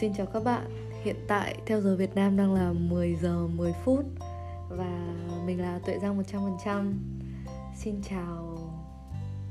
xin 0.00 0.12
chào 0.14 0.26
các 0.26 0.44
bạn. 0.44 0.64
Hiện 1.04 1.16
tại 1.28 1.56
theo 1.66 1.80
giờ 1.80 1.96
Việt 1.96 2.14
Nam 2.14 2.36
đang 2.36 2.54
là 2.54 2.72
10 2.72 3.16
giờ 3.22 3.46
10 3.46 3.72
phút 3.84 4.04
Và 4.68 5.14
mình 5.46 5.60
là 5.60 5.78
Tuệ 5.86 5.98
Giang 6.02 6.22
100% 6.22 6.92
Xin 7.76 8.02
chào 8.10 8.58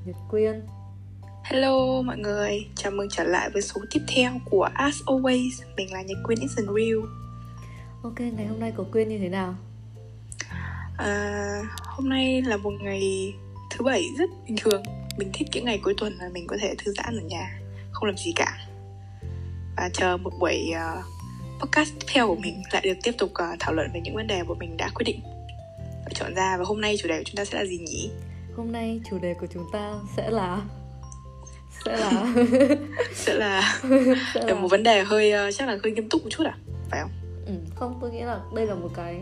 Nhật 0.06 0.16
Quyên. 0.30 0.62
Hello 1.44 2.02
mọi 2.02 2.18
người, 2.18 2.68
chào 2.76 2.92
mừng 2.92 3.08
trở 3.10 3.24
lại 3.24 3.50
với 3.54 3.62
số 3.62 3.82
tiếp 3.92 4.00
theo 4.08 4.32
của 4.50 4.70
As 4.74 4.96
Always. 5.06 5.50
Mình 5.78 5.94
là 5.94 6.02
Nhật 6.02 6.18
Quyên 6.24 6.40
Isn't 6.40 6.76
Real. 6.76 7.10
Ok, 8.04 8.20
ngày 8.20 8.46
hôm 8.46 8.60
nay 8.60 8.74
của 8.78 8.86
Quyên 8.92 9.10
như 9.10 9.18
thế 9.18 9.30
nào? 9.30 9.56
à, 10.98 11.62
Hôm 11.86 12.10
nay 12.10 12.42
là 12.42 12.58
một 12.58 12.74
ngày 12.82 13.34
thứ 13.72 13.86
bảy 13.86 14.06
rất 14.18 14.30
bình 14.48 14.56
thường. 14.62 14.84
Mình 15.18 15.30
thích 15.34 15.48
những 15.54 15.66
ngày 15.66 15.80
cuối 15.84 15.94
tuần 15.98 16.14
là 16.20 16.30
mình 16.34 16.48
có 16.48 16.58
thể 16.62 16.76
thư 16.78 16.92
giãn 16.92 17.18
ở 17.18 17.22
nhà 17.30 17.60
Không 17.92 18.06
làm 18.06 18.18
gì 18.18 18.34
cả 18.36 18.63
Và 19.78 19.90
chờ 19.94 20.18
một 20.18 20.34
buổi 20.40 20.72
uh, 20.72 21.06
podcast 21.62 21.94
tiếp 22.00 22.06
theo 22.14 22.28
của 22.28 22.36
mình 22.36 22.64
lại 22.72 22.82
được 22.86 22.98
tiếp 23.04 23.12
tục 23.18 23.32
uh, 23.32 23.60
thảo 23.60 23.74
luận 23.74 23.90
về 23.94 24.02
những 24.02 24.16
vấn 24.16 24.28
đề 24.28 24.44
mà 24.44 24.54
mình 24.60 24.78
đã 24.78 24.90
quyết 24.96 25.04
định 25.06 25.20
và 26.06 26.12
chọn 26.14 26.36
ra. 26.36 26.58
Và 26.58 26.64
hôm 26.68 26.82
nay 26.82 26.96
chủ 27.00 27.08
đề 27.08 27.18
của 27.18 27.24
chúng 27.26 27.36
ta 27.36 27.46
sẽ 27.46 27.58
là 27.58 27.66
gì 27.66 27.78
nhỉ? 27.78 28.12
Hôm 28.58 28.72
nay 28.72 29.02
chủ 29.10 29.20
đề 29.20 29.34
của 29.34 29.48
chúng 29.54 29.66
ta 29.74 29.94
sẽ 30.18 30.30
là 30.30 30.62
sẽ 31.86 31.98
là 31.98 32.34
sẽ 33.16 33.34
là 33.34 33.80
sẽ 34.34 34.46
là 34.48 34.54
một 34.54 34.68
vấn 34.68 34.84
đề 34.84 35.04
hơi 35.04 35.34
uh, 35.48 35.54
chắc 35.56 35.68
là 35.68 35.78
hơi 35.84 35.94
nghiêm 35.94 36.10
túc 36.10 36.24
một 36.24 36.30
chút 36.30 36.44
à? 36.46 36.58
Phải 36.90 37.02
không? 37.02 37.12
Ừ, 37.46 37.54
không 37.76 37.98
tôi 38.02 38.12
nghĩ 38.12 38.22
là 38.22 38.40
đây 38.56 38.68
là 38.68 38.76
một 38.76 38.90
cái 38.96 39.20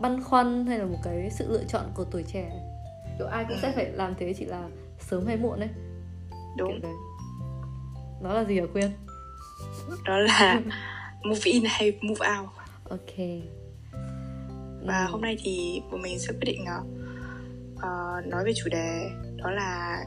băn 0.00 0.22
khoăn 0.22 0.66
hay 0.66 0.78
là 0.78 0.84
một 0.84 0.98
cái 1.04 1.30
sự 1.30 1.52
lựa 1.52 1.64
chọn 1.68 1.84
của 1.94 2.04
tuổi 2.04 2.24
trẻ. 2.32 2.50
Kiểu 3.18 3.26
ai 3.26 3.44
cũng 3.48 3.58
sẽ 3.62 3.72
phải 3.74 3.90
làm 3.92 4.14
thế 4.18 4.34
chỉ 4.38 4.44
là 4.44 4.62
sớm 5.00 5.26
hay 5.26 5.36
muộn 5.36 5.60
đấy 5.60 5.68
đúng. 6.56 6.70
Kiểu 6.70 6.78
đấy. 6.82 6.92
Nó 8.22 8.34
là 8.34 8.44
gì 8.44 8.60
hả 8.60 8.66
quyên 8.72 8.90
đó 10.04 10.18
là 10.18 10.60
move 11.24 11.40
in 11.44 11.62
hay 11.66 11.98
move 12.02 12.26
out 12.38 12.48
ok 12.90 13.16
và 14.86 15.04
Ừ. 15.06 15.10
hôm 15.12 15.20
nay 15.20 15.36
thì 15.42 15.82
bọn 15.90 16.02
mình 16.02 16.18
sẽ 16.18 16.32
quyết 16.32 16.44
định 16.44 16.60
uh, 16.62 16.86
uh, 17.76 18.26
nói 18.26 18.44
về 18.44 18.52
chủ 18.56 18.68
đề 18.70 19.10
đó 19.36 19.50
là 19.50 19.98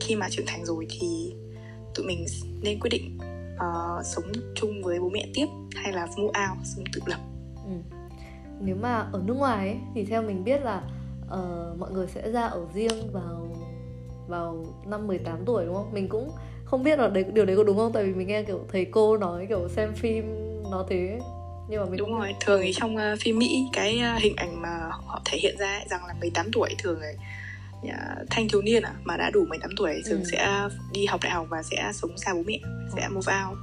khi 0.00 0.16
mà 0.16 0.28
trưởng 0.30 0.46
thành 0.46 0.64
rồi 0.64 0.86
thì 0.90 1.34
tụi 1.94 2.06
mình 2.06 2.26
nên 2.62 2.80
quyết 2.80 2.90
định 2.90 3.18
uh, 3.54 4.06
sống 4.06 4.24
chung 4.54 4.82
với 4.82 5.00
bố 5.00 5.08
mẹ 5.08 5.26
tiếp 5.34 5.46
hay 5.76 5.92
là 5.92 6.06
move 6.06 6.40
out 6.50 6.58
sống 6.64 6.84
tự 6.92 7.00
lập 7.06 7.20
Ừ. 7.66 7.72
Nếu 8.60 8.76
mà 8.76 9.08
ở 9.12 9.22
nước 9.24 9.34
ngoài 9.34 9.68
ấy, 9.68 9.78
thì 9.94 10.04
theo 10.04 10.22
mình 10.22 10.44
biết 10.44 10.62
là 10.62 10.82
ờ, 11.28 11.74
mọi 11.78 11.90
người 11.92 12.06
sẽ 12.06 12.30
ra 12.30 12.42
ở 12.42 12.66
riêng 12.74 13.12
vào 13.12 13.56
vào 14.28 14.64
năm 14.86 15.06
18 15.06 15.44
tuổi 15.46 15.66
đúng 15.66 15.74
không? 15.74 15.92
Mình 15.92 16.08
cũng 16.08 16.30
không 16.66 16.82
biết 16.82 16.98
là 16.98 17.08
đấy 17.08 17.24
điều 17.32 17.44
đấy 17.44 17.56
có 17.56 17.64
đúng 17.64 17.76
không? 17.76 17.92
Tại 17.92 18.04
vì 18.04 18.12
mình 18.14 18.28
nghe 18.28 18.42
kiểu 18.42 18.66
thầy 18.72 18.84
cô 18.84 19.16
nói 19.16 19.46
kiểu 19.48 19.68
xem 19.68 19.92
phim 19.94 20.24
nó 20.70 20.86
thế 20.90 21.18
nhưng 21.68 21.80
mà 21.80 21.86
mình 21.90 21.96
đúng 21.96 22.18
rồi 22.18 22.34
thường 22.40 22.60
thì 22.64 22.72
trong 22.72 22.96
uh, 22.96 23.20
phim 23.20 23.38
Mỹ 23.38 23.66
cái 23.72 24.00
uh, 24.16 24.22
hình 24.22 24.36
ảnh 24.36 24.62
mà 24.62 24.78
họ 25.06 25.20
thể 25.24 25.38
hiện 25.38 25.56
ra 25.58 25.72
ấy, 25.78 25.84
rằng 25.90 26.06
là 26.06 26.14
18 26.20 26.46
tuổi 26.52 26.70
thường 26.78 27.00
nhà 27.82 28.14
thanh 28.30 28.48
thiếu 28.48 28.62
niên 28.62 28.82
à, 28.82 28.92
mà 29.04 29.16
đã 29.16 29.30
đủ 29.30 29.44
18 29.48 29.70
tuổi 29.76 30.02
thường 30.06 30.20
Ừ. 30.20 30.24
sẽ 30.32 30.68
đi 30.92 31.06
học 31.06 31.20
đại 31.22 31.32
học 31.32 31.46
và 31.50 31.62
sẽ 31.62 31.90
sống 31.94 32.18
xa 32.18 32.34
bố 32.34 32.42
mẹ 32.46 32.58
sẽ 32.96 33.08
move 33.08 33.32
out. 33.48 33.58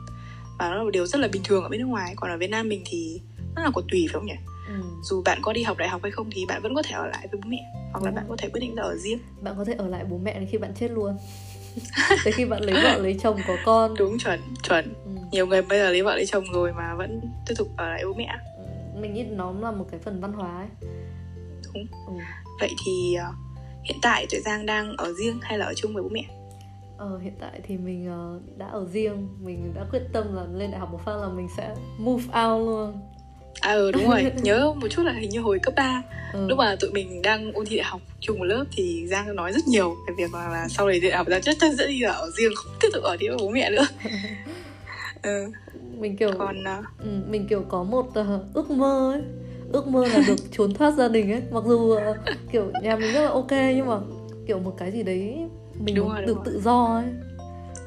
Và 0.59 0.69
nó 0.69 0.75
là 0.75 0.83
một 0.83 0.89
điều 0.89 1.05
rất 1.05 1.19
là 1.21 1.27
bình 1.27 1.41
thường 1.45 1.63
ở 1.63 1.69
bên 1.69 1.79
nước 1.79 1.87
ngoài 1.87 2.13
còn 2.15 2.31
ở 2.31 2.37
Việt 2.37 2.49
Nam 2.49 2.69
mình 2.69 2.81
thì 2.85 3.21
nó 3.55 3.63
là 3.63 3.69
có 3.73 3.81
tùy 3.91 4.05
phải 4.07 4.13
không 4.13 4.25
nhỉ? 4.25 4.35
Ừ. 4.67 4.73
dù 5.03 5.21
bạn 5.25 5.39
có 5.41 5.53
đi 5.53 5.63
học 5.63 5.77
đại 5.77 5.89
học 5.89 6.01
hay 6.03 6.11
không 6.11 6.29
thì 6.31 6.45
bạn 6.47 6.61
vẫn 6.61 6.75
có 6.75 6.81
thể 6.83 6.91
ở 6.95 7.07
lại 7.07 7.27
với 7.31 7.41
bố 7.43 7.49
mẹ 7.49 7.57
hoặc 7.91 8.03
là 8.03 8.09
Đúng 8.09 8.15
bạn 8.15 8.25
có 8.29 8.35
thể 8.39 8.49
quyết 8.49 8.61
định 8.61 8.75
là 8.75 8.83
ở 8.83 8.95
riêng. 8.95 9.19
Bạn 9.41 9.53
có 9.57 9.65
thể 9.65 9.73
ở 9.77 9.87
lại 9.87 10.03
bố 10.09 10.17
mẹ 10.17 10.33
đến 10.39 10.47
khi 10.51 10.57
bạn 10.57 10.71
chết 10.79 10.91
luôn. 10.91 11.17
Tới 12.23 12.33
khi 12.33 12.45
bạn 12.45 12.61
lấy 12.63 12.75
vợ 12.83 12.97
lấy 12.97 13.16
chồng 13.23 13.39
có 13.47 13.57
con. 13.66 13.93
đúng 13.97 14.17
chuẩn 14.19 14.39
chuẩn 14.63 14.93
Ừ. 15.05 15.11
nhiều 15.31 15.47
người 15.47 15.61
bây 15.61 15.80
giờ 15.80 15.89
lấy 15.91 16.02
vợ 16.03 16.15
lấy 16.15 16.25
chồng 16.25 16.43
rồi 16.53 16.73
mà 16.73 16.95
vẫn 16.95 17.21
tiếp 17.47 17.53
tục 17.57 17.67
ở 17.77 17.89
lại 17.89 18.03
bố 18.05 18.14
mẹ 18.14 18.27
Ừ. 18.58 18.64
Mình 19.02 19.14
nghĩ 19.14 19.23
nó 19.23 19.52
là 19.61 19.71
một 19.71 19.86
cái 19.92 19.99
phần 19.99 20.21
văn 20.21 20.33
hóa 20.33 20.58
ấy. 20.58 20.67
Đúng. 21.73 21.86
Ừ. 22.08 22.14
vậy 22.59 22.70
thì 22.86 23.15
uh, 23.30 23.36
hiện 23.83 23.98
tại 24.02 24.25
tuệ 24.30 24.39
giang 24.39 24.65
đang 24.65 24.98
ở 24.98 25.14
riêng 25.14 25.39
hay 25.42 25.58
là 25.58 25.65
ở 25.65 25.73
chung 25.75 25.93
với 25.93 26.03
bố 26.03 26.09
mẹ 26.09 26.23
Ờ, 26.98 27.17
hiện 27.17 27.33
tại 27.39 27.59
thì 27.67 27.77
mình 27.77 28.08
ờ, 28.08 28.39
đã 28.58 28.65
ở 28.67 28.86
riêng 28.86 29.27
Mình 29.43 29.73
đã 29.75 29.86
quyết 29.92 30.02
tâm 30.14 30.36
là 30.36 30.43
lên 30.53 30.71
đại 30.71 30.80
học 30.80 30.92
một 30.92 30.99
phát 31.05 31.15
là 31.21 31.27
mình 31.30 31.48
sẽ 31.58 31.75
move 31.98 32.23
out 32.23 32.67
luôn 32.67 32.99
à 33.63 33.73
ừ 33.73 33.91
đúng 33.91 34.09
rồi. 34.09 34.31
Nhớ 34.41 34.73
một 34.73 34.87
chút 34.89 35.03
là 35.03 35.11
hình 35.13 35.29
như 35.29 35.39
hồi 35.39 35.59
cấp 35.59 35.73
3 35.77 36.03
ừ. 36.33 36.47
lúc 36.47 36.57
mà 36.57 36.75
tụi 36.79 36.91
mình 36.91 37.21
đang 37.21 37.51
ôn 37.53 37.65
thi 37.65 37.77
đại 37.77 37.85
học 37.85 38.01
chung 38.19 38.39
một 38.39 38.45
lớp 38.45 38.65
thì 38.75 39.07
giang 39.07 39.35
nói 39.35 39.51
rất 39.51 39.67
nhiều 39.67 39.95
về 40.07 40.13
việc 40.17 40.33
là, 40.33 40.49
là 40.49 40.67
sau 40.69 40.87
này 40.87 40.99
đại 40.99 41.11
học 41.11 41.27
giang 41.29 41.41
chắc 41.41 41.55
chắn 41.59 41.77
sẽ 41.77 41.87
đi 41.87 42.01
ở 42.01 42.29
riêng 42.37 42.51
không 42.55 42.73
tiếp 42.81 42.87
tục 42.93 43.03
ở 43.03 43.17
đi 43.17 43.27
với 43.27 43.37
bố 43.37 43.49
mẹ 43.49 43.69
nữa. 43.69 43.85
Ừ, 45.21 45.51
Mình 45.99 46.17
kiểu 46.17 46.31
còn 46.39 46.55
uh, 46.59 46.85
ừ, 46.99 47.09
mình 47.29 47.47
kiểu 47.47 47.65
có 47.69 47.83
một 47.83 48.05
ờ, 48.13 48.45
ước 48.53 48.71
mơ 48.71 49.11
ấy. 49.13 49.21
Ước 49.71 49.87
mơ 49.87 50.07
là 50.07 50.21
được 50.27 50.39
trốn 50.51 50.73
thoát 50.73 50.91
gia 50.91 51.07
đình 51.07 51.31
ấy. 51.31 51.41
Mặc 51.51 51.63
dù 51.67 51.91
ờ, 51.91 52.17
kiểu 52.51 52.71
nhà 52.81 52.95
mình 52.95 53.13
rất 53.13 53.21
là 53.21 53.30
ok 53.30 53.51
Nhưng 53.51 53.87
mà 53.87 53.97
kiểu 54.47 54.59
một 54.59 54.75
cái 54.77 54.91
gì 54.91 55.03
đấy 55.03 55.37
Mình 55.80 55.95
Đúng 55.95 56.09
rồi, 56.09 56.21
được 56.21 56.33
đúng 56.35 56.43
tự 56.45 56.61
do 56.61 56.85
ấy. 56.85 57.05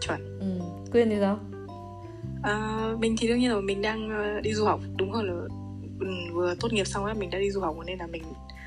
Chuẩn. 0.00 0.38
Ừ. 0.40 0.46
Quyên 0.92 1.10
thì 1.10 1.16
sao? 1.20 1.38
À, 2.42 2.88
mình 2.98 3.16
thì 3.18 3.28
đương 3.28 3.38
nhiên 3.38 3.50
là 3.50 3.60
mình 3.60 3.82
đang 3.82 4.10
ờ, 4.10 4.40
đi 4.40 4.52
du 4.52 4.64
học 4.64 4.80
đúng 4.96 5.12
hơn 5.12 5.24
là 5.24 5.48
vừa 6.32 6.54
tốt 6.60 6.72
nghiệp 6.72 6.84
xong 6.86 7.04
á 7.04 7.14
mình 7.14 7.30
đã 7.30 7.38
đi 7.38 7.50
du 7.50 7.60
học 7.60 7.76
nên 7.86 7.98
là 7.98 8.06
mình 8.06 8.22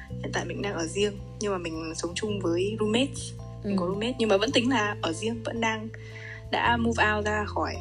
hiện 0.10 0.32
tại 0.34 0.46
mình 0.46 0.62
đang 0.62 0.74
ở 0.74 0.86
riêng. 0.88 1.14
Nhưng 1.40 1.52
mà 1.52 1.58
mình 1.58 1.94
sống 1.96 2.12
chung 2.16 2.40
với 2.40 2.78
roommates. 2.80 3.32
Mình 3.64 3.78
có 3.78 3.86
Ừ. 3.86 3.90
roommate 3.90 4.14
nhưng 4.20 4.30
mà 4.30 4.38
vẫn 4.38 4.52
tính 4.52 4.70
là 4.70 4.96
ở 5.02 5.14
riêng 5.14 5.44
vẫn 5.44 5.62
đang 5.62 5.88
đã 6.52 6.78
move 6.78 7.12
out 7.14 7.26
ra 7.26 7.44
khỏi 7.48 7.76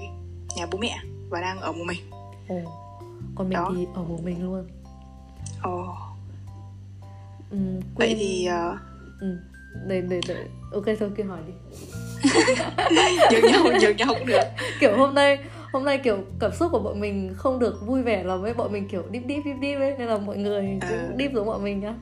nhà 0.57 0.67
bố 0.71 0.79
mẹ 0.79 0.99
và 1.29 1.41
đang 1.41 1.61
ở 1.61 1.73
một 1.73 1.85
mình. 1.87 2.01
Ồ. 2.49 2.57
Còn 3.35 3.49
mình 3.49 3.57
Đó. 3.57 3.73
thì 3.77 3.87
ở 3.95 4.03
một 4.03 4.19
mình 4.25 4.45
luôn. 4.45 4.67
Ồ, 5.63 5.85
ừ, 7.51 7.57
vậy 7.95 8.09
Quyên- 8.09 8.17
thì 8.19 8.47
ờ, 8.47 8.77
ừ. 9.21 9.39
để, 9.89 10.01
để, 10.01 10.21
để. 10.29 10.47
Ok 10.73 10.85
thôi 11.01 11.11
kia 11.17 11.23
hỏi 11.25 11.39
đi. 11.47 11.53
Nhường 13.33 13.53
nhau 13.53 13.65
nhường 13.83 13.97
nhau 13.97 14.09
cũng 14.19 14.27
được. 14.27 14.41
Kiểu 14.81 14.97
hôm 14.97 15.15
nay 15.15 15.39
hôm 15.73 15.85
nay 15.85 15.99
kiểu 16.05 16.19
cảm 16.41 16.53
xúc 16.53 16.73
của 16.73 16.79
bọn 16.79 17.01
mình 17.01 17.35
không 17.37 17.59
được 17.59 17.87
vui 17.87 18.03
vẻ 18.03 18.25
lắm 18.25 18.43
ấy. 18.43 18.55
Bọn 18.55 18.73
mình 18.73 18.89
kiểu 18.89 19.03
deep 19.13 19.25
deep 19.29 19.45
deep 19.45 19.57
deep 19.63 19.79
ấy. 19.79 19.95
Nên 19.99 20.09
là 20.09 20.19
mọi 20.19 20.37
người 20.37 20.79
cũng 20.81 20.91
À. 20.91 21.15
deep 21.19 21.33
giống 21.33 21.47
bọn 21.47 21.65
mình 21.65 21.81
nhá 21.81 21.95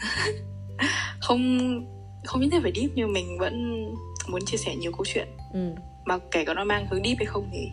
không 1.20 1.40
không 2.24 2.40
nhất 2.40 2.48
thiết 2.52 2.62
phải 2.62 2.72
deep 2.76 2.90
nhưng 2.94 3.12
mình 3.12 3.38
vẫn 3.38 3.84
muốn 4.28 4.40
chia 4.46 4.56
sẻ 4.56 4.76
nhiều 4.76 4.92
câu 4.92 5.04
chuyện. 5.04 5.28
Ừ. 5.52 5.74
Mà 6.04 6.18
kể 6.30 6.44
cả 6.44 6.54
nó 6.54 6.64
mang 6.64 6.86
hướng 6.90 7.02
deep 7.04 7.16
hay 7.18 7.26
không 7.26 7.48
thì 7.52 7.68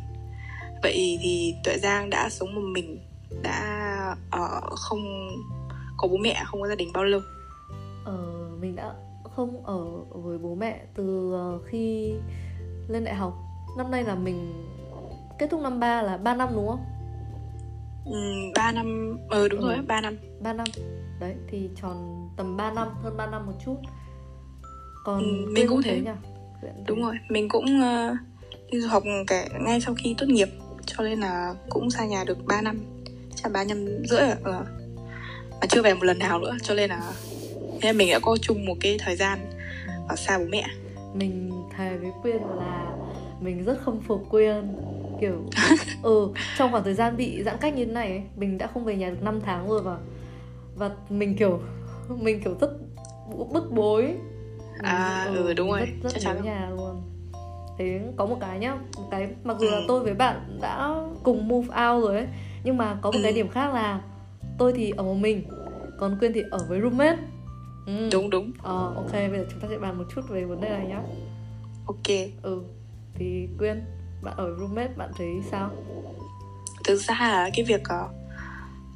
vậy 0.83 1.17
thì 1.21 1.55
tuệ 1.63 1.77
giang 1.77 2.09
đã 2.09 2.29
sống 2.29 2.55
một 2.55 2.61
mình 2.73 2.99
đã 3.41 4.15
ở 4.31 4.61
không 4.61 5.27
có 5.97 6.07
bố 6.07 6.17
mẹ 6.17 6.43
không 6.45 6.61
có 6.61 6.67
gia 6.67 6.75
đình 6.75 6.89
bao 6.93 7.03
lâu? 7.03 7.21
Ờ, 8.05 8.17
mình 8.59 8.75
đã 8.75 8.93
không 9.35 9.65
ở 9.65 9.85
với 10.09 10.37
bố 10.37 10.55
mẹ 10.55 10.81
từ 10.95 11.33
ờ, 11.33 11.59
khi 11.65 12.13
lên 12.87 13.03
đại 13.03 13.15
học. 13.15 13.33
Năm 13.77 13.91
nay 13.91 14.03
là 14.03 14.15
mình 14.15 14.53
kết 15.39 15.47
thúc 15.51 15.61
năm 15.61 15.79
ba 15.79 16.01
là 16.01 16.17
3 16.17 16.35
năm 16.35 16.49
đúng 16.55 16.67
không? 16.67 16.85
Ừm, 18.05 18.51
ba 18.55 18.71
năm 18.71 19.17
ờ 19.29 19.47
đúng 19.47 19.61
Ừ. 19.61 19.67
rồi 19.67 19.77
ba 19.87 20.01
năm. 20.01 20.17
3 20.41 20.53
năm. 20.53 20.67
Đấy 21.19 21.35
thì 21.49 21.69
tròn 21.81 22.29
tầm 22.37 22.57
3 22.57 22.71
năm 22.71 22.87
hơn 23.03 23.17
3 23.17 23.25
năm 23.27 23.45
một 23.45 23.53
chút. 23.65 23.75
Còn 25.05 25.19
Ừ, 25.19 25.51
mình 25.53 25.67
cũng 25.69 25.81
thế. 25.81 25.99
nhỉ 26.01 26.11
đúng 26.87 27.01
rồi 27.01 27.15
mình 27.29 27.49
cũng 27.49 27.81
ờ, 27.81 28.15
đi 28.71 28.81
du 28.81 28.87
học 28.87 29.03
kể 29.27 29.47
ngay 29.61 29.81
sau 29.81 29.95
khi 29.97 30.15
tốt 30.17 30.25
nghiệp 30.29 30.49
cho 30.85 31.03
nên 31.03 31.19
là 31.19 31.53
cũng 31.69 31.89
xa 31.89 32.05
nhà 32.05 32.23
được 32.27 32.37
3 32.45 32.61
năm. 32.61 32.79
Chắc 33.35 33.51
ba 33.51 33.63
năm 33.63 33.85
rưỡi 33.85 34.19
rồi 34.19 34.35
ờ. 34.43 34.65
mà 35.61 35.67
chưa 35.69 35.81
về 35.81 35.93
một 35.93 36.03
lần 36.03 36.19
nào 36.19 36.39
nữa 36.39 36.55
cho 36.63 36.73
nên 36.73 36.89
là 36.89 37.11
nên 37.81 37.97
mình 37.97 38.09
đã 38.11 38.19
có 38.19 38.37
chung 38.41 38.65
một 38.65 38.75
cái 38.81 38.97
thời 38.99 39.15
gian 39.15 39.39
ở 40.07 40.15
xa 40.15 40.37
bố 40.37 40.45
mẹ. 40.49 40.65
Mình 41.13 41.51
thề 41.77 41.97
với 41.97 42.11
quyên 42.21 42.37
là 42.59 42.95
mình 43.39 43.63
rất 43.63 43.77
khâm 43.85 44.01
phục 44.01 44.29
quyên 44.29 44.75
kiểu 45.21 45.45
ừ 46.03 46.29
trong 46.57 46.71
khoảng 46.71 46.83
thời 46.83 46.93
gian 46.93 47.17
bị 47.17 47.43
giãn 47.43 47.57
cách 47.61 47.73
như 47.75 47.85
thế 47.85 47.91
này 47.91 48.07
ấy, 48.09 48.23
mình 48.35 48.57
đã 48.57 48.67
không 48.67 48.85
về 48.85 48.95
nhà 48.95 49.09
được 49.09 49.21
5 49.23 49.41
tháng 49.41 49.69
rồi 49.69 49.81
và 49.81 49.97
và 50.75 50.91
mình 51.09 51.35
kiểu 51.37 51.59
mình 52.09 52.41
kiểu 52.43 52.55
rất 52.61 52.69
bức 53.53 53.71
bối 53.71 54.15
À, 54.83 55.25
ừ, 55.35 55.53
đúng 55.53 55.69
rồi, 55.69 55.79
rất, 55.79 55.89
rất 56.03 56.09
chắc 56.13 56.21
chắn. 56.21 56.43
nhà 56.43 56.69
luôn 56.69 57.01
thế 57.77 58.01
có 58.17 58.25
một 58.25 58.37
cái 58.41 58.59
nhá 58.59 58.75
một 58.97 59.03
cái 59.11 59.27
mặc 59.43 59.57
dù 59.59 59.69
là 59.69 59.77
Ừ. 59.77 59.85
tôi 59.87 60.03
với 60.03 60.13
bạn 60.13 60.57
đã 60.61 60.95
cùng 61.23 61.47
move 61.47 61.67
out 61.67 62.03
rồi 62.03 62.15
ấy 62.17 62.27
nhưng 62.63 62.77
mà 62.77 62.97
có 63.01 63.11
một 63.11 63.19
cái 63.23 63.31
Ừ. 63.31 63.35
điểm 63.35 63.47
khác 63.49 63.73
là 63.73 64.01
tôi 64.57 64.73
thì 64.73 64.91
ở 64.97 65.03
một 65.03 65.13
mình 65.13 65.43
còn 65.99 66.19
quyên 66.19 66.33
thì 66.33 66.43
ở 66.51 66.57
với 66.69 66.81
roommate 66.81 67.17
ừ. 67.87 68.09
đúng 68.11 68.29
đúng 68.29 68.51
Ờ, 68.63 68.93
ok, 68.95 69.11
bây 69.11 69.29
giờ 69.39 69.45
chúng 69.51 69.59
ta 69.59 69.67
sẽ 69.69 69.77
bàn 69.77 69.97
một 69.97 70.03
chút 70.15 70.21
về 70.29 70.43
vấn 70.45 70.61
đề 70.61 70.69
này 70.69 70.85
nhá 70.87 71.01
ok 71.85 72.17
Ừ, 72.41 72.61
thì 73.15 73.47
Quyên, 73.59 73.81
bạn 74.25 74.33
ở 74.37 74.55
roommate, 74.59 74.93
bạn 74.97 75.11
thấy 75.17 75.41
sao? 75.51 75.71
thực 76.85 76.95
ra 76.95 77.15
là 77.19 77.49
cái 77.55 77.65
việc 77.65 77.81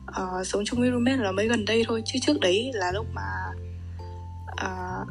ờ, 0.06 0.44
sống 0.44 0.64
chung 0.66 0.80
với 0.80 0.92
roommate 0.92 1.18
là 1.18 1.31
mới 1.31 1.48
gần 1.48 1.66
đây 1.66 1.84
thôi 1.88 2.04
chứ 2.06 2.20
trước 2.22 2.40
đấy 2.42 2.72
là 2.74 2.92
lúc 2.92 3.06
mà 3.14 3.22
ờ, 4.58 5.06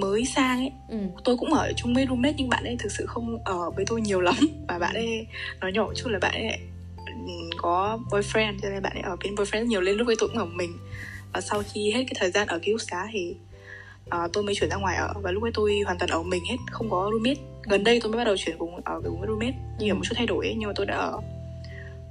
mới 0.00 0.24
sang 0.24 0.58
ấy 0.58 0.72
ừ. 0.88 0.96
tôi 1.24 1.36
cũng 1.36 1.54
ở 1.54 1.72
chung 1.76 1.94
với 1.94 2.06
roommate 2.06 2.34
nhưng 2.36 2.48
bạn 2.48 2.64
ấy 2.64 2.76
thực 2.78 2.92
sự 2.92 3.06
không 3.06 3.44
ở 3.44 3.70
với 3.70 3.84
tôi 3.88 4.00
nhiều 4.00 4.20
lắm 4.20 4.34
và 4.68 4.78
bạn 4.78 4.94
ấy 4.94 5.26
nói 5.60 5.72
nhỏ 5.72 5.88
chút 5.94 6.10
là 6.10 6.18
bạn 6.18 6.32
ấy 6.32 6.58
ừm, 7.06 7.50
có 7.56 7.98
boyfriend 8.10 8.58
cho 8.62 8.68
nên 8.70 8.82
bạn 8.82 8.92
ấy 8.92 9.02
ở 9.02 9.16
bên 9.24 9.34
boyfriend 9.34 9.64
nhiều 9.64 9.80
lên 9.80 9.96
lúc 9.96 10.06
ấy 10.06 10.16
tôi 10.18 10.28
cũng 10.28 10.38
ở 10.38 10.44
một 10.44 10.54
mình 10.54 10.78
và 11.32 11.40
sau 11.40 11.62
khi 11.72 11.90
hết 11.90 12.04
cái 12.04 12.14
thời 12.20 12.30
gian 12.30 12.48
ở 12.48 12.58
ký 12.58 12.72
túc 12.72 12.80
xá 12.80 13.08
thì 13.12 13.36
ờ, 14.08 14.28
tôi 14.32 14.44
mới 14.44 14.54
chuyển 14.54 14.70
ra 14.70 14.76
ngoài 14.76 14.96
ở 14.96 15.14
và 15.22 15.30
lúc 15.30 15.42
ấy 15.42 15.50
tôi 15.54 15.80
hoàn 15.84 15.98
toàn 15.98 16.10
ở 16.10 16.22
mình 16.22 16.42
hết 16.50 16.56
không 16.70 16.90
có 16.90 17.10
roommate 17.12 17.40
gần 17.62 17.84
đây 17.84 18.00
tôi 18.02 18.12
mới 18.12 18.18
bắt 18.18 18.24
đầu 18.24 18.36
chuyển 18.38 18.58
cùng 18.58 18.80
ở 18.84 19.00
cùng 19.04 19.20
với 19.20 19.28
roommate 19.28 19.54
nhiều 19.78 19.94
một 19.94 20.00
chút 20.04 20.14
thay 20.16 20.26
đổi 20.26 20.46
ấy, 20.46 20.54
nhưng 20.58 20.66
mà 20.68 20.72
tôi 20.76 20.86
đã 20.86 20.96
ở 20.96 21.20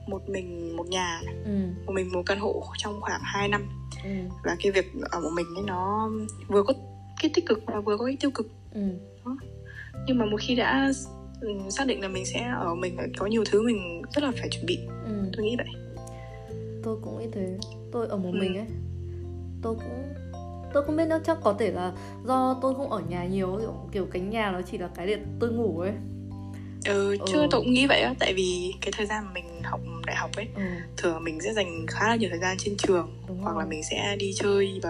một 0.08 0.30
mình 0.30 0.78
một 0.78 0.88
nhà 0.88 1.22
ừ. 1.46 1.52
một 1.86 1.94
mình 1.94 2.12
một 2.12 2.24
căn 2.26 2.40
hộ 2.40 2.64
trong 2.78 3.02
khoảng 3.02 3.22
2 3.24 3.48
năm 3.48 3.62
ừ. 4.04 4.10
và 4.44 4.56
cái 4.64 4.72
việc 4.72 4.92
ở 5.12 5.20
một 5.20 5.30
mình 5.36 5.46
ấy 5.56 5.64
nó 5.68 6.10
vừa 6.48 6.64
có 6.64 6.74
cái 7.22 7.32
tích 7.34 7.46
cực 7.46 7.60
và 7.66 7.80
vừa 7.80 7.98
có 7.98 8.06
cái 8.06 8.18
tiêu 8.20 8.32
cực 8.32 8.48
ừ. 8.74 8.82
nhưng 10.08 10.18
mà 10.18 10.26
một 10.26 10.38
khi 10.42 10.56
đã 10.56 10.92
ừ, 11.42 11.50
xác 11.70 11.88
định 11.88 12.02
là 12.02 12.08
mình 12.08 12.26
sẽ 12.26 12.54
ở 12.60 12.76
mình 12.76 12.98
có 13.18 13.26
nhiều 13.26 13.44
thứ 13.52 13.62
mình 13.62 14.02
rất 14.16 14.24
là 14.24 14.32
phải 14.40 14.50
chuẩn 14.50 14.66
bị 14.66 14.80
ừ. 15.06 15.30
tôi 15.38 15.46
nghĩ 15.46 15.56
vậy 15.58 15.68
tôi 16.84 16.98
cũng 17.02 17.20
nghĩ 17.20 17.26
thế 17.32 17.58
tôi 17.92 18.08
ở 18.08 18.18
một 18.18 18.30
Ừ. 18.34 18.40
mình 18.40 18.58
ấy 18.58 18.68
tôi 19.62 19.76
cũng 19.76 20.14
tôi 20.74 20.84
không 20.84 20.96
biết 20.98 21.06
nữa 21.08 21.20
chắc 21.26 21.38
có 21.44 21.56
thể 21.60 21.72
là 21.72 21.92
do 22.26 22.60
tôi 22.62 22.76
không 22.76 22.92
ở 22.92 23.00
nhà 23.10 23.26
nhiều 23.26 23.58
kiểu, 23.62 23.74
kiểu 23.92 24.06
cái 24.12 24.22
nhà 24.22 24.52
nó 24.52 24.62
chỉ 24.72 24.78
là 24.78 24.90
cái 24.96 25.08
để 25.08 25.18
tôi 25.40 25.52
ngủ 25.52 25.80
ấy 25.80 25.92
ừ, 26.86 27.18
Ừ. 27.20 27.26
chưa 27.32 27.48
tôi 27.52 27.62
cũng 27.62 27.74
nghĩ 27.74 27.88
vậy 27.88 28.02
á 28.02 28.14
tại 28.20 28.34
vì 28.34 28.74
cái 28.82 28.92
thời 28.98 29.06
gian 29.06 29.26
mà 29.26 29.32
mình 29.34 29.46
học 29.64 29.80
đại 30.06 30.16
học 30.16 30.30
ấy 30.36 30.48
ừ. 30.56 30.62
thường 30.98 31.24
mình 31.24 31.42
sẽ 31.42 31.54
dành 31.54 31.86
khá 31.88 32.08
là 32.08 32.16
nhiều 32.16 32.30
thời 32.30 32.40
gian 32.40 32.58
trên 32.60 32.78
trường 32.78 33.20
Đúng 33.28 33.42
hoặc 33.42 33.52
rồi. 33.54 33.64
là 33.64 33.70
mình 33.70 33.84
sẽ 33.84 34.16
đi 34.20 34.34
chơi 34.36 34.80
và 34.84 34.90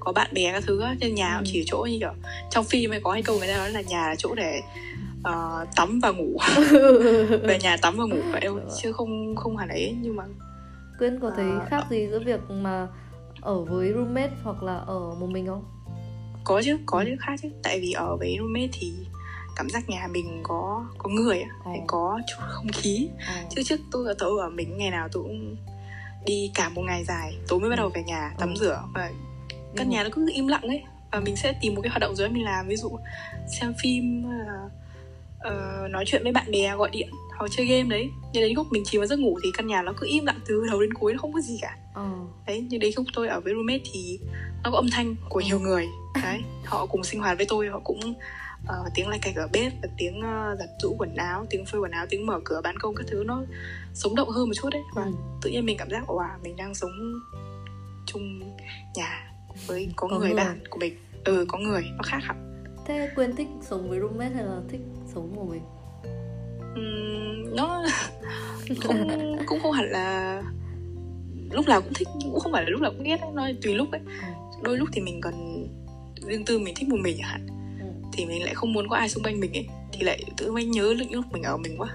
có 0.00 0.12
bạn 0.12 0.30
bè 0.34 0.52
các 0.52 0.62
thứ 0.66 0.80
á 0.80 0.94
trên 1.00 1.14
nhà 1.14 1.36
Ừ. 1.38 1.42
chỉ 1.46 1.64
chỗ 1.66 1.86
như 1.90 1.96
kiểu 2.00 2.12
trong 2.50 2.64
phim 2.64 2.90
ấy 2.90 3.00
có 3.00 3.12
cái 3.12 3.22
câu 3.22 3.38
người 3.38 3.48
ta 3.48 3.56
nói 3.56 3.70
là 3.70 3.80
nhà 3.80 4.08
là 4.08 4.14
chỗ 4.18 4.34
để 4.34 4.60
ờ, 5.22 5.66
tắm 5.76 6.00
và 6.02 6.10
ngủ 6.10 6.38
về 7.42 7.58
nhà 7.62 7.76
tắm 7.82 7.94
và 7.96 8.04
ngủ 8.04 8.22
vậy 8.32 8.40
rồi. 8.44 8.60
chứ 8.82 8.92
không 8.92 9.36
không 9.36 9.56
hẳn 9.56 9.68
ấy 9.68 9.96
nhưng 10.00 10.16
mà 10.16 10.24
Quyên 10.98 11.20
có 11.20 11.30
thấy 11.36 11.46
Ờ, 11.60 11.66
khác 11.68 11.84
gì 11.90 12.08
giữa 12.10 12.20
việc 12.20 12.40
mà 12.50 12.86
ở 13.40 13.64
với 13.64 13.92
roommate 13.92 14.32
hoặc 14.44 14.62
là 14.62 14.76
ở 14.76 15.14
một 15.20 15.26
mình 15.30 15.46
không? 15.46 15.64
có 16.44 16.62
chứ 16.64 16.78
có 16.86 16.98
Ừ. 16.98 17.04
chứ 17.06 17.16
khác 17.20 17.34
chứ. 17.42 17.48
Tại 17.62 17.80
vì 17.80 17.92
ở 17.92 18.16
với 18.16 18.36
roommate 18.38 18.68
thì 18.72 18.92
cảm 19.56 19.70
giác 19.70 19.88
nhà 19.88 20.08
mình 20.10 20.40
có 20.42 20.86
có 20.98 21.10
người 21.10 21.44
phải 21.64 21.80
có 21.86 22.20
chút 22.28 22.36
không 22.40 22.68
khí. 22.72 23.08
Ờ. 23.26 23.34
chứ 23.50 23.62
trước 23.62 23.80
tôi 23.90 24.14
tôi 24.18 24.40
ở 24.40 24.50
mình 24.50 24.78
ngày 24.78 24.90
nào 24.90 25.08
tôi 25.12 25.22
cũng 25.22 25.56
đi 26.26 26.50
cả 26.54 26.68
một 26.68 26.82
ngày 26.82 27.04
dài. 27.04 27.34
Tối 27.48 27.60
mới 27.60 27.70
bắt 27.70 27.76
đầu 27.76 27.88
về 27.94 28.02
nhà 28.02 28.34
tắm 28.38 28.48
Ừ. 28.48 28.54
rửa 28.60 28.82
và 28.94 29.08
căn 29.08 29.14
Nhưng 29.74 29.88
nhà 29.88 30.02
nó 30.04 30.08
cứ 30.12 30.30
im 30.34 30.48
lặng 30.48 30.62
ấy. 30.62 30.82
Và 31.12 31.20
mình 31.20 31.36
sẽ 31.36 31.54
tìm 31.60 31.74
một 31.74 31.80
cái 31.82 31.90
hoạt 31.90 32.00
động 32.00 32.14
đó 32.18 32.28
mình 32.30 32.44
làm. 32.44 32.68
Ví 32.68 32.76
dụ 32.76 32.90
xem 33.60 33.74
phim 33.82 34.22
là, 34.30 34.68
ờ, 35.40 35.86
nói 35.90 36.04
chuyện 36.06 36.22
với 36.22 36.32
bạn 36.32 36.50
bè 36.50 36.76
gọi 36.76 36.90
điện 36.92 37.08
hoặc 37.38 37.46
chơi 37.50 37.66
game 37.66 37.88
đấy. 37.88 38.10
Nhưng 38.32 38.42
đến 38.42 38.52
lúc 38.54 38.66
mình 38.70 38.82
chìm 38.86 39.00
vào 39.00 39.06
giấc 39.06 39.18
ngủ 39.18 39.38
thì 39.44 39.50
căn 39.56 39.66
nhà 39.66 39.82
nó 39.82 39.92
cứ 40.00 40.06
im 40.10 40.26
lặng 40.26 40.40
từ 40.48 40.66
đầu 40.70 40.80
đến 40.80 40.94
cuối 40.94 41.12
nó 41.12 41.18
không 41.18 41.32
có 41.32 41.40
gì 41.40 41.58
cả 41.62 41.76
Ờ. 41.98 42.08
đấy 42.46 42.66
nhưng 42.68 42.80
đến 42.80 42.92
lúc 42.96 43.06
tôi 43.14 43.28
ở 43.28 43.40
với 43.40 43.52
roommate 43.54 43.82
thì 43.92 44.18
nó 44.64 44.70
có 44.70 44.76
âm 44.76 44.86
thanh 44.92 45.14
của 45.28 45.40
nhiều 45.40 45.60
người 45.60 45.86
đấy 46.22 46.40
họ 46.64 46.86
cùng 46.86 47.04
sinh 47.04 47.20
hoạt 47.20 47.36
với 47.36 47.46
tôi 47.48 47.68
họ 47.68 47.80
cũng 47.84 48.14
ờ, 48.66 48.76
tiếng 48.94 49.08
lạch 49.08 49.22
cạch 49.22 49.36
ở 49.36 49.48
bếp 49.52 49.72
và 49.82 49.88
tiếng 49.96 50.20
ờ, 50.20 50.56
giặt 50.58 50.68
giũ 50.82 50.94
quần 50.98 51.14
áo 51.16 51.46
tiếng 51.50 51.64
phơi 51.66 51.80
quần 51.80 51.90
áo 51.90 52.06
tiếng 52.10 52.26
mở 52.26 52.40
cửa 52.44 52.60
ban 52.64 52.78
công 52.78 52.94
các 52.94 53.06
thứ 53.10 53.22
nó 53.26 53.42
sống 53.94 54.14
động 54.14 54.28
hơn 54.28 54.46
một 54.48 54.54
chút 54.62 54.68
đấy 54.72 54.82
và 54.94 55.02
Ừ. 55.04 55.12
tự 55.42 55.50
nhiên 55.50 55.66
mình 55.66 55.76
cảm 55.78 55.90
giác 55.90 56.02
wow 56.06 56.28
mình 56.42 56.56
đang 56.56 56.74
sống 56.74 56.90
chung 58.06 58.40
nhà 58.94 59.32
với 59.66 59.88
có, 59.96 60.08
Có 60.08 60.18
người, 60.18 60.28
người. 60.28 60.36
bạn 60.36 60.60
của 60.70 60.78
mình 60.78 60.96
ừ 61.24 61.44
có 61.48 61.58
người 61.58 61.82
nó 61.96 62.02
khác 62.04 62.18
hẳn 62.22 62.64
Thế 62.86 63.10
Quyên 63.14 63.36
thích 63.36 63.48
sống 63.62 63.88
với 63.88 64.00
roommate 64.00 64.34
hay 64.34 64.44
là 64.44 64.60
thích 64.68 64.80
sống 65.14 65.32
một 65.36 65.44
mình? 65.50 65.62
Ừm, 66.74 67.56
nó 67.56 67.84
không 68.82 69.08
cũng 69.46 69.60
không 69.62 69.72
hẳn 69.72 69.90
là 69.90 70.42
lúc 71.50 71.68
nào 71.68 71.80
cũng 71.82 71.92
thích 71.94 72.08
cũng 72.22 72.40
không 72.40 72.52
phải 72.52 72.62
là 72.64 72.68
lúc 72.70 72.80
nào 72.80 72.90
cũng 72.90 73.02
ghét 73.04 73.20
ấy. 73.20 73.30
nó 73.34 73.48
tùy 73.62 73.74
lúc 73.74 73.90
ấy 73.92 74.00
Ừ. 74.06 74.12
đôi 74.62 74.76
lúc 74.78 74.88
thì 74.92 75.00
mình 75.00 75.20
cần 75.20 75.66
riêng 76.28 76.44
tư 76.44 76.58
mình 76.58 76.74
thích 76.76 76.88
một 76.88 76.96
mình 77.00 77.16
chẳng 77.18 77.28
hạn 77.30 77.46
Ừ. 77.80 77.86
thì 78.12 78.26
mình 78.26 78.42
lại 78.44 78.54
không 78.54 78.72
muốn 78.72 78.88
có 78.88 78.96
ai 78.96 79.08
xung 79.08 79.24
quanh 79.24 79.40
mình 79.40 79.52
ấy 79.52 79.66
thì 79.92 80.00
lại 80.04 80.22
tự 80.36 80.52
mình 80.52 80.70
nhớ 80.70 80.94
những 80.98 81.12
lúc 81.14 81.24
mình 81.32 81.42
ở 81.42 81.56
mình 81.56 81.76
quá 81.78 81.88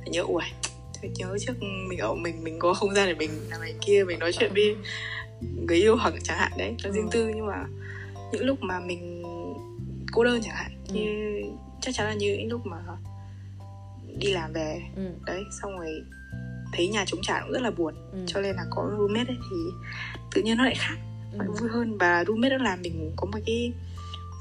Lại 0.00 0.08
nhớ 0.10 0.22
ui 0.22 0.42
nhớ 1.18 1.36
trước 1.40 1.52
mình 1.88 1.98
ở 1.98 2.14
mình 2.14 2.44
mình 2.44 2.58
có 2.58 2.74
không 2.74 2.94
gian 2.94 3.06
để 3.08 3.14
mình 3.14 3.30
làm 3.50 3.60
này 3.60 3.74
kia 3.86 4.04
mình 4.06 4.18
nói 4.18 4.32
chuyện 4.32 4.52
với 4.54 4.76
người 5.66 5.76
yêu 5.76 5.96
hoặc 5.96 6.14
chẳng 6.22 6.38
hạn 6.38 6.52
đấy 6.58 6.74
nó 6.84 6.90
riêng 6.90 7.04
Ừ. 7.04 7.10
tư 7.12 7.28
nhưng 7.36 7.46
mà 7.46 7.64
những 8.32 8.44
lúc 8.46 8.58
mà 8.62 8.80
mình 8.80 9.22
cô 10.12 10.24
đơn 10.24 10.40
chẳng 10.42 10.54
hạn 10.56 10.70
Ừ. 10.88 10.94
như 10.94 11.42
chắc 11.80 11.94
chắn 11.94 12.06
là 12.06 12.14
như 12.14 12.36
những 12.38 12.48
lúc 12.48 12.66
mà 12.66 12.76
đi 14.18 14.32
làm 14.32 14.52
về 14.52 14.82
Ừ. 14.96 15.02
đấy 15.26 15.42
xong 15.62 15.78
rồi 15.78 16.02
thấy 16.76 16.88
nhà 16.88 17.04
trống 17.06 17.20
trải 17.22 17.40
cũng 17.44 17.52
rất 17.52 17.62
là 17.62 17.70
buồn 17.70 17.94
Ừ. 18.12 18.18
cho 18.26 18.40
nên 18.40 18.56
là 18.56 18.64
có 18.70 18.90
roommate 18.98 19.28
ấy 19.32 19.36
thì 19.50 19.56
tự 20.34 20.42
nhiên 20.42 20.56
nó 20.58 20.64
lại 20.64 20.74
khác 20.78 20.94
Ừ. 21.32 21.38
nó 21.38 21.52
vui 21.60 21.68
hơn 21.72 21.98
và 21.98 22.24
roommate 22.24 22.58
đó 22.58 22.64
làm 22.64 22.82
mình 22.82 23.12
có 23.16 23.26
một 23.26 23.38
cái 23.46 23.72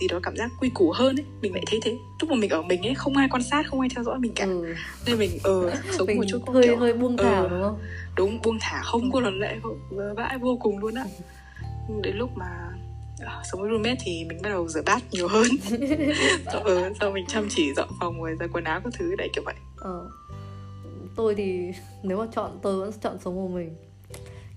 gì 0.02 0.08
đó 0.08 0.20
cảm 0.24 0.36
giác 0.38 0.52
quy 0.60 0.70
củ 0.74 0.92
hơn 0.96 1.16
ấy 1.20 1.26
mình 1.42 1.54
lại 1.54 1.64
thấy 1.68 1.80
thế 1.84 1.98
lúc 2.22 2.30
mà 2.30 2.36
mình 2.36 2.50
ở 2.50 2.62
mình 2.62 2.82
ấy 2.88 2.96
không 2.96 3.18
ai 3.18 3.28
quan 3.32 3.44
sát 3.44 3.68
không 3.68 3.80
ai 3.80 3.90
theo 3.96 4.04
dõi 4.04 4.20
mình 4.20 4.32
cả 4.36 4.46
Ừ. 4.46 4.74
nên 5.06 5.18
mình 5.20 5.38
ờ 5.44 5.72
sống 5.98 6.08
Mình 6.08 6.18
một 6.18 6.24
chút 6.28 6.40
hơi 6.54 6.64
kiểu 6.64 6.78
hơi 6.78 6.94
buông 6.94 7.18
thả 7.18 7.42
Ừ. 7.42 7.48
đúng 7.52 7.62
không? 7.62 7.80
đúng 8.18 8.42
buông 8.42 8.58
thả 8.62 8.82
không 8.84 9.12
có 9.12 9.20
lần 9.20 9.40
lệ 9.40 9.56
vơ 9.90 10.14
vãi 10.14 10.38
vô 10.38 10.58
cùng 10.62 10.78
luôn 10.78 10.94
á 10.96 11.06
Nhưng 11.90 12.02
đến 12.02 12.16
lúc 12.18 12.30
mà 12.38 12.46
ờ, 13.26 13.42
sống 13.52 13.62
với 13.62 13.70
roommate 13.72 13.96
thì 14.06 14.26
mình 14.30 14.38
bắt 14.44 14.50
đầu 14.50 14.68
rửa 14.68 14.82
bát 14.86 15.04
nhiều 15.12 15.28
hơn 15.28 15.48
sau, 16.52 16.62
ờ, 16.62 16.94
sau 17.00 17.12
mình 17.12 17.26
chăm 17.28 17.48
chỉ 17.50 17.74
dọn 17.74 17.90
phòng 18.00 18.22
rồi 18.24 18.36
ra 18.40 18.48
quần 18.54 18.64
áo 18.64 18.82
các 18.84 18.94
thứ 19.00 19.16
đấy 19.16 19.30
kiểu 19.34 19.44
vậy 19.46 19.56
Ờ. 19.78 20.10
Tôi 21.16 21.36
thì 21.36 21.72
nếu 22.04 22.18
mà 22.18 22.26
chọn 22.32 22.60
tôi 22.62 22.80
vẫn 22.80 22.92
chọn 23.02 23.18
sống 23.20 23.36
một 23.36 23.48
mình. 23.48 23.76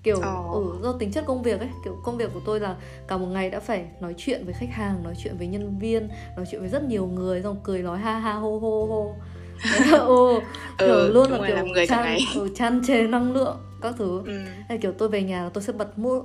Kiểu 0.03 0.21
Ờ. 0.21 0.43
ừ, 0.53 0.79
do 0.83 0.93
tính 0.93 1.11
chất 1.11 1.23
công 1.27 1.43
việc 1.43 1.59
ấy 1.59 1.69
kiểu 1.85 1.95
công 2.03 2.17
việc 2.17 2.29
của 2.33 2.39
tôi 2.45 2.59
là 2.59 2.75
cả 3.07 3.17
một 3.17 3.25
ngày 3.25 3.49
đã 3.49 3.59
phải 3.59 3.85
nói 4.01 4.13
chuyện 4.17 4.45
với 4.45 4.53
khách 4.53 4.69
hàng 4.71 5.03
nói 5.03 5.13
chuyện 5.23 5.37
với 5.37 5.47
nhân 5.47 5.79
viên 5.79 6.09
nói 6.35 6.45
chuyện 6.51 6.61
với 6.61 6.69
rất 6.69 6.83
nhiều 6.83 7.07
người 7.07 7.41
xong 7.43 7.57
cười 7.63 7.81
nói 7.83 7.97
ha 7.97 8.19
ha 8.19 8.33
hô 8.33 8.59
hô 8.59 8.85
hô. 8.85 9.13
Ừ, 10.07 10.41
kiểu 10.77 11.09
luôn 11.13 11.31
là 11.31 11.47
kiểu 11.47 11.65
người 11.65 11.87
chan, 11.87 12.19
ừ, 12.35 12.49
chan 12.55 12.81
chê 12.87 13.07
năng 13.07 13.33
lượng 13.33 13.57
các 13.81 13.95
thứ. 13.97 14.21
Ừ. 14.25 14.31
hay 14.69 14.77
kiểu 14.77 14.91
tôi 14.91 15.09
về 15.09 15.23
nhà 15.23 15.43
là 15.43 15.49
tôi 15.49 15.63
sẽ 15.63 15.73
bật 15.73 15.99
mood 15.99 16.23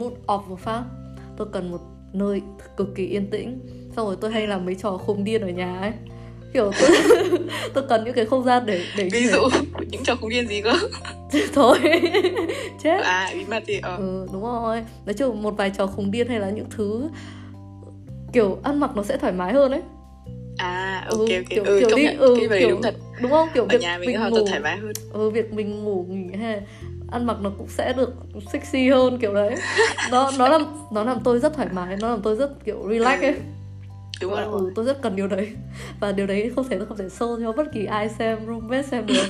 mood 0.00 0.12
off 0.26 0.48
một 0.48 0.58
phát. 0.60 0.84
Tôi 1.36 1.48
cần 1.52 1.70
một 1.70 1.80
nơi 2.12 2.42
cực 2.76 2.94
kỳ 2.94 3.06
yên 3.06 3.30
tĩnh. 3.30 3.60
Xong 3.96 4.06
rồi 4.06 4.16
tôi 4.20 4.30
hay 4.32 4.46
làm 4.46 4.64
mấy 4.66 4.74
trò 4.74 4.96
khùng 4.98 5.24
điên 5.24 5.40
ở 5.40 5.48
nhà 5.48 5.78
ấy 5.80 5.92
kiểu 6.56 6.72
tôi 6.80 6.90
tôi 7.74 7.84
cần 7.88 8.04
những 8.04 8.14
cái 8.14 8.24
không 8.26 8.44
gian 8.44 8.66
để 8.66 8.84
để 8.96 9.08
ví 9.12 9.26
dụ 9.26 9.38
những 9.90 10.02
trò 10.04 10.14
khủng 10.16 10.30
điên 10.30 10.48
gì 10.48 10.62
cơ. 10.62 10.72
Thôi. 11.54 11.78
Chết. 12.82 13.00
À 13.04 13.30
bí 13.34 13.44
mật 13.50 13.62
thì 13.66 13.80
ờ. 13.82 13.96
Ừ, 13.96 14.26
đúng 14.32 14.42
rồi. 14.42 14.84
Nói 15.06 15.14
chung 15.14 15.42
một 15.42 15.54
vài 15.56 15.70
trò 15.78 15.86
khùng 15.86 16.10
điên 16.10 16.28
hay 16.28 16.40
là 16.40 16.50
những 16.50 16.66
thứ 16.70 17.08
kiểu 18.32 18.58
ăn 18.62 18.80
mặc 18.80 18.90
nó 18.96 19.02
sẽ 19.02 19.16
thoải 19.16 19.32
mái 19.32 19.52
hơn 19.52 19.70
ấy. 19.72 19.82
À 20.56 21.04
Ừ, 21.10 21.16
ok 21.18 21.20
ok. 21.20 21.44
kiểu- 21.50 21.64
ừ, 21.64 21.80
kiểu 21.80 21.96
đi- 21.96 22.02
nhận. 22.04 22.18
ừ, 22.18 22.36
cái 22.50 22.58
kiểu- 22.60 22.70
đúng 22.70 22.82
thật. 22.82 22.94
đúng 23.22 23.30
không? 23.30 23.48
Kiểu 23.54 23.62
ở 23.62 23.68
việc 23.68 23.80
nhà 23.80 23.98
mình 23.98 24.20
mình 24.20 24.30
ngủ 24.30 24.46
thoải 24.46 24.60
mái 24.60 24.76
hơn. 24.76 24.92
Ừ, 25.12 25.30
việc 25.30 25.52
mình 25.52 25.84
ngủ 25.84 26.06
nghỉ 26.08 26.36
hay 26.36 26.60
ăn 27.10 27.26
mặc 27.26 27.36
nó 27.42 27.50
cũng 27.58 27.68
sẽ 27.68 27.92
được 27.92 28.12
sexy 28.52 28.88
hơn 28.88 29.18
kiểu 29.18 29.34
đấy. 29.34 29.54
Nó 30.10 30.30
nó 30.38 30.48
làm 30.48 30.62
nó 30.92 31.04
làm 31.04 31.18
tôi 31.24 31.38
rất 31.38 31.54
thoải 31.54 31.68
mái 31.72 31.96
nó 32.00 32.08
làm 32.08 32.22
tôi 32.22 32.36
rất 32.36 32.64
kiểu 32.64 32.86
relax 32.90 33.20
ấy 33.20 33.34
đúng 34.20 34.30
rồi, 34.32 34.42
ừ, 34.44 34.72
tôi 34.74 34.84
rất 34.84 35.02
cần 35.02 35.16
điều 35.16 35.26
đấy. 35.26 35.48
Và 36.00 36.12
điều 36.12 36.26
đấy 36.26 36.52
không 36.56 36.68
thể 36.68 36.78
không 36.88 36.96
thể 36.98 37.04
show 37.04 37.40
cho 37.40 37.52
bất 37.52 37.72
kỳ 37.72 37.84
ai 37.84 38.08
xem 38.08 38.38
roommate 38.46 38.82
xem 38.82 39.06
được. 39.06 39.24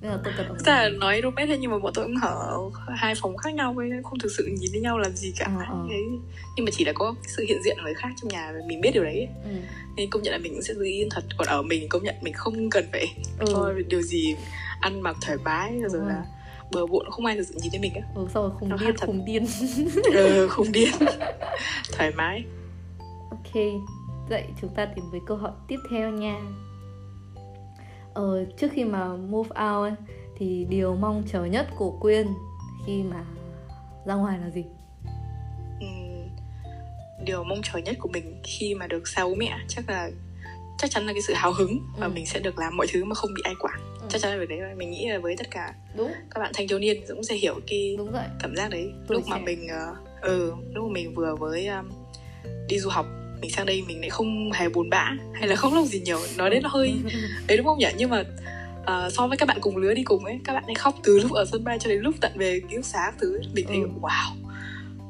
Nên 0.00 0.10
là 0.12 0.18
tôi 0.24 0.32
cần 0.36 0.46
Tức 0.48 0.66
là 0.72 0.88
nói 0.88 1.20
roommate 1.22 1.46
thôi 1.46 1.58
nhưng 1.60 1.70
mà 1.70 1.78
bọn 1.78 1.92
tôi 1.94 2.04
cũng 2.04 2.14
ở 2.22 2.58
hai 2.96 3.14
phòng 3.22 3.36
khác 3.36 3.54
nhau 3.54 3.74
ấy 3.78 3.90
không 4.04 4.18
thực 4.18 4.32
sự 4.36 4.46
nhìn 4.60 4.70
thấy 4.72 4.80
nhau 4.80 4.98
làm 4.98 5.12
gì 5.12 5.32
cả. 5.38 5.46
Ờ. 5.68 5.76
Thế, 5.90 5.96
nhưng 6.56 6.64
mà 6.64 6.70
chỉ 6.74 6.84
là 6.84 6.92
có 6.92 7.14
sự 7.36 7.44
hiện 7.48 7.62
diện 7.64 7.76
của 7.76 7.82
người 7.84 7.94
khác 7.94 8.08
trong 8.20 8.28
nhà 8.28 8.52
và 8.54 8.58
mình 8.68 8.80
biết 8.80 8.90
điều 8.94 9.04
đấy. 9.04 9.14
Ấy. 9.14 9.28
ừ. 9.44 9.50
nên 9.96 10.10
công 10.10 10.22
nhận 10.22 10.32
là 10.32 10.38
mình 10.38 10.52
cũng 10.52 10.62
sẽ 10.62 10.74
giữ 10.74 10.84
yên 10.84 11.08
thật. 11.10 11.24
Còn 11.36 11.48
ở 11.48 11.62
mình 11.62 11.88
công 11.88 12.02
nhận 12.02 12.14
mình 12.22 12.34
không 12.34 12.70
cần 12.70 12.84
phải 12.92 13.06
Ừ. 13.38 13.82
điều 13.88 14.02
gì 14.02 14.34
ăn 14.80 15.00
mặc 15.00 15.16
thoải 15.20 15.38
mái 15.44 15.72
rồi 15.80 15.90
Đúng 15.92 16.08
là 16.08 16.24
bừa 16.72 16.86
bộn 16.86 17.10
không 17.10 17.26
ai 17.26 17.36
thực 17.36 17.44
sự 17.48 17.54
nhìn 17.62 17.70
thấy 17.70 17.80
mình 17.80 17.94
á. 17.94 18.00
Ừ 18.14 18.26
xong 18.34 18.42
rồi 18.42 18.52
khùng 18.60 18.68
Nó 18.68 18.76
điên 18.76 18.96
khùng 18.96 19.24
điên. 19.24 19.46
Ừ, 20.14 20.48
không 20.48 20.72
điên. 20.72 20.88
Thoải 21.92 22.10
mái. 22.16 22.44
Ok, 23.30 23.54
vậy 24.28 24.44
chúng 24.60 24.70
ta 24.74 24.84
đến 24.84 25.04
với 25.10 25.20
câu 25.26 25.36
hỏi 25.36 25.52
tiếp 25.68 25.78
theo 25.90 26.10
nha. 26.10 26.40
Ờ, 28.14 28.44
trước 28.58 28.68
khi 28.72 28.84
mà 28.84 29.08
move 29.16 29.48
out 29.48 29.58
ấy, 29.90 29.92
thì 30.38 30.66
điều 30.70 30.94
mong 30.96 31.22
chờ 31.32 31.44
nhất 31.44 31.66
của 31.76 31.90
Quyên 32.00 32.26
khi 32.86 33.02
mà 33.02 33.24
ra 34.06 34.14
ngoài 34.14 34.38
là 34.38 34.50
gì? 34.50 34.64
Ừm, 35.80 36.28
điều 37.24 37.44
mong 37.44 37.60
chờ 37.62 37.78
nhất 37.78 37.96
của 38.00 38.08
mình 38.08 38.40
khi 38.44 38.74
mà 38.74 38.86
được 38.86 39.08
xa 39.08 39.24
bố 39.24 39.34
mẹ 39.34 39.58
chắc 39.68 39.88
là 39.88 40.10
chắc 40.78 40.90
chắn 40.90 41.06
là 41.06 41.12
cái 41.12 41.22
sự 41.22 41.34
hào 41.36 41.52
hứng 41.52 41.78
và 41.98 42.06
Ừ. 42.06 42.12
mình 42.14 42.26
sẽ 42.26 42.40
được 42.40 42.58
làm 42.58 42.76
mọi 42.76 42.86
thứ 42.92 43.04
mà 43.04 43.14
không 43.14 43.34
bị 43.34 43.42
ai 43.44 43.54
quản 43.60 43.80
Ừ. 44.00 44.06
chắc 44.08 44.20
chắn 44.22 44.32
là 44.32 44.38
việc 44.38 44.48
đấy 44.48 44.74
mình 44.76 44.90
nghĩ 44.90 45.08
là 45.08 45.18
với 45.18 45.34
tất 45.38 45.50
cả 45.50 45.74
Đúng, 45.96 46.12
các 46.30 46.40
bạn 46.40 46.50
thanh 46.54 46.68
thiếu 46.68 46.78
niên 46.78 46.96
cũng 47.08 47.24
sẽ 47.24 47.34
hiểu 47.34 47.54
cái 47.66 47.96
cảm 48.40 48.56
giác 48.56 48.70
đấy 48.70 48.92
Tuổi 49.08 49.18
lúc 49.18 49.28
mà 49.28 49.36
trẻ. 49.36 49.42
mình 49.44 49.68
ờ, 49.68 49.94
ừ 50.22 50.52
lúc 50.74 50.84
mà 50.86 50.92
mình 50.92 51.14
vừa 51.14 51.36
với 51.36 51.66
um, 51.66 51.88
đi 52.68 52.78
du 52.78 52.90
học 52.90 53.06
mình 53.44 53.50
sang 53.50 53.66
đây 53.66 53.84
mình 53.86 54.00
lại 54.00 54.10
không 54.10 54.52
hề 54.52 54.68
buồn 54.68 54.90
bã 54.90 55.10
hay 55.34 55.48
là 55.48 55.56
không 55.56 55.74
làm 55.74 55.84
gì 55.84 56.00
nhiều 56.00 56.18
nói 56.36 56.50
đến 56.50 56.62
nó 56.62 56.68
hơi 56.68 56.94
đấy 57.46 57.56
đúng 57.56 57.66
không 57.66 57.78
nhỉ 57.78 57.86
nhưng 57.96 58.10
mà 58.10 58.24
uh, 58.80 59.12
so 59.12 59.26
với 59.26 59.36
các 59.36 59.48
bạn 59.48 59.58
cùng 59.60 59.76
lứa 59.76 59.94
đi 59.94 60.02
cùng 60.02 60.24
ấy 60.24 60.40
các 60.44 60.52
bạn 60.52 60.64
ấy 60.66 60.74
khóc 60.74 60.94
từ 61.02 61.18
lúc 61.18 61.32
ở 61.32 61.44
sân 61.44 61.64
bay 61.64 61.78
cho 61.78 61.90
đến 61.90 62.00
lúc 62.00 62.14
tận 62.20 62.32
về 62.36 62.60
ký 62.68 62.76
túc 62.76 62.84
xá 62.84 63.12
thứ 63.20 63.40
mình 63.54 63.66
thấy 63.68 63.76
ừ. 63.76 63.88
wow 64.00 64.34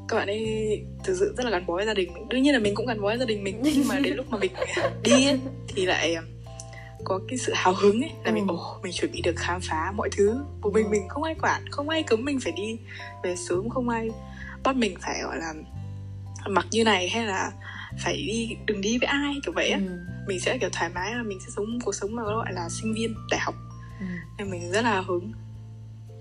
các 0.07 0.17
bạn 0.17 0.27
ấy 0.27 0.81
thực 1.03 1.15
sự 1.19 1.33
rất 1.37 1.43
là 1.43 1.49
gắn 1.51 1.65
bó 1.65 1.75
với 1.75 1.85
gia 1.85 1.93
đình 1.93 2.13
mình 2.13 2.29
đương 2.29 2.43
nhiên 2.43 2.53
là 2.53 2.59
mình 2.59 2.75
cũng 2.75 2.85
gắn 2.85 3.01
bó 3.01 3.07
với 3.07 3.17
gia 3.17 3.25
đình 3.25 3.43
mình 3.43 3.59
nhưng 3.63 3.87
mà 3.87 3.99
đến 3.99 4.15
lúc 4.15 4.29
mà 4.29 4.37
mình 4.37 4.51
đi 5.03 5.27
ấy, 5.27 5.39
thì 5.67 5.85
lại 5.85 6.15
có 7.03 7.19
cái 7.27 7.37
sự 7.37 7.51
hào 7.55 7.73
hứng 7.73 8.01
ấy 8.01 8.11
là 8.23 8.31
ừ. 8.31 8.33
mình 8.33 8.47
ồ 8.47 8.79
mình 8.83 8.93
chuẩn 8.93 9.11
bị 9.11 9.21
được 9.21 9.35
khám 9.35 9.61
phá 9.61 9.91
mọi 9.95 10.09
thứ 10.17 10.39
của 10.61 10.71
mình 10.71 10.85
ừ. 10.85 10.89
mình 10.89 11.07
không 11.09 11.23
ai 11.23 11.35
quản 11.41 11.69
không 11.71 11.89
ai 11.89 12.03
cấm 12.03 12.25
mình 12.25 12.39
phải 12.39 12.51
đi 12.51 12.77
về 13.23 13.35
sớm 13.35 13.69
không 13.69 13.89
ai 13.89 14.09
bắt 14.63 14.75
mình 14.75 14.95
phải 15.01 15.21
gọi 15.23 15.37
là 15.37 15.53
mặc 16.47 16.65
như 16.71 16.83
này 16.83 17.09
hay 17.09 17.25
là 17.25 17.51
phải 17.99 18.15
đi 18.27 18.57
đừng 18.65 18.81
đi 18.81 18.97
với 18.97 19.07
ai 19.07 19.35
kiểu 19.43 19.53
vậy 19.53 19.69
á 19.69 19.79
ừ. 19.87 19.99
mình 20.27 20.39
sẽ 20.39 20.57
kiểu 20.57 20.69
thoải 20.73 20.91
mái 20.95 21.15
là 21.15 21.23
mình 21.23 21.39
sẽ 21.39 21.47
sống 21.55 21.79
cuộc 21.85 21.95
sống 21.95 22.15
mà 22.15 22.23
gọi 22.23 22.53
là 22.53 22.69
sinh 22.69 22.93
viên 22.93 23.15
đại 23.31 23.39
học 23.39 23.55
ừ. 23.99 24.05
nên 24.37 24.51
mình 24.51 24.71
rất 24.71 24.81
là 24.81 25.01
hứng 25.01 25.31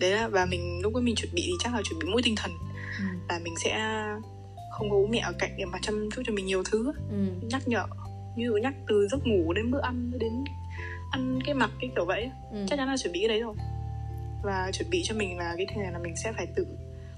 đấy 0.00 0.10
là 0.10 0.28
và 0.28 0.46
mình 0.46 0.80
lúc 0.82 0.94
ấy 0.94 1.02
mình 1.02 1.14
chuẩn 1.14 1.34
bị 1.34 1.42
thì 1.46 1.52
chắc 1.58 1.74
là 1.74 1.82
chuẩn 1.82 1.98
bị 1.98 2.06
mũi 2.06 2.22
tinh 2.24 2.34
thần 2.36 2.50
ừ. 2.98 3.04
là 3.28 3.38
mình 3.38 3.54
sẽ 3.64 4.04
không 4.72 4.90
có 4.90 4.96
bố 4.96 5.06
mẹ 5.06 5.18
ở 5.18 5.32
cạnh 5.38 5.50
để 5.58 5.64
mà 5.64 5.78
chăm 5.82 6.08
chút 6.14 6.22
cho 6.26 6.32
mình 6.32 6.46
nhiều 6.46 6.62
thứ 6.70 6.92
ừ. 7.10 7.16
nhắc 7.50 7.68
nhở 7.68 7.86
như 8.36 8.52
nhắc 8.62 8.74
từ 8.88 9.08
giấc 9.08 9.26
ngủ 9.26 9.52
đến 9.52 9.70
bữa 9.70 9.80
ăn 9.80 10.12
đến 10.18 10.32
ăn 11.10 11.38
cái 11.44 11.54
mặc 11.54 11.70
cái 11.80 11.90
kiểu 11.96 12.04
vậy 12.04 12.30
ừ. 12.52 12.66
chắc 12.68 12.76
chắn 12.76 12.88
là 12.88 12.96
chuẩn 12.96 13.12
bị 13.12 13.20
cái 13.20 13.28
đấy 13.28 13.40
rồi 13.40 13.54
và 14.42 14.70
chuẩn 14.72 14.90
bị 14.90 15.02
cho 15.04 15.14
mình 15.14 15.38
là 15.38 15.54
cái 15.56 15.66
thế 15.68 15.82
này 15.82 15.92
là 15.92 15.98
mình 15.98 16.16
sẽ 16.16 16.32
phải 16.32 16.46
tự 16.56 16.66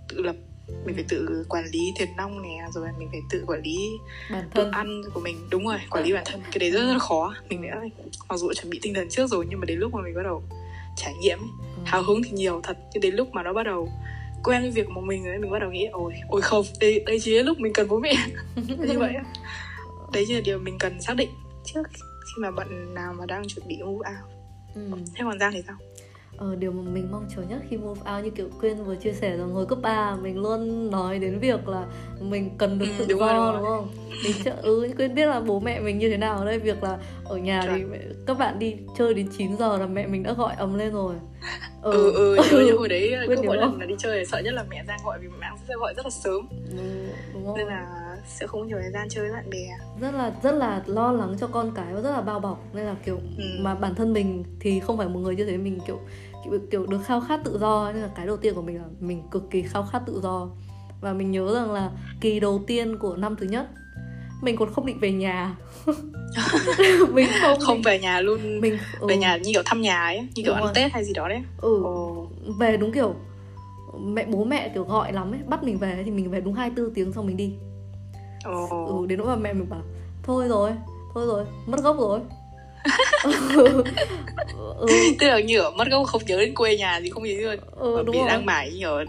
tự 0.08 0.22
lập 0.22 0.36
mình 0.84 0.94
phải 0.94 1.04
tự 1.08 1.44
quản 1.48 1.64
lý 1.72 1.92
tiền 1.98 2.08
nong 2.16 2.42
nè 2.42 2.66
rồi 2.74 2.88
mình 2.98 3.08
phải 3.10 3.20
tự 3.30 3.44
quản 3.46 3.62
lý 3.62 3.90
bản 4.30 4.48
thân. 4.54 4.70
ăn 4.70 5.02
của 5.14 5.20
mình. 5.20 5.36
Đúng 5.50 5.66
rồi 5.66 5.78
quản 5.90 6.04
lý 6.04 6.12
bản 6.12 6.22
thân. 6.26 6.40
Cái 6.52 6.58
đấy 6.58 6.70
rất, 6.70 6.80
rất 6.80 6.92
là 6.92 6.98
khó. 6.98 7.34
Mình 7.48 7.62
đã 7.62 7.80
mặc 8.28 8.36
dù 8.36 8.48
đã 8.48 8.54
chuẩn 8.54 8.70
bị 8.70 8.78
tinh 8.82 8.94
thần 8.94 9.08
trước 9.08 9.26
rồi 9.26 9.46
nhưng 9.48 9.60
mà 9.60 9.64
đến 9.64 9.78
lúc 9.78 9.94
mà 9.94 10.02
mình 10.02 10.14
bắt 10.14 10.22
đầu 10.22 10.42
trải 10.96 11.14
nghiệm 11.14 11.38
ừ. 11.76 11.82
hào 11.84 12.02
hứng 12.02 12.22
thì 12.22 12.30
nhiều 12.30 12.60
thật. 12.62 12.76
Nhưng 12.92 13.00
đến 13.00 13.14
lúc 13.14 13.28
mà 13.32 13.42
nó 13.42 13.52
bắt 13.52 13.62
đầu 13.62 13.88
quen 14.44 14.62
với 14.62 14.70
việc 14.70 14.88
một 14.88 15.00
mình 15.00 15.24
rồi 15.24 15.38
mình 15.38 15.50
bắt 15.50 15.58
đầu 15.58 15.70
nghĩ 15.70 15.86
ôi 15.92 16.12
ôi 16.28 16.42
không 16.42 16.64
đây 16.80 17.04
đây 17.06 17.20
chỉ 17.20 17.34
là 17.36 17.42
lúc 17.42 17.58
mình 17.58 17.72
cần 17.72 17.88
bố 17.88 17.98
mẹ. 17.98 18.14
Như 18.66 18.98
vậy 18.98 19.14
đấy 20.12 20.24
chỉ 20.28 20.34
là 20.34 20.40
điều 20.44 20.58
mình 20.58 20.78
cần 20.78 21.02
xác 21.02 21.14
định 21.16 21.30
trước 21.64 21.82
khi 21.92 22.42
mà 22.42 22.50
bạn 22.50 22.94
nào 22.94 23.14
mà 23.18 23.26
đang 23.26 23.48
chuẩn 23.48 23.68
bị 23.68 23.82
move 23.82 24.10
out 24.10 24.30
ừ. 24.74 24.90
thế 25.14 25.24
còn 25.24 25.38
giang 25.38 25.52
thì 25.52 25.62
sao 25.66 25.76
ờ, 26.38 26.54
điều 26.54 26.72
mà 26.72 26.82
mình 26.90 27.08
mong 27.10 27.24
chờ 27.36 27.42
nhất 27.42 27.58
khi 27.68 27.76
move 27.76 28.00
out 28.14 28.24
như 28.24 28.30
kiểu 28.30 28.48
quyên 28.60 28.84
vừa 28.84 28.94
chia 28.96 29.12
sẻ 29.12 29.36
rằng 29.36 29.50
hồi 29.54 29.66
cấp 29.66 29.78
3 29.82 30.16
mình 30.22 30.38
luôn 30.38 30.90
nói 30.90 31.18
đến 31.18 31.38
việc 31.38 31.68
là 31.68 31.86
mình 32.20 32.50
cần 32.58 32.78
được 32.78 32.86
ừ, 32.88 32.94
tự 32.98 33.06
đúng 33.08 33.20
do 33.20 33.26
rồi, 33.26 33.34
đúng, 33.36 33.54
đúng 33.54 33.64
không? 33.64 33.88
Mình 34.24 34.34
chợ, 34.44 34.52
ừ 34.62 34.88
quyên 34.96 35.14
biết 35.14 35.26
là 35.26 35.40
bố 35.40 35.60
mẹ 35.60 35.80
mình 35.80 35.98
như 35.98 36.10
thế 36.10 36.16
nào 36.16 36.38
ở 36.38 36.44
đây 36.44 36.58
việc 36.58 36.82
là 36.82 36.98
ở 37.24 37.36
nhà 37.36 37.62
Trời. 37.66 37.84
thì 37.90 37.98
các 38.26 38.38
bạn 38.38 38.58
đi 38.58 38.76
chơi 38.98 39.14
đến 39.14 39.28
9 39.38 39.56
giờ 39.56 39.78
là 39.78 39.86
mẹ 39.86 40.06
mình 40.06 40.22
đã 40.22 40.32
gọi 40.32 40.54
ấm 40.54 40.78
lên 40.78 40.92
rồi. 40.92 41.14
Ừ 41.82 41.92
ừ, 41.92 42.36
ừ 42.36 42.42
nhớ 42.50 42.64
như 42.66 42.72
hồi 42.76 42.88
đấy 42.88 43.14
cứ 43.28 43.42
mỗi 43.46 43.56
lần 43.56 43.80
là 43.80 43.86
đi 43.86 43.94
chơi 43.98 44.24
sợ 44.24 44.38
nhất 44.38 44.54
là 44.54 44.64
mẹ 44.70 44.84
ra 44.88 44.96
gọi 45.04 45.18
vì 45.18 45.28
mẹ 45.40 45.46
sẽ 45.68 45.74
gọi 45.80 45.94
rất 45.96 46.06
là 46.06 46.10
sớm. 46.10 46.48
Ừ, 46.70 47.06
đúng 47.34 47.46
không? 47.46 47.56
nên 47.56 47.66
là 47.66 47.86
sẽ 48.26 48.46
không 48.46 48.60
có 48.60 48.66
nhiều 48.66 48.78
thời 48.82 48.90
gian 48.90 49.08
chơi 49.08 49.24
với 49.24 49.32
bạn 49.32 49.50
bè. 49.50 49.68
Rất 50.00 50.14
là 50.14 50.32
rất 50.42 50.52
là 50.52 50.82
lo 50.86 51.12
lắng 51.12 51.34
cho 51.40 51.46
con 51.46 51.72
cái 51.74 51.94
và 51.94 52.00
rất 52.00 52.10
là 52.10 52.20
bao 52.20 52.40
bọc. 52.40 52.64
Nên 52.74 52.84
là 52.84 52.94
kiểu 53.04 53.20
ừ. 53.38 53.44
mà 53.58 53.74
bản 53.74 53.94
thân 53.94 54.12
mình 54.12 54.44
thì 54.60 54.80
không 54.80 54.96
phải 54.96 55.08
một 55.08 55.20
người 55.20 55.36
như 55.36 55.44
thế 55.44 55.56
mình 55.56 55.78
kiểu 55.86 56.00
kiểu, 56.50 56.60
kiểu 56.70 56.86
được 56.86 57.00
khao 57.04 57.20
khát 57.20 57.40
tự 57.44 57.58
do 57.58 57.92
nên 57.92 58.02
là 58.02 58.08
cái 58.16 58.26
đầu 58.26 58.36
tiên 58.36 58.54
của 58.54 58.62
mình 58.62 58.76
là 58.76 58.84
mình 59.00 59.22
cực 59.30 59.50
kỳ 59.50 59.62
khao 59.62 59.86
khát 59.92 60.02
tự 60.06 60.20
do. 60.22 60.48
Và 61.00 61.12
mình 61.12 61.30
nhớ 61.30 61.54
rằng 61.54 61.72
là 61.72 61.90
kỳ 62.20 62.40
đầu 62.40 62.64
tiên 62.66 62.98
của 62.98 63.16
năm 63.16 63.36
thứ 63.36 63.46
nhất 63.46 63.66
mình 64.42 64.56
còn 64.56 64.72
không 64.72 64.86
định 64.86 64.98
về 65.00 65.12
nhà. 65.12 65.56
Mình 67.12 67.26
không 67.40 67.60
không 67.60 67.76
định... 67.76 67.82
về 67.82 67.98
nhà 67.98 68.20
luôn. 68.20 68.60
Mình 68.60 68.78
ừ. 69.00 69.06
về 69.06 69.16
nhà 69.16 69.36
như 69.36 69.52
kiểu 69.52 69.62
thăm 69.64 69.80
nhà 69.80 70.04
ấy 70.04 70.28
như 70.34 70.42
kiểu 70.42 70.52
ăn 70.52 70.66
tết 70.74 70.92
hay 70.92 71.04
gì 71.04 71.12
đó 71.12 71.28
đấy. 71.28 71.42
Ừ. 71.60 71.82
Ồ. 71.84 72.26
về 72.58 72.76
đúng 72.76 72.92
kiểu 72.92 73.14
mẹ 74.00 74.26
bố 74.26 74.44
mẹ 74.44 74.70
kiểu 74.74 74.84
gọi 74.84 75.12
lắm 75.12 75.32
ấy 75.32 75.40
bắt 75.46 75.62
mình 75.64 75.78
về 75.78 76.02
thì 76.04 76.10
mình 76.10 76.30
về 76.30 76.40
đúng 76.40 76.54
24 76.54 76.94
tiếng 76.94 77.12
xong 77.12 77.26
mình 77.26 77.36
đi. 77.36 77.54
Ồ. 78.44 78.86
ừ 78.86 79.06
đến 79.06 79.18
nỗi 79.18 79.28
mà 79.28 79.36
mẹ 79.36 79.52
mình 79.52 79.68
bảo 79.70 79.82
thôi 80.22 80.48
rồi 80.48 80.72
thôi 81.14 81.26
rồi 81.26 81.44
mất 81.66 81.82
gốc 81.82 81.96
rồi 81.98 82.20
ừ. 84.78 84.88
tức 85.18 85.26
là 85.26 85.40
như 85.40 85.58
ở 85.60 85.70
mất 85.70 85.88
gốc 85.90 86.06
không 86.06 86.22
nhớ 86.26 86.36
đến 86.40 86.54
quê 86.54 86.76
nhà 86.76 87.00
gì 87.00 87.10
không 87.10 87.24
gì 87.26 87.36
luôn 87.36 87.56
ừ, 87.76 88.02
đúng 88.06 88.12
bị 88.12 88.18
rồi. 88.18 88.28
đang 88.28 88.46
mải 88.46 88.72
như 88.72 88.86
ở 88.86 89.04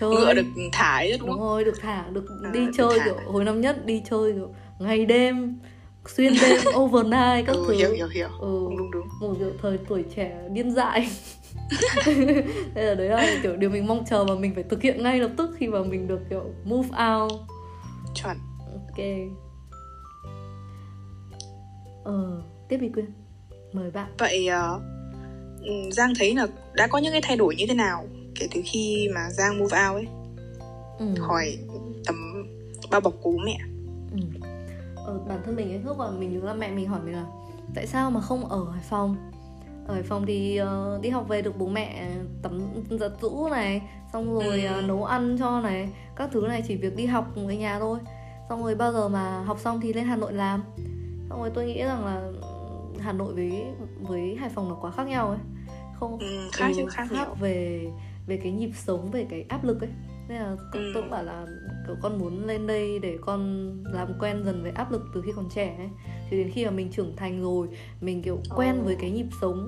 chơi. 0.00 0.10
ngựa 0.10 0.34
được 0.34 0.46
thả 0.72 0.96
ấy 0.96 1.10
đúng, 1.18 1.20
đúng 1.20 1.30
không? 1.30 1.40
rồi 1.40 1.64
được 1.64 1.80
thả 1.80 2.04
được 2.12 2.24
à, 2.44 2.50
đi 2.52 2.60
chơi 2.74 2.98
thả. 2.98 3.04
kiểu 3.04 3.16
hồi 3.26 3.44
năm 3.44 3.60
nhất 3.60 3.86
đi 3.86 4.02
chơi 4.10 4.32
kiểu 4.32 4.48
ngày 4.78 5.06
đêm 5.06 5.58
xuyên 6.06 6.32
đêm 6.40 6.56
overnight 6.76 7.46
các 7.46 7.52
ừ, 7.56 7.64
thứ. 7.68 7.74
hiểu 7.74 7.92
hiểu 7.92 8.08
hiểu. 8.08 8.28
Ừ, 8.40 8.48
đúng 8.78 8.90
đúng 8.90 9.08
một 9.20 9.34
kiểu 9.38 9.50
thời 9.62 9.78
tuổi 9.88 10.04
trẻ 10.16 10.38
điên 10.52 10.70
dại. 10.72 11.08
Đây 12.74 12.84
là 12.84 12.94
đấy 12.94 13.08
là 13.08 13.36
kiểu 13.42 13.56
điều 13.56 13.70
mình 13.70 13.86
mong 13.86 14.04
chờ 14.10 14.24
và 14.24 14.34
mình 14.34 14.54
phải 14.54 14.62
thực 14.62 14.82
hiện 14.82 15.02
ngay 15.02 15.18
lập 15.18 15.30
tức 15.36 15.50
khi 15.58 15.66
mà 15.68 15.82
mình 15.82 16.08
được 16.08 16.20
kiểu 16.30 16.44
move 16.64 16.88
out. 17.12 17.32
Chuẩn. 18.14 18.36
Ok. 18.72 19.04
Ờ 22.04 22.42
tiếp 22.68 22.76
đi 22.76 22.88
quyên 22.88 23.06
mời 23.72 23.90
bạn 23.90 24.12
vậy 24.18 24.48
uh, 24.48 24.82
giang 25.92 26.12
thấy 26.18 26.34
là 26.34 26.46
đã 26.74 26.86
có 26.86 26.98
những 26.98 27.12
cái 27.12 27.20
thay 27.24 27.36
đổi 27.36 27.56
như 27.56 27.64
thế 27.68 27.74
nào 27.74 28.06
kể 28.34 28.48
từ 28.54 28.62
khi 28.64 29.08
mà 29.14 29.30
giang 29.30 29.58
move 29.58 29.78
out 29.88 29.96
ấy 29.96 30.06
ừ. 30.98 31.06
hỏi 31.20 31.58
tầm 32.06 32.16
bao 32.90 33.00
bọc 33.00 33.14
của 33.22 33.32
bố 33.32 33.38
mẹ 33.44 33.58
ừ. 34.12 34.48
ờ, 34.96 35.20
bản 35.28 35.40
thân 35.44 35.56
mình 35.56 35.70
ấy 35.70 35.80
lúc 35.84 35.98
mà 35.98 36.10
mình 36.10 36.32
nhớ 36.32 36.46
là 36.46 36.54
mẹ 36.54 36.70
mình 36.70 36.88
hỏi 36.88 37.00
mình 37.04 37.14
là 37.14 37.26
tại 37.74 37.86
sao 37.86 38.10
mà 38.10 38.20
không 38.20 38.44
ở 38.44 38.70
hải 38.70 38.82
phòng 38.88 39.16
ở 39.86 39.94
hải 39.94 40.02
phòng 40.02 40.26
thì 40.26 40.60
uh, 40.62 41.00
đi 41.02 41.10
học 41.10 41.28
về 41.28 41.42
được 41.42 41.58
bố 41.58 41.68
mẹ 41.68 42.10
tắm 42.42 42.60
giặt 42.90 43.12
rũ 43.20 43.48
này 43.48 43.82
xong 44.12 44.34
rồi 44.34 44.62
ừ. 44.62 44.78
uh, 44.78 44.84
nấu 44.84 45.04
ăn 45.04 45.36
cho 45.38 45.60
này 45.60 45.88
các 46.16 46.30
thứ 46.32 46.44
này 46.48 46.62
chỉ 46.68 46.76
việc 46.76 46.96
đi 46.96 47.06
học 47.06 47.26
ở 47.36 47.42
nhà 47.42 47.78
thôi 47.78 47.98
xong 48.48 48.62
rồi 48.62 48.74
bao 48.74 48.92
giờ 48.92 49.08
mà 49.08 49.42
học 49.42 49.58
xong 49.60 49.80
thì 49.80 49.92
lên 49.92 50.04
hà 50.04 50.16
nội 50.16 50.32
làm 50.32 50.62
xong 51.28 51.40
rồi 51.40 51.50
tôi 51.54 51.66
nghĩ 51.66 51.82
rằng 51.82 52.04
là 52.04 52.32
hà 53.00 53.12
nội 53.12 53.34
với 53.34 53.64
với 54.00 54.36
hải 54.36 54.48
phòng 54.48 54.68
nó 54.68 54.74
quá 54.74 54.90
khác 54.90 55.06
nhau 55.06 55.28
ấy 55.28 55.38
không 56.00 56.18
ừ, 56.18 56.48
khác 56.52 56.66
ừ, 56.68 56.72
chứ 56.76 56.86
khác, 56.90 57.06
nhiều. 57.12 57.34
về 57.40 57.86
về 58.26 58.36
cái 58.36 58.52
nhịp 58.52 58.70
sống 58.74 59.10
về 59.10 59.26
cái 59.30 59.44
áp 59.48 59.64
lực 59.64 59.80
ấy 59.80 59.90
nên 60.28 60.38
là 60.38 60.56
ừ. 60.72 60.92
tôi 60.94 61.02
cũng 61.02 61.10
bảo 61.10 61.22
là 61.22 61.46
kiểu 61.86 61.96
con 62.02 62.18
muốn 62.18 62.46
lên 62.46 62.66
đây 62.66 62.98
để 62.98 63.18
con 63.20 63.70
làm 63.92 64.08
quen 64.20 64.42
dần 64.44 64.62
với 64.62 64.72
áp 64.72 64.92
lực 64.92 65.02
từ 65.14 65.22
khi 65.22 65.32
còn 65.36 65.48
trẻ 65.54 65.74
ấy 65.78 65.88
thì 66.30 66.36
đến 66.36 66.50
khi 66.50 66.64
mà 66.64 66.70
mình 66.70 66.90
trưởng 66.92 67.16
thành 67.16 67.42
rồi 67.42 67.68
mình 68.00 68.22
kiểu 68.22 68.38
quen 68.56 68.76
oh. 68.78 68.84
với 68.84 68.96
cái 69.00 69.10
nhịp 69.10 69.26
sống 69.40 69.66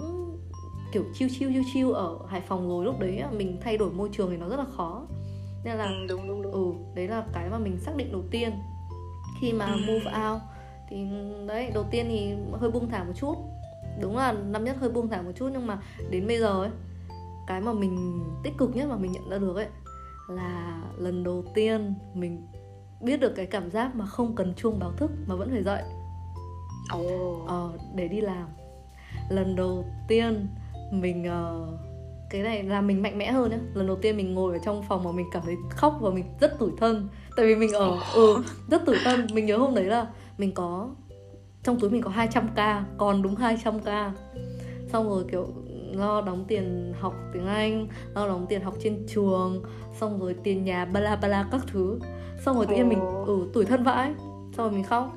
kiểu 0.92 1.04
chiêu 1.14 1.28
chiêu 1.38 1.50
chiêu 1.52 1.62
chiêu 1.74 1.92
ở 1.92 2.18
Hải 2.28 2.40
Phòng 2.40 2.68
rồi 2.68 2.84
lúc 2.84 3.00
đấy 3.00 3.22
mình 3.32 3.58
thay 3.60 3.76
đổi 3.76 3.90
môi 3.90 4.08
trường 4.12 4.30
thì 4.30 4.36
nó 4.36 4.48
rất 4.48 4.56
là 4.56 4.66
khó 4.76 5.06
nên 5.64 5.76
là 5.76 5.84
ừ, 5.84 6.06
đúng 6.08 6.28
đúng 6.28 6.42
đúng 6.42 6.52
ừ 6.52 6.72
đấy 6.94 7.08
là 7.08 7.24
cái 7.32 7.48
mà 7.50 7.58
mình 7.58 7.78
xác 7.78 7.96
định 7.96 8.12
đầu 8.12 8.22
tiên 8.30 8.52
khi 9.40 9.52
mà 9.52 9.66
ừ. 9.66 9.80
move 9.86 10.12
out 10.30 10.40
thì 10.92 11.06
đấy 11.46 11.70
đầu 11.74 11.84
tiên 11.90 12.06
thì 12.08 12.34
hơi 12.60 12.70
buông 12.70 12.88
thả 12.88 13.04
một 13.04 13.12
chút. 13.16 13.36
Đúng 14.00 14.16
là 14.16 14.32
năm 14.32 14.64
nhất 14.64 14.76
hơi 14.80 14.90
buông 14.90 15.08
thả 15.08 15.22
một 15.22 15.32
chút 15.36 15.48
nhưng 15.52 15.66
mà 15.66 15.78
đến 16.10 16.26
bây 16.26 16.38
giờ 16.38 16.62
ấy 16.62 16.70
cái 17.46 17.60
mà 17.60 17.72
mình 17.72 18.24
tích 18.44 18.52
cực 18.58 18.76
nhất 18.76 18.88
mà 18.88 18.96
mình 18.96 19.12
nhận 19.12 19.30
ra 19.30 19.38
được 19.38 19.56
ấy 19.56 19.66
là 20.28 20.82
lần 20.98 21.24
đầu 21.24 21.44
tiên 21.54 21.94
mình 22.14 22.46
biết 23.00 23.20
được 23.20 23.32
cái 23.36 23.46
cảm 23.46 23.70
giác 23.70 23.94
mà 23.94 24.06
không 24.06 24.34
cần 24.34 24.54
chuông 24.54 24.78
báo 24.78 24.92
thức 24.96 25.10
mà 25.26 25.34
vẫn 25.34 25.50
phải 25.50 25.62
dậy. 25.62 25.82
Oh. 26.96 27.48
ờ, 27.48 27.72
để 27.94 28.08
đi 28.08 28.20
làm. 28.20 28.48
Lần 29.30 29.56
đầu 29.56 29.84
tiên 30.08 30.48
mình 30.90 31.26
uh, 31.26 31.80
cái 32.30 32.42
này 32.42 32.62
làm 32.62 32.86
mình 32.86 33.02
mạnh 33.02 33.18
mẽ 33.18 33.32
hơn 33.32 33.50
nhá. 33.50 33.58
Lần 33.74 33.86
đầu 33.86 33.96
tiên 33.96 34.16
mình 34.16 34.34
ngồi 34.34 34.52
ở 34.52 34.58
trong 34.64 34.82
phòng 34.88 35.04
mà 35.04 35.12
mình 35.12 35.26
cảm 35.32 35.42
thấy 35.46 35.54
khóc 35.70 35.98
và 36.00 36.10
mình 36.10 36.24
rất 36.40 36.58
tủi 36.58 36.70
thân. 36.78 37.08
Tại 37.36 37.46
vì 37.46 37.54
mình 37.54 37.72
ở 37.72 37.98
ừ 38.14 38.36
rất 38.70 38.86
tủi 38.86 38.96
thân. 39.04 39.26
Mình 39.32 39.46
nhớ 39.46 39.56
hôm 39.56 39.74
đấy 39.74 39.84
là 39.84 40.06
mình 40.38 40.54
có 40.54 40.90
trong 41.62 41.80
túi 41.80 41.90
mình 41.90 42.02
có 42.02 42.10
200k 42.10 42.82
còn 42.98 43.22
đúng 43.22 43.34
200k 43.34 44.10
xong 44.88 45.08
rồi 45.08 45.24
kiểu 45.30 45.46
lo 45.92 46.20
đóng 46.20 46.44
tiền 46.48 46.94
học 47.00 47.14
tiếng 47.32 47.46
Anh 47.46 47.88
lo 48.14 48.28
đóng 48.28 48.46
tiền 48.48 48.62
học 48.62 48.74
trên 48.82 49.06
trường 49.08 49.62
xong 50.00 50.20
rồi 50.20 50.36
tiền 50.44 50.64
nhà 50.64 50.84
bala 50.84 51.16
bala 51.16 51.48
các 51.52 51.60
thứ. 51.66 51.98
Xong 52.44 52.56
rồi 52.56 52.66
tự 52.66 52.74
nhiên 52.74 52.88
mình 52.88 53.00
ừ 53.26 53.50
tuổi 53.52 53.64
thân 53.64 53.82
vãi 53.82 54.14
xong 54.56 54.66
rồi 54.66 54.70
mình 54.70 54.84
khóc 54.84 55.16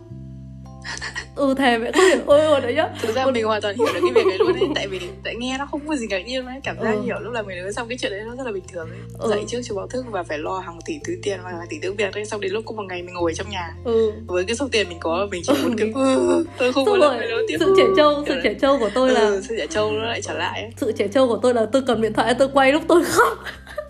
ừ 1.36 1.54
thề 1.58 1.78
vậy. 1.78 1.92
Không 1.92 2.06
hiểu 2.06 2.20
ôi 2.26 2.46
ôi 2.46 2.62
đấy 2.62 2.76
nhá. 2.76 2.90
Thực 3.02 3.16
ra 3.16 3.26
mình 3.26 3.46
hoàn 3.46 3.62
toàn 3.62 3.76
hiểu 3.78 3.88
được 3.94 4.00
cái 4.04 4.12
việc 4.16 4.26
đấy 4.30 4.38
luôn 4.40 4.54
đấy 4.54 4.70
tại 4.76 4.88
vì 4.88 5.00
tại 5.24 5.36
nghe 5.36 5.58
nó 5.60 5.66
không 5.66 5.88
có 5.88 5.96
gì 5.96 6.08
ngạc 6.08 6.26
nhiên 6.26 6.46
ấy. 6.46 6.56
Cảm 6.64 6.76
giác 6.84 6.92
ừ. 6.92 7.02
hiểu 7.02 7.20
lúc 7.20 7.34
là 7.34 7.42
mình 7.42 7.64
lớn 7.64 7.74
xong 7.74 7.88
cái 7.88 7.98
chuyện 7.98 8.12
đấy 8.12 8.22
nó 8.26 8.36
rất 8.36 8.44
là 8.46 8.52
bình 8.52 8.64
thường 8.74 8.90
ấy. 8.90 9.00
Ừ. 9.20 9.30
dậy 9.30 9.44
trước 9.48 9.60
cho 9.64 9.76
báo 9.76 9.88
thức 9.88 10.06
và 10.10 10.24
phải 10.24 10.38
lo 10.38 10.60
hàng 10.60 10.80
tỷ 10.86 11.00
thứ 11.04 11.14
tiền 11.24 11.40
và 11.44 11.50
hàng 11.50 11.68
tỷ 11.70 11.80
thứ 11.80 11.94
việc 11.94 12.16
đấy 12.16 12.26
xong 12.26 12.42
đến 12.42 12.52
lúc 12.52 12.64
có 12.66 12.76
một 12.76 12.84
ngày 12.90 13.02
mình 13.02 13.14
ngồi 13.14 13.34
trong 13.34 13.50
nhà 13.50 13.76
ừ. 13.84 14.12
với 14.28 14.44
cái 14.44 14.56
số 14.56 14.68
tiền 14.72 14.90
mình 14.90 14.98
có 15.02 15.28
mình 15.32 15.44
chỉ 15.46 15.54
muốn 15.64 15.78
kiểu 15.78 15.88
ừ, 15.94 16.46
tôi 16.58 16.74
không 16.74 16.86
muốn 16.86 17.00
làm 17.00 17.20
lớn 17.20 17.46
tiếp. 17.48 17.58
sự 17.60 17.74
trẻ 17.78 17.84
trâu 17.98 18.24
sự 18.28 18.36
trẻ 18.44 18.54
trâu 18.62 18.80
của 18.80 18.90
tôi 18.94 19.12
là 19.12 19.22
ừ, 19.22 19.42
sự 19.50 19.56
trẻ 19.58 19.68
trâu 19.68 19.92
nó 19.92 20.06
lại 20.06 20.22
trở 20.22 20.34
lại 20.34 20.62
ấy. 20.62 20.72
sự 20.78 20.92
trẻ 20.92 21.08
trâu 21.08 21.28
của 21.28 21.40
tôi 21.42 21.54
là 21.54 21.66
tôi 21.72 21.82
cầm 21.88 22.02
điện 22.02 22.14
thoại 22.14 22.36
tôi 22.40 22.48
quay 22.54 22.72
lúc 22.72 22.84
tôi 22.88 23.04
khóc 23.04 23.44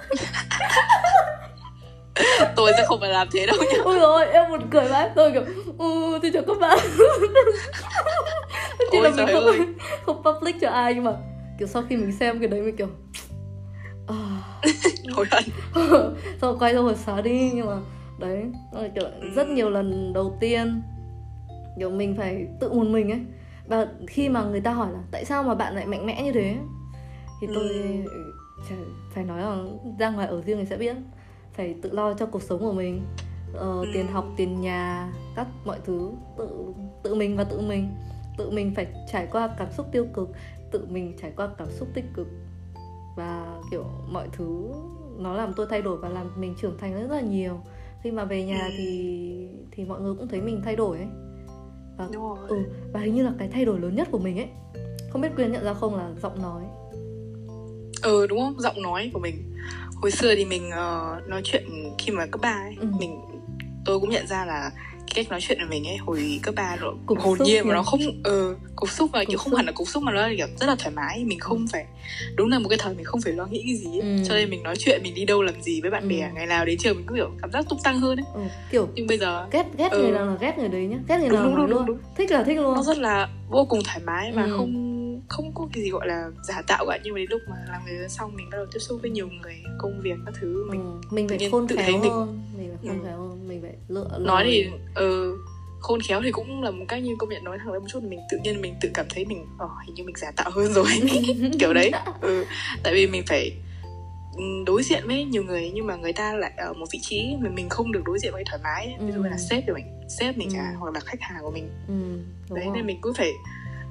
tôi 2.55 2.72
sẽ 2.77 2.84
không 2.88 3.00
phải 3.00 3.10
làm 3.10 3.27
thế 3.31 3.45
đâu 3.45 3.55
nhá. 3.60 3.77
Ôi 3.84 4.00
rồi 4.00 4.25
em 4.25 4.50
buồn 4.50 4.62
cười 4.72 4.88
vãi. 4.88 5.10
Tôi 5.15 5.31
kiểu 5.31 5.43
ừ 5.79 6.19
thì 6.24 6.29
chào 6.34 6.43
các 6.48 6.57
bạn. 6.62 6.79
Chỉ 8.91 9.00
là 9.01 9.10
mình 9.10 9.25
không 9.34 9.45
ơi. 9.45 9.60
không 10.05 10.24
public 10.24 10.55
cho 10.62 10.69
ai 10.69 10.93
nhưng 10.93 11.03
mà 11.03 11.13
kiểu 11.60 11.67
sau 11.67 11.84
khi 11.89 11.98
mình 11.98 12.12
xem 12.12 12.39
cái 12.39 12.48
đấy 12.48 12.62
mình 12.62 12.75
kiểu 12.75 12.88
à, 14.07 14.15
hối 15.15 15.25
hận 15.31 15.43
rồi 16.41 16.55
quay 16.60 16.74
ra 16.74 16.79
hồi 16.81 16.95
xóa 17.05 17.22
đi 17.22 17.51
nhưng 17.55 17.65
mà 17.67 17.75
đấy 18.19 18.43
kiểu 18.95 19.03
rất 19.36 19.48
nhiều 19.48 19.69
lần 19.69 20.13
đầu 20.13 20.38
tiên 20.39 20.81
kiểu 21.79 21.89
mình 21.89 22.15
phải 22.17 22.48
tự 22.60 22.74
một 22.74 22.88
mình 22.88 23.12
ấy. 23.12 23.19
Và 23.67 23.88
khi 24.07 24.29
mà 24.29 24.43
người 24.43 24.62
ta 24.62 24.72
hỏi 24.72 24.91
là 24.93 25.00
tại 25.12 25.25
sao 25.25 25.43
mà 25.43 25.55
bạn 25.55 25.75
lại 25.75 25.86
mạnh 25.86 26.05
mẽ 26.05 26.22
như 26.24 26.31
thế? 26.31 26.55
Thì 27.41 27.48
tôi 27.53 27.63
Ừ. 28.12 28.34
chả- 28.69 28.75
phải 29.15 29.24
nói 29.24 29.41
là 29.41 29.57
ra 30.00 30.10
ngoài 30.10 30.27
ở 30.27 30.41
riêng 30.41 30.57
thì 30.57 30.65
sẽ 30.65 30.77
biết 30.77 30.95
phải 31.56 31.76
tự 31.82 31.92
lo 31.92 32.14
cho 32.14 32.26
cuộc 32.26 32.42
sống 32.42 32.60
của 32.60 32.74
mình 32.74 33.02
ờ, 33.54 33.80
Ừ. 33.82 33.86
tiền 33.94 34.08
học 34.08 34.26
tiền 34.38 34.62
nhà 34.62 35.12
các 35.36 35.48
mọi 35.66 35.80
thứ. 35.86 36.12
Tự 36.38 36.50
tự 37.04 37.16
mình 37.16 37.38
và 37.38 37.44
tự 37.44 37.62
mình. 37.62 37.90
Tự 38.38 38.50
mình 38.52 38.74
phải 38.76 38.88
trải 39.12 39.28
qua 39.32 39.50
cảm 39.58 39.68
xúc 39.72 39.86
tiêu 39.92 40.06
cực 40.14 40.30
tự 40.72 40.86
mình 40.90 41.14
trải 41.22 41.32
qua 41.38 41.50
cảm 41.58 41.68
xúc 41.72 41.88
tích 41.94 42.06
cực. 42.14 42.28
Và 43.18 43.60
kiểu 43.72 43.84
mọi 44.12 44.28
thứ 44.34 44.68
nó 45.18 45.34
làm 45.34 45.54
tôi 45.56 45.68
thay 45.70 45.82
đổi 45.82 45.98
và 45.98 46.10
làm 46.10 46.42
mình 46.42 46.56
trưởng 46.62 46.78
thành 46.78 46.94
rất 46.94 47.16
là 47.16 47.22
nhiều. 47.22 47.60
Khi 48.04 48.12
mà 48.12 48.26
về 48.26 48.44
nhà 48.46 48.62
Ừ. 48.66 48.72
thì 48.78 49.50
thì 49.72 49.86
mọi 49.86 50.02
người 50.02 50.16
cũng 50.16 50.28
thấy 50.28 50.42
mình 50.42 50.62
thay 50.66 50.76
đổi 50.76 50.98
ấy. 50.98 51.08
Và 51.98 52.08
ừ 52.48 52.56
và 52.94 53.00
hình 53.00 53.16
như 53.16 53.24
là 53.24 53.34
cái 53.40 53.48
thay 53.48 53.66
đổi 53.66 53.80
lớn 53.80 53.96
nhất 53.96 54.08
của 54.12 54.20
mình 54.20 54.38
ấy 54.38 54.48
không 55.10 55.22
biết 55.22 55.36
quyên 55.36 55.52
nhận 55.52 55.64
ra 55.64 55.74
không 55.74 55.96
là 55.96 56.12
giọng 56.22 56.42
nói 56.42 56.64
ừ 58.02 58.28
đúng 58.28 58.40
không 58.40 58.60
giọng 58.60 58.82
nói 58.82 59.10
của 59.14 59.20
mình 59.20 59.44
hồi 60.02 60.12
xưa 60.12 60.36
thì 60.36 60.46
mình 60.46 60.72
ờ, 60.72 61.16
nói 61.28 61.42
chuyện 61.44 61.64
khi 61.98 62.12
mà 62.12 62.25
cấp 62.25 62.42
ba 62.42 62.50
ấy 62.64 62.75
Ừ. 62.80 62.88
mình 63.00 63.22
tôi 63.86 64.00
cũng 64.00 64.10
nhận 64.10 64.28
ra 64.28 64.46
là 64.46 64.72
cái 64.98 65.14
cách 65.16 65.30
nói 65.30 65.40
chuyện 65.42 65.58
của 65.60 65.66
mình 65.70 65.88
ấy 65.88 65.98
hồi 65.98 66.40
cấp 66.44 66.56
ba 66.58 66.75
nó 66.82 66.88
Cục 67.06 67.20
hồn 67.20 67.38
nhiên 67.44 67.68
mà 67.68 67.74
nó 67.74 67.84
không 67.84 68.00
ờ 68.24 68.56
cục 68.75 68.90
xúc 68.90 69.10
và 69.14 69.24
kiểu 69.24 69.38
không 69.38 69.52
xúc. 69.52 69.58
hẳn 69.58 69.66
là 69.66 69.72
cục 69.72 69.88
xúc 69.88 70.04
mà 70.04 70.12
nó 70.12 70.28
là 70.28 70.34
kiểu 70.38 70.48
rất 70.60 70.66
là 70.68 70.75
thoải 70.80 70.92
mái 70.96 71.24
mình 71.25 71.40
không 71.40 71.66
phải 71.72 71.86
đúng 72.38 72.50
là 72.50 72.60
một 72.60 72.70
cái 72.70 72.78
thời 72.82 72.96
mình 72.96 73.06
không 73.06 73.22
phải 73.22 73.34
lo 73.34 73.46
nghĩ 73.46 73.64
cái 73.66 73.75
gì 73.75 74.00
ấy. 74.00 74.00
Ừ. 74.18 74.24
cho 74.28 74.34
nên 74.36 74.50
mình 74.50 74.64
nói 74.64 74.75
chuyện 74.80 75.04
mình 75.04 75.14
đi 75.16 75.25
đâu 75.25 75.42
làm 75.42 75.62
gì 75.62 75.82
với 75.82 75.92
bạn 75.92 76.04
Ừ. 76.04 76.10
bè 76.10 76.32
ngày 76.36 76.46
nào 76.48 76.66
đến 76.66 76.78
trường 76.80 76.98
mình 76.98 77.06
cứ 77.08 77.16
kiểu 77.16 77.30
cảm 77.42 77.52
giác 77.52 77.66
tung 77.70 77.80
tăng 77.84 78.00
hơn 78.00 78.20
ấy 78.20 78.25
ừ, 78.34 78.42
kiểu 78.72 78.88
nhưng 78.96 79.08
bây 79.08 79.18
giờ 79.18 79.48
ghét 79.52 79.66
ghét 79.78 79.92
Ừ. 79.92 80.02
người 80.02 80.12
nào 80.12 80.25
là 80.25 80.36
ghét 80.40 80.58
người 80.58 80.70
đấy 80.70 80.86
nhá 80.88 80.98
ghét 81.08 81.18
người 81.20 81.30
Đúng, 81.30 81.38
nào 81.40 81.46
đúng, 81.46 81.56
nói 81.56 81.68
đúng, 81.68 81.78
luôn 81.78 81.86
đúng, 81.86 81.98
thích 82.16 82.32
là 82.32 82.44
thích 82.44 82.56
luôn 82.60 82.75
nó 82.75 82.84
rất 82.84 82.98
là 82.98 83.28
vô 83.50 83.66
cùng 83.66 83.84
thoải 83.84 84.00
mái 84.06 84.32
và 84.36 84.44
Ừ. 84.44 84.50
không 84.58 84.72
không 85.29 85.51
có 85.55 85.67
cái 85.74 85.84
gì 85.84 85.89
gọi 85.89 86.08
là 86.08 86.32
giả 86.48 86.62
tạo 86.67 86.86
cả 86.89 87.00
nhưng 87.03 87.13
mà 87.13 87.17
đến 87.20 87.27
lúc 87.29 87.41
mà 87.50 87.55
làm 87.72 87.86
người 87.86 88.10
xong 88.10 88.36
mình 88.36 88.50
bắt 88.51 88.58
đầu 88.58 88.65
tiếp 88.74 88.79
xúc 88.79 89.00
với 89.01 89.12
nhiều 89.12 89.27
người 89.41 89.55
công 89.77 90.01
việc 90.01 90.15
các 90.25 90.34
thứ 90.41 90.67
mình 90.72 90.82
ừ. 90.82 91.15
mình 91.15 91.27
tự 91.27 91.32
phải 91.32 91.38
nhiên 91.39 91.51
khôn 91.51 91.67
khéo 91.67 91.77
mình- 92.01 92.12
hơn 92.13 92.41
mình 92.58 92.70
phải 92.70 92.77
khôn 92.89 93.00
Ừ. 93.00 93.05
khéo 93.05 93.17
hơn 93.17 93.48
mình 93.48 93.62
phải 93.62 93.74
lựa 93.88 94.17
nói 94.20 94.44
lời. 94.44 94.53
thì 94.53 94.70
ừ, 94.96 95.38
khôn 95.79 96.00
khéo 96.01 96.22
thì 96.24 96.32
cũng 96.32 96.63
là 96.63 96.72
một 96.72 96.86
cách 96.88 97.03
như 97.03 97.15
công 97.20 97.29
nhận 97.29 97.44
nói 97.44 97.58
thẳng 97.58 97.72
ra 97.74 97.79
một 97.79 97.86
chút 97.89 98.03
mình 98.03 98.20
tự 98.32 98.38
nhiên 98.44 98.62
mình 98.62 98.75
tự 98.82 98.89
cảm 98.94 99.05
thấy 99.10 99.25
mình 99.25 99.46
ờ, 99.58 99.67
hình 99.86 99.96
như 99.96 100.03
mình 100.03 100.15
giả 100.17 100.32
tạo 100.36 100.50
hơn 100.51 100.74
rồi 100.74 100.86
kiểu 101.60 101.74
đấy 101.74 101.91
ừ, 102.22 102.46
tại 102.84 102.94
vì 102.94 103.08
mình 103.08 103.24
phải 103.27 103.51
ừ, 104.38 104.44
đối 104.65 104.84
diện 104.84 105.03
với 105.08 105.24
nhiều 105.25 105.44
người 105.44 105.72
nhưng 105.74 105.88
mà 105.88 105.96
người 105.96 106.13
ta 106.13 106.34
lại 106.34 106.51
ở 106.58 106.74
một 106.74 106.86
vị 106.94 107.00
trí 107.01 107.36
mà 107.41 107.50
mình 107.50 107.70
không 107.70 107.91
được 107.91 108.01
đối 108.05 108.20
diện 108.20 108.34
với 108.34 108.44
thoải 108.50 108.60
mái 108.63 108.96
ví 109.00 109.12
dụ 109.13 109.22
Ừ. 109.24 109.27
là 109.29 109.38
sếp 109.38 109.63
của 109.67 109.74
mình 109.74 109.86
sếp 110.20 110.38
mình 110.38 110.48
Ừ. 110.50 110.53
chẳng 110.53 110.75
hoặc 110.79 110.94
là 110.94 111.00
khách 111.00 111.22
hàng 111.22 111.41
của 111.44 111.51
mình 111.51 111.70
ừ, 111.88 111.94
đấy 112.55 112.65
rồi. 112.65 112.75
nên 112.75 112.86
mình 112.86 113.00
cứ 113.01 113.13
phải 113.17 113.32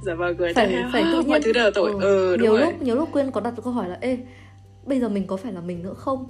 giả 0.04 0.14
vờ 0.14 0.34
cười 0.38 0.54
phải 0.54 0.66
theo 0.68 0.88
phải 0.92 1.04
tự 1.12 1.18
mọi 1.18 1.26
nhiên 1.26 1.42
thứ 1.44 1.52
đều 1.52 1.70
tội. 1.74 1.90
Ừ, 2.00 2.36
đúng 2.36 2.42
nhiều 2.42 2.52
rồi. 2.52 2.60
lúc 2.60 2.82
nhiều 2.82 2.96
lúc 2.96 3.08
quyên 3.12 3.30
có 3.30 3.40
đặt 3.40 3.54
câu 3.64 3.72
hỏi 3.72 3.88
là 3.88 3.98
ê 4.00 4.18
bây 4.84 5.00
giờ 5.00 5.08
mình 5.08 5.26
có 5.26 5.36
phải 5.36 5.52
là 5.52 5.60
mình 5.60 5.82
nữa 5.82 5.94
không? 5.94 6.26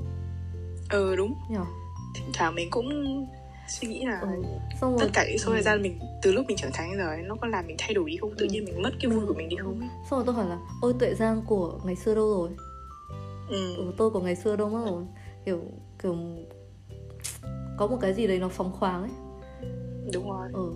Ừ 0.90 1.16
đúng. 1.16 1.34
Nhỉ 1.50 1.56
thỉnh 2.14 2.30
thoảng 2.34 2.54
mình 2.54 2.70
cũng 2.70 2.88
suy 3.68 3.88
nghĩ 3.88 4.04
là 4.04 4.20
ừ. 4.20 4.28
xong 4.80 4.90
rồi 4.90 5.00
tất 5.00 5.10
cả 5.12 5.24
những 5.28 5.38
số 5.38 5.50
ừ. 5.50 5.54
thời 5.54 5.62
gian 5.62 5.82
mình 5.82 5.98
từ 6.22 6.32
lúc 6.32 6.46
mình 6.48 6.56
trưởng 6.56 6.70
thành 6.74 6.90
đến 6.90 6.98
giờ 6.98 7.08
ấy, 7.08 7.22
nó 7.22 7.34
có 7.40 7.48
làm 7.48 7.66
mình 7.66 7.76
thay 7.78 7.94
đổi 7.94 8.10
đi 8.10 8.16
không? 8.16 8.30
Tự 8.38 8.46
Ừ. 8.46 8.52
nhiên 8.52 8.64
mình 8.64 8.82
mất 8.82 8.90
cái 9.00 9.10
vui 9.10 9.26
của 9.26 9.34
mình 9.34 9.48
đi 9.48 9.56
không 9.56 9.80
ấy? 9.80 9.88
Xong 10.10 10.18
rồi 10.18 10.22
tôi 10.26 10.34
hỏi 10.34 10.46
là 10.48 10.58
ôi 10.80 10.94
tuệ 10.98 11.14
giang 11.14 11.42
của 11.46 11.80
ngày 11.84 11.96
xưa 11.96 12.14
đâu 12.14 12.30
rồi? 12.30 12.50
Ừ. 13.48 13.76
ừ, 13.76 13.92
tôi 13.96 14.10
của 14.10 14.20
ngày 14.20 14.36
xưa 14.36 14.56
đâu 14.56 14.68
mất 14.68 14.84
rồi. 14.86 15.04
Kiểu 15.44 15.60
kiểu 16.02 16.16
có 17.78 17.86
một 17.86 17.98
cái 18.00 18.14
gì 18.14 18.26
đấy 18.26 18.38
nó 18.38 18.48
phóng 18.48 18.72
khoáng 18.72 19.02
ấy. 19.02 19.10
Đúng 20.12 20.30
rồi. 20.30 20.48
Ừ 20.52 20.72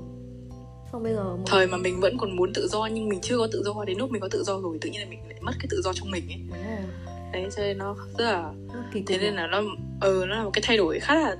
xong 0.92 1.02
bây 1.02 1.12
giờ 1.14 1.24
mọi- 1.24 1.44
thời 1.46 1.66
mà 1.66 1.76
mình 1.76 2.00
vẫn 2.00 2.18
còn 2.18 2.36
muốn 2.36 2.52
tự 2.54 2.68
do 2.68 2.86
nhưng 2.86 3.08
mình 3.08 3.20
chưa 3.22 3.38
có 3.38 3.48
tự 3.52 3.62
do 3.64 3.84
đến 3.84 3.98
lúc 3.98 4.10
mình 4.10 4.20
có 4.22 4.28
tự 4.30 4.42
do 4.44 4.60
rồi 4.60 4.78
tự 4.80 4.90
nhiên 4.90 5.00
là 5.00 5.06
mình 5.10 5.18
lại 5.28 5.38
mất 5.40 5.52
cái 5.58 5.66
tự 5.70 5.80
do 5.84 5.92
trong 5.92 6.10
mình 6.10 6.24
ấy. 6.28 6.40
Rồi. 6.50 6.84
Đấy 7.32 7.46
cho 7.56 7.62
nên 7.62 7.78
nó 7.78 7.96
rất 8.18 8.24
là 8.24 8.52
kỳ 8.92 9.02
thế 9.06 9.18
nên 9.18 9.34
là 9.34 9.46
nó 9.46 9.62
ờ 10.00 10.26
nó 10.28 10.36
là 10.36 10.44
một 10.44 10.50
cái 10.52 10.62
thay 10.66 10.76
đổi 10.76 11.00
khá 11.00 11.14
là 11.14 11.36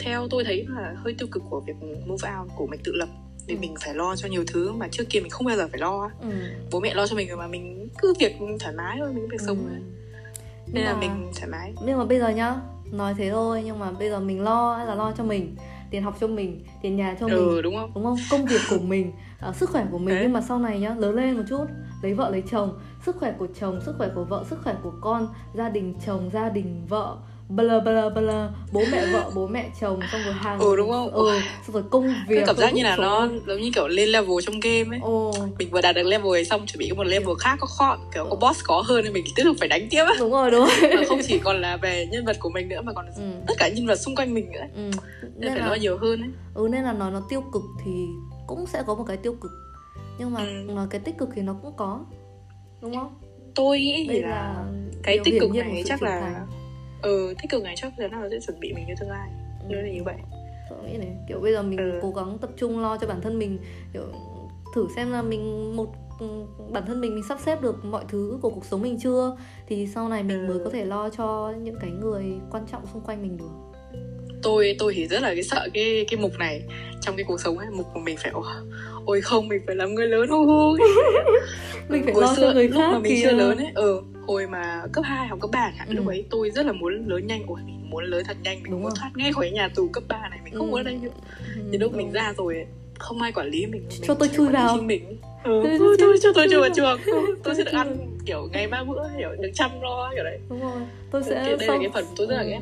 theo 0.00 0.26
tôi 0.30 0.44
thấy 0.44 0.66
là 0.68 0.94
hơi 0.96 1.14
tiêu 1.18 1.28
cực 1.30 1.42
của 1.50 1.60
việc 1.60 1.74
move 2.06 2.28
out 2.40 2.50
của 2.56 2.66
mình 2.66 2.80
tự 2.84 2.92
lập. 2.94 3.08
Vì 3.46 3.54
Ừ. 3.54 3.58
mình 3.60 3.74
phải 3.84 3.94
lo 3.94 4.16
cho 4.16 4.28
nhiều 4.28 4.44
thứ 4.46 4.72
mà 4.72 4.88
trước 4.90 5.04
kia 5.10 5.20
mình 5.20 5.30
không 5.30 5.46
bao 5.46 5.56
giờ 5.56 5.68
phải 5.70 5.80
lo 5.80 6.10
ừ. 6.20 6.28
bố 6.72 6.80
mẹ 6.80 6.94
lo 6.94 7.06
cho 7.06 7.16
mình 7.16 7.28
rồi 7.28 7.36
mà 7.36 7.46
mình 7.46 7.88
cứ 7.98 8.14
việc 8.20 8.32
thoải 8.60 8.74
mái 8.74 8.96
thôi 9.00 9.08
mình 9.14 9.22
cứ 9.22 9.28
việc 9.30 9.40
sống 9.46 9.56
ừ. 9.58 9.64
thôi 9.68 9.78
nhưng 10.66 10.74
nên 10.74 10.84
là 10.84 10.92
mà, 10.94 11.00
mình 11.00 11.32
thoải 11.36 11.48
mái. 11.48 11.74
nhưng 11.86 11.98
mà 11.98 12.04
bây 12.04 12.18
giờ 12.18 12.28
nhá 12.28 12.54
nói 12.92 13.14
thế 13.18 13.30
thôi 13.30 13.62
nhưng 13.64 13.78
mà 13.78 13.90
bây 13.90 14.10
giờ 14.10 14.20
mình 14.20 14.42
lo 14.42 14.84
là 14.84 14.94
lo 14.94 15.12
cho 15.18 15.24
mình 15.24 15.56
tiền 15.90 16.02
học 16.02 16.16
cho 16.20 16.26
mình 16.26 16.64
tiền 16.82 16.96
nhà 16.96 17.16
cho 17.20 17.26
mình 17.26 17.36
ừ 17.36 17.62
đúng 17.62 17.76
không? 17.76 17.90
đúng 17.94 18.04
không? 18.04 18.16
Công 18.30 18.44
việc 18.44 18.60
của 18.70 18.78
mình 18.86 19.12
à, 19.40 19.52
sức 19.52 19.70
khỏe 19.70 19.86
của 19.90 19.98
mình. 19.98 20.14
Đấy. 20.14 20.22
nhưng 20.22 20.32
mà 20.32 20.40
sau 20.40 20.58
này 20.58 20.80
nhá 20.80 20.94
lớn 20.94 21.14
lên 21.14 21.36
một 21.36 21.42
chút 21.48 21.64
lấy 22.02 22.14
vợ 22.14 22.30
lấy 22.30 22.42
chồng 22.50 22.78
sức 23.06 23.16
khỏe 23.16 23.32
của 23.38 23.46
chồng 23.60 23.80
sức 23.86 23.94
khỏe 23.98 24.08
của 24.14 24.24
vợ 24.24 24.44
sức 24.50 24.58
khỏe 24.64 24.74
của 24.82 24.92
con 25.00 25.28
gia 25.54 25.68
đình 25.68 25.94
chồng 26.06 26.30
gia 26.32 26.48
đình 26.48 26.86
vợ 26.88 27.16
bla 27.48 27.80
bla 27.80 28.08
bla 28.08 28.50
bố 28.72 28.86
mẹ 28.86 29.06
vợ 29.06 29.30
bố 29.34 29.46
mẹ 29.46 29.70
chồng 29.80 30.06
xong 30.12 30.24
rồi 30.24 30.34
hàng 30.34 30.58
Ừ, 30.58 30.76
đúng 30.76 30.90
không? 30.90 31.10
ừ 31.10 31.42
xong 31.66 31.74
rồi 31.74 31.82
công 31.90 32.24
việc 32.28 32.36
cái 32.36 32.44
cảm 32.46 32.56
giác 32.56 32.74
như 32.74 32.82
là 32.82 32.96
nó 32.96 33.28
giống 33.46 33.60
như 33.60 33.70
kiểu 33.74 33.88
lên 33.88 34.08
level 34.08 34.36
trong 34.42 34.60
game 34.60 34.96
ấy. 34.96 35.00
Ồ. 35.02 35.32
Mình 35.58 35.70
vừa 35.70 35.80
đạt 35.80 35.94
được 35.94 36.02
level 36.02 36.30
ấy 36.32 36.44
xong 36.44 36.66
chuẩn 36.66 36.78
bị 36.78 36.92
một 36.92 37.04
level 37.06 37.34
khác 37.38 37.56
có 37.60 37.66
khó 37.66 37.98
kiểu 38.14 38.26
có 38.30 38.36
boss 38.48 38.60
có 38.64 38.82
hơn 38.86 39.04
nên 39.04 39.12
mình 39.12 39.24
tiếp 39.36 39.42
tục 39.44 39.56
phải 39.58 39.68
đánh 39.68 39.88
tiếp 39.90 40.04
đúng 40.18 40.30
rồi 40.32 40.50
đúng 40.50 40.60
rồi. 40.60 41.04
Không 41.08 41.20
chỉ 41.26 41.38
còn 41.38 41.60
là 41.60 41.76
về 41.76 42.06
nhân 42.10 42.24
vật 42.24 42.36
của 42.40 42.50
mình 42.50 42.68
nữa 42.68 42.80
mà 42.80 42.92
còn 42.92 43.06
ừ. 43.16 43.22
tất 43.46 43.54
cả 43.58 43.68
nhân 43.68 43.86
vật 43.86 43.96
xung 43.96 44.16
quanh 44.16 44.34
mình 44.34 44.52
nữa. 44.52 44.64
Ừ. 44.74 44.90
nên 45.22 45.32
Nên 45.36 45.50
phải 45.52 45.60
là, 45.60 45.68
lo 45.68 45.74
nhiều 45.74 45.98
hơn 45.98 46.20
ấy. 46.20 46.30
Ừ, 46.54 46.68
nên 46.70 46.84
là 46.84 46.92
nói 46.92 47.10
nó 47.10 47.22
tiêu 47.28 47.40
cực 47.52 47.62
thì 47.84 47.90
cũng 48.46 48.66
sẽ 48.66 48.82
có 48.86 48.94
một 48.94 49.04
cái 49.08 49.16
tiêu 49.16 49.34
cực. 49.40 49.50
Nhưng 50.18 50.34
mà 50.34 50.40
Ừ. 50.68 50.86
cái 50.90 51.00
tích 51.00 51.18
cực 51.18 51.28
thì 51.34 51.42
nó 51.42 51.56
cũng 51.62 51.72
có. 51.76 52.00
Đúng 52.80 52.94
không? 52.94 53.14
Tôi 53.54 53.78
nghĩ 53.78 54.06
thì 54.10 54.20
là, 54.20 54.28
là 54.28 54.64
cái 55.02 55.18
tích 55.24 55.34
cực 55.40 55.50
này 55.50 55.82
chắc 55.86 56.02
là 56.02 56.20
thành. 56.20 56.46
Ừ 57.02 57.34
tích 57.42 57.50
cực 57.50 57.62
này 57.62 57.74
chắc 57.76 57.92
là 57.98 58.08
nó 58.08 58.28
sẽ 58.30 58.38
chuẩn 58.46 58.60
bị 58.60 58.72
mình 58.72 58.84
cho 58.88 58.94
tương 59.00 59.10
lai. 59.10 59.28
Ừ. 59.60 59.66
nếu 59.68 59.82
là 59.82 59.88
như 59.88 60.02
vậy. 60.04 60.14
Nghĩ 60.84 60.96
này 60.96 61.16
kiểu 61.28 61.40
bây 61.40 61.52
giờ 61.52 61.62
mình 61.62 61.78
Ừ. 61.78 61.98
cố 62.02 62.10
gắng 62.10 62.38
tập 62.40 62.50
trung 62.56 62.80
lo 62.80 62.98
cho 63.00 63.06
bản 63.06 63.20
thân 63.20 63.38
mình 63.38 63.58
kiểu 63.92 64.02
thử 64.74 64.86
xem 64.96 65.12
là 65.12 65.22
mình 65.22 65.76
một 65.76 65.86
ừ, 66.20 66.26
bản 66.72 66.82
thân 66.86 67.00
mình 67.00 67.14
mình 67.14 67.24
sắp 67.28 67.38
xếp 67.46 67.62
được 67.62 67.84
mọi 67.84 68.04
thứ 68.08 68.38
của 68.42 68.50
cuộc 68.50 68.64
sống 68.64 68.82
mình 68.82 68.98
chưa? 69.00 69.36
Thì 69.66 69.86
sau 69.94 70.08
này 70.08 70.22
mình 70.22 70.46
Ừ. 70.46 70.52
mới 70.54 70.64
có 70.64 70.70
thể 70.70 70.84
lo 70.84 71.08
cho 71.10 71.52
những 71.62 71.76
cái 71.80 71.90
người 71.90 72.24
quan 72.50 72.66
trọng 72.72 72.82
xung 72.92 73.02
quanh 73.02 73.22
mình 73.22 73.36
được. 73.36 73.50
Tôi 74.42 74.76
tôi 74.78 74.92
thì 74.94 75.06
rất 75.08 75.22
là 75.22 75.34
cái 75.34 75.42
sợ 75.42 75.68
cái 75.74 76.06
cái 76.10 76.20
mục 76.20 76.32
này. 76.38 76.62
Trong 77.00 77.16
cái 77.16 77.24
cuộc 77.28 77.40
sống 77.40 77.58
ấy 77.58 77.66
mục 77.72 77.86
của 77.94 78.00
mình 78.00 78.16
phải 78.18 78.32
ôi, 79.06 79.20
không 79.20 79.48
mình 79.48 79.62
phải 79.66 79.76
làm 79.76 79.94
người 79.94 80.06
lớn 80.06 80.28
hu 80.28 80.46
hu. 80.46 80.76
Mình 81.88 82.02
phải 82.04 82.12
hồi 82.14 82.22
lo 82.22 82.34
xưa, 82.36 82.42
cho 82.48 82.52
người 82.54 82.68
lúc 82.68 82.78
khác 82.80 82.92
mà 82.92 82.98
mình 82.98 83.18
chưa 83.22 83.32
lớn 83.32 83.58
ấy 83.58 83.72
ừ 83.74 84.02
hồi 84.28 84.46
mà 84.46 84.82
cấp 84.92 85.04
2 85.04 85.26
học 85.28 85.38
cấp 85.40 85.50
3 85.52 85.72
chẳng 85.78 85.88
Ừ. 85.88 85.94
lúc 85.94 86.06
ấy 86.06 86.24
tôi 86.30 86.50
rất 86.50 86.66
là 86.66 86.72
muốn 86.72 87.04
lớn 87.06 87.26
nhanh 87.26 87.42
ôi 87.46 87.60
mình 87.66 87.90
muốn 87.90 88.04
lớn 88.04 88.22
thật 88.26 88.36
nhanh 88.42 88.62
mình 88.62 88.70
Đúng 88.72 88.80
muốn 88.82 88.90
rồi. 88.90 88.96
thoát 89.00 89.10
ngay 89.16 89.32
khỏi 89.32 89.50
nhà 89.50 89.68
tù 89.74 89.88
cấp 89.88 90.02
3 90.08 90.28
này 90.30 90.38
mình 90.44 90.54
không 90.54 90.66
Ừ. 90.66 90.70
muốn 90.70 90.80
ở 90.80 90.82
đây 90.82 90.98
nữa 91.02 91.08
Ừ, 91.56 91.60
thì 91.72 91.78
lúc 91.78 91.94
mình 91.94 92.12
ra 92.12 92.32
rồi 92.36 92.66
không 92.98 93.22
ai 93.22 93.32
quản 93.32 93.46
lý 93.48 93.66
mình 93.66 93.82
Cho 94.02 94.14
tôi 94.14 94.28
phải 94.28 94.36
chui 94.36 94.46
quản 94.46 94.52
lý 94.52 94.58
vào. 94.58 94.76
mình 94.76 95.04
ừ, 95.44 95.60
Cho- 95.64 95.76
tôi, 95.78 95.96
cho- 95.98 96.06
tôi, 96.06 96.18
cho 96.22 96.32
tôi 96.34 96.46
cho 96.50 96.50
chui 96.50 96.60
vào 96.60 96.68
chui 96.70 96.86
trường 97.06 97.24
tôi 97.26 97.36
Tôi 97.44 97.54
sẽ 97.54 97.64
được 97.64 97.70
chui 97.70 97.78
ăn 97.80 97.96
kiểu 98.26 98.48
ngày 98.52 98.66
ba 98.68 98.84
bữa 98.84 99.08
kiểu 99.18 99.28
được 99.40 99.50
chăm 99.54 99.70
lo 99.80 100.10
kiểu 100.14 100.24
đấy 100.24 100.38
đúng 100.48 100.60
rồi 100.60 100.80
tôi 101.10 101.22
sẽ 101.22 101.34
Cái- 101.34 101.56
đây 101.56 101.68
là 101.68 101.78
cái 101.80 101.88
phần 101.94 102.04
tôi 102.16 102.26
rất 102.26 102.36
là 102.36 102.42
ừ. 102.42 102.48
ghét. 102.48 102.60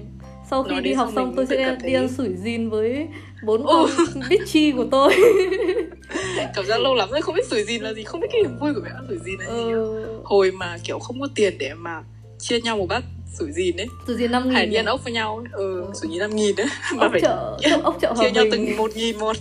Sau 0.51 0.63
khi 0.63 0.71
Nói 0.71 0.81
đi 0.81 0.93
học 0.93 1.09
xong 1.15 1.33
tôi 1.37 1.47
sẽ 1.47 1.77
đi 1.85 1.93
ăn 1.95 2.09
sủi 2.09 2.29
gin 2.45 2.71
với 2.71 3.09
bốn 3.45 3.67
con 3.67 3.91
bitchy 4.31 4.73
của 4.73 4.87
tôi. 4.91 5.15
Cảm 6.55 6.67
giác 6.67 6.81
lâu 6.81 6.95
lắm 6.95 7.11
rồi 7.11 7.23
không 7.23 7.35
biết 7.35 7.47
sủi 7.51 7.65
gìn 7.65 7.83
là 7.83 7.93
gì 7.93 8.05
không 8.05 8.21
biết 8.21 8.27
cái 8.33 8.43
niềm 8.43 8.59
vui 8.61 8.75
của 8.75 8.81
việc 8.81 8.91
ăn 8.95 9.07
sủi 9.09 9.19
gìn 9.19 9.41
là 9.41 9.47
gì 9.47 9.73
ừ. 9.73 10.21
hồi 10.25 10.51
mà 10.51 10.79
kiểu 10.85 10.99
không 10.99 11.21
có 11.21 11.29
tiền 11.35 11.59
để 11.59 11.75
mà 11.75 12.03
chia 12.39 12.61
nhau 12.61 12.77
một 12.77 12.87
bát 12.89 13.05
sủi 13.39 13.53
gìn 13.53 13.77
ấy 13.77 13.87
sủi 14.07 14.17
gin 14.17 14.31
năm 14.31 14.45
nghìn 14.45 14.55
hải 14.55 14.67
đi 14.67 14.77
ăn 14.77 14.87
ốc 14.87 15.05
với 15.05 15.13
nhau 15.13 15.37
ấy. 15.37 15.47
ừ, 15.53 15.81
Ừ. 15.81 15.91
sủi 16.03 16.11
gìn 16.11 16.19
năm 16.19 16.37
nghìn 16.37 16.57
đấy. 16.57 16.67
Mà 16.97 17.03
ốc 17.03 17.13
phải 17.13 17.21
chợ 17.21 17.59
ốc, 17.83 17.97
chợ 18.01 18.15
chia 18.21 18.31
nhau 18.31 18.45
từng 18.53 18.77
một 18.77 18.91
nghìn 18.95 19.19
một. 19.19 19.37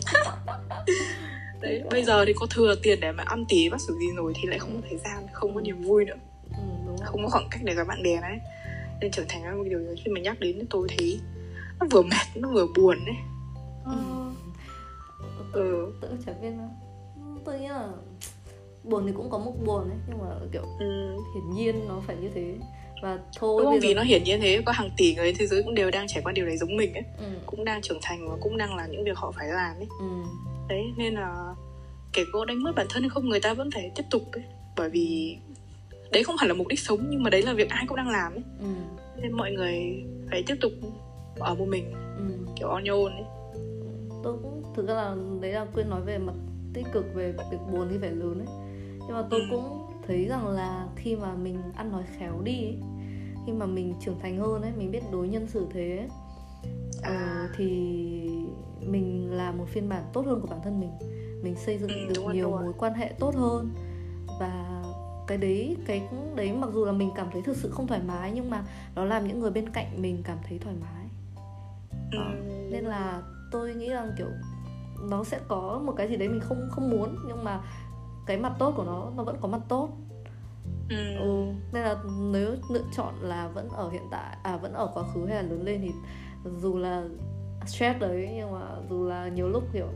Đấy 1.62 1.82
bây 1.92 2.04
giờ 2.04 2.26
thì 2.26 2.34
có 2.34 2.46
thừa 2.50 2.76
tiền 2.84 3.00
để 3.00 3.12
mà 3.12 3.24
ăn 3.28 3.46
tí 3.50 3.70
bát 3.70 3.82
sủi 3.82 3.98
gìn 4.00 4.16
rồi 4.16 4.34
thì 4.36 4.50
lại 4.50 4.60
không 4.60 4.72
có 4.82 4.88
thời 4.90 4.98
gian 4.98 5.28
không 5.34 5.56
có 5.56 5.62
niềm 5.62 5.82
vui 5.82 6.06
nữa. 6.06 6.16
Ừ, 6.52 6.58
không 7.06 7.24
có 7.24 7.30
khoảng 7.30 7.48
cách 7.52 7.62
để 7.64 7.74
gặp 7.76 7.88
bạn 7.88 8.04
bè 8.04 8.22
đấy 8.22 8.38
nên 9.02 9.12
trưởng 9.12 9.26
thành 9.30 9.58
một 9.58 9.64
điều 9.70 9.80
khi 10.06 10.12
mà 10.12 10.20
nhắc 10.22 10.40
đến 10.40 10.66
tôi 10.70 10.88
thấy 10.98 11.20
nó 11.80 11.88
vừa 11.92 12.02
mệt 12.02 12.28
nó 12.42 12.50
vừa 12.54 12.68
buồn 12.78 12.98
ấy. 13.06 13.16
Ờ, 13.86 14.32
ừ. 15.54 15.94
Tự 16.02 16.10
biết 16.42 16.50
nữa 16.50 16.70
tôi 17.46 17.60
nghĩ 17.60 17.68
là 17.68 17.90
buồn 18.84 19.04
thì 19.08 19.12
cũng 19.16 19.30
có 19.30 19.38
một 19.38 19.54
buồn 19.66 19.90
ấy 19.90 19.98
nhưng 20.08 20.18
mà 20.20 20.36
kiểu 20.52 20.64
ừ. 20.80 21.18
hiển 21.36 21.56
nhiên 21.56 21.88
nó 21.88 22.02
phải 22.08 22.16
như 22.16 22.30
thế. 22.36 22.56
Và 23.02 23.20
thôi 23.38 23.64
đúng 23.64 23.72
bây 23.72 23.80
giờ- 23.80 23.88
vì 23.88 23.94
nó 23.94 24.02
hiển 24.02 24.24
nhiên 24.24 24.40
thế 24.42 24.62
có 24.66 24.72
hàng 24.72 24.90
tỷ 24.98 25.16
người 25.16 25.34
thế 25.34 25.48
giới 25.48 25.64
cũng 25.64 25.76
đều 25.76 25.92
đang 25.92 26.08
trải 26.08 26.22
qua 26.24 26.32
điều 26.32 26.46
này 26.46 26.58
giống 26.58 26.78
mình 26.78 26.94
ấy. 26.94 27.04
Ừ, 27.18 27.26
cũng 27.46 27.66
đang 27.66 27.82
trưởng 27.82 28.00
thành 28.02 28.30
và 28.30 28.36
cũng 28.42 28.58
đang 28.58 28.76
làm 28.76 28.92
những 28.92 29.04
việc 29.04 29.18
họ 29.18 29.32
phải 29.32 29.48
làm 29.48 29.76
ấy. 29.76 29.88
Ừ, 30.00 30.06
đấy 30.70 30.84
nên 30.98 31.14
là 31.14 31.56
kể 32.14 32.24
có 32.34 32.46
đánh 32.46 32.64
mất 32.64 32.76
bản 32.76 32.88
thân 32.90 33.04
hay 33.04 33.10
không 33.10 33.30
người 33.30 33.40
ta 33.40 33.54
vẫn 33.54 33.70
phải 33.72 33.92
tiếp 33.96 34.04
tục 34.12 34.22
ấy. 34.32 34.44
Bởi 34.78 34.90
vì 34.90 35.38
đấy 36.16 36.24
không 36.24 36.36
hẳn 36.38 36.48
là 36.48 36.54
mục 36.54 36.68
đích 36.68 36.80
sống 36.80 37.00
nhưng 37.10 37.24
mà 37.24 37.30
đấy 37.30 37.42
là 37.42 37.54
việc 37.54 37.70
ai 37.70 37.86
cũng 37.88 37.98
đang 37.98 38.10
làm 38.10 38.34
ấy 38.34 38.44
ừ, 38.60 38.66
nên 39.22 39.32
mọi 39.32 39.52
người 39.52 40.04
phải 40.32 40.44
tiếp 40.48 40.56
tục 40.62 40.72
ở 41.40 41.56
một 41.56 41.66
mình 41.68 41.92
ừ. 42.18 42.24
kiểu 42.56 42.68
on 42.68 42.84
your 42.86 43.00
own 43.08 43.14
ấy 43.16 43.24
tôi 44.24 44.38
cũng 44.44 44.64
thực 44.76 44.88
ra 44.88 44.94
là 44.94 45.16
đấy 45.42 45.52
là 45.52 45.66
quyên 45.74 45.90
nói 45.90 46.02
về 46.02 46.18
mặt 46.18 46.34
tích 46.74 46.86
cực 46.94 47.06
về 47.16 47.32
việc 47.52 47.58
buồn 47.72 47.88
thì 47.92 47.98
phải 48.02 48.12
lớn 48.12 48.40
ấy 48.40 48.48
nhưng 49.00 49.12
mà 49.14 49.24
tôi 49.30 49.40
Ừ. 49.40 49.46
cũng 49.52 49.88
thấy 50.08 50.26
rằng 50.26 50.48
là 50.48 50.88
khi 50.96 51.16
mà 51.16 51.34
mình 51.36 51.58
ăn 51.76 51.92
nói 51.92 52.04
khéo 52.18 52.42
đi 52.44 52.54
ấy, 52.64 52.78
khi 53.46 53.52
mà 53.52 53.66
mình 53.66 53.94
trưởng 54.02 54.20
thành 54.22 54.38
hơn 54.40 54.62
ấy 54.62 54.72
mình 54.78 54.92
biết 54.92 55.02
đối 55.12 55.28
nhân 55.28 55.48
xử 55.48 55.68
thế 55.74 55.98
ấy, 55.98 56.08
ờ, 57.04 57.14
À. 57.14 57.50
thì 57.58 57.68
mình 58.82 59.32
là 59.32 59.52
một 59.52 59.66
phiên 59.68 59.90
bản 59.90 60.04
tốt 60.14 60.26
hơn 60.26 60.42
của 60.42 60.48
bản 60.48 60.60
thân 60.64 60.80
mình 60.80 60.92
mình 61.44 61.56
xây 61.56 61.78
dựng 61.78 61.90
Ừ, 61.90 61.96
được 62.08 62.22
rồi, 62.26 62.34
nhiều 62.34 62.50
mối 62.50 62.74
quan 62.78 62.94
hệ 62.94 63.14
tốt 63.20 63.36
hơn 63.36 63.70
và 64.40 64.75
cái 65.28 65.38
đấy 65.38 65.78
cái 65.86 66.08
đấy 66.36 66.54
mặc 66.54 66.70
dù 66.74 66.86
là 66.86 66.92
mình 66.92 67.12
cảm 67.16 67.28
thấy 67.32 67.42
thực 67.42 67.58
sự 67.58 67.70
không 67.70 67.88
thoải 67.88 68.02
mái 68.08 68.32
nhưng 68.32 68.50
mà 68.50 68.64
nó 68.96 69.06
làm 69.06 69.28
những 69.28 69.40
người 69.40 69.52
bên 69.52 69.70
cạnh 69.70 70.02
mình 70.02 70.22
cảm 70.24 70.38
thấy 70.50 70.60
thoải 70.60 70.76
mái. 70.82 71.06
Ờ, 72.12 72.32
nên 72.72 72.84
là 72.84 73.22
tôi 73.52 73.74
nghĩ 73.74 73.90
rằng 73.90 74.12
kiểu 74.18 74.28
nó 75.10 75.24
sẽ 75.24 75.40
có 75.48 75.82
một 75.86 75.94
cái 75.98 76.08
gì 76.08 76.16
đấy 76.16 76.30
mình 76.30 76.40
không 76.40 76.68
không 76.72 76.90
muốn 76.90 77.16
nhưng 77.28 77.44
mà 77.44 77.62
cái 78.26 78.38
mặt 78.38 78.54
tốt 78.60 78.74
của 78.78 78.84
nó 78.84 79.12
nó 79.18 79.24
vẫn 79.24 79.38
có 79.42 79.48
mặt 79.48 79.62
tốt 79.68 79.90
Ừ. 80.90 81.16
ừ. 81.20 81.46
nên 81.74 81.84
là 81.84 81.96
nếu 82.32 82.56
lựa 82.74 82.84
chọn 82.96 83.14
là 83.22 83.48
vẫn 83.48 83.70
ở 83.70 83.90
hiện 83.90 84.02
tại 84.12 84.38
à 84.44 84.58
vẫn 84.58 84.74
ở 84.74 84.92
quá 84.94 85.04
khứ 85.14 85.26
hay 85.26 85.36
là 85.36 85.42
lớn 85.42 85.64
lên 85.64 85.82
thì 85.82 85.92
dù 86.62 86.78
là 86.78 87.04
stress 87.66 88.00
đấy 88.00 88.30
nhưng 88.36 88.52
mà 88.52 88.62
dù 88.90 89.04
là 89.06 89.28
nhiều 89.28 89.50
lúc 89.50 89.64
kiểu 89.74 89.88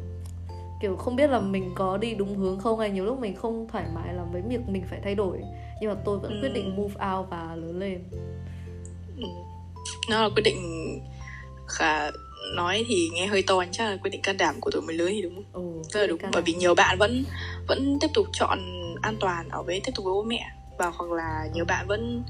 kiểu 0.79 0.95
không 0.95 1.15
biết 1.15 1.29
là 1.29 1.39
mình 1.39 1.71
có 1.75 1.97
đi 1.97 2.13
đúng 2.15 2.37
hướng 2.37 2.59
không 2.59 2.79
hay 2.79 2.89
nhiều 2.89 3.05
lúc 3.05 3.19
mình 3.19 3.35
không 3.35 3.67
thoải 3.71 3.85
mái 3.95 4.13
làm 4.13 4.31
với 4.31 4.41
việc 4.49 4.59
mình 4.67 4.83
phải 4.89 4.99
thay 5.03 5.15
đổi 5.15 5.37
nhưng 5.81 5.93
mà 5.93 6.01
tôi 6.05 6.19
vẫn 6.19 6.31
Ừ. 6.31 6.39
quyết 6.41 6.53
định 6.53 6.75
move 6.75 6.95
out 7.15 7.29
và 7.29 7.55
lớn 7.55 7.79
lên. 7.79 8.03
Ừ. 9.17 9.23
nó 10.09 10.21
là 10.21 10.29
quyết 10.35 10.43
định 10.43 10.57
khá 11.67 12.11
nói 12.55 12.85
thì 12.87 13.09
nghe 13.13 13.27
hơi 13.27 13.43
to 13.47 13.55
nhưng 13.61 13.71
chắc 13.71 13.89
là 13.89 13.97
quyết 13.97 14.11
định 14.11 14.21
can 14.21 14.37
đảm 14.37 14.55
của 14.61 14.71
tuổi 14.71 14.81
mới 14.81 14.95
lớn 14.95 15.07
thì 15.11 15.21
đúng 15.21 15.35
không? 15.35 15.45
Ừ, 15.75 15.81
rất 15.89 16.01
là 16.01 16.07
đúng. 16.07 16.19
bởi 16.33 16.41
vì 16.41 16.53
nhiều 16.53 16.75
bạn 16.75 16.97
vẫn 16.97 17.23
vẫn 17.67 17.97
tiếp 18.01 18.07
tục 18.13 18.27
chọn 18.33 18.59
an 19.01 19.15
toàn 19.19 19.49
ở 19.49 19.63
với 19.63 19.81
tiếp 19.83 19.91
tục 19.95 20.05
với 20.05 20.13
bố 20.13 20.23
mẹ. 20.23 20.51
Và 20.77 20.87
hoặc 20.97 21.11
là 21.11 21.47
nhiều 21.53 21.65
bạn 21.65 21.87
vẫn 21.87 22.23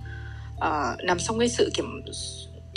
ờ, 0.59 0.95
nằm 1.03 1.17
trong 1.19 1.39
cái 1.39 1.49
sự 1.49 1.71
kiểm 1.73 2.01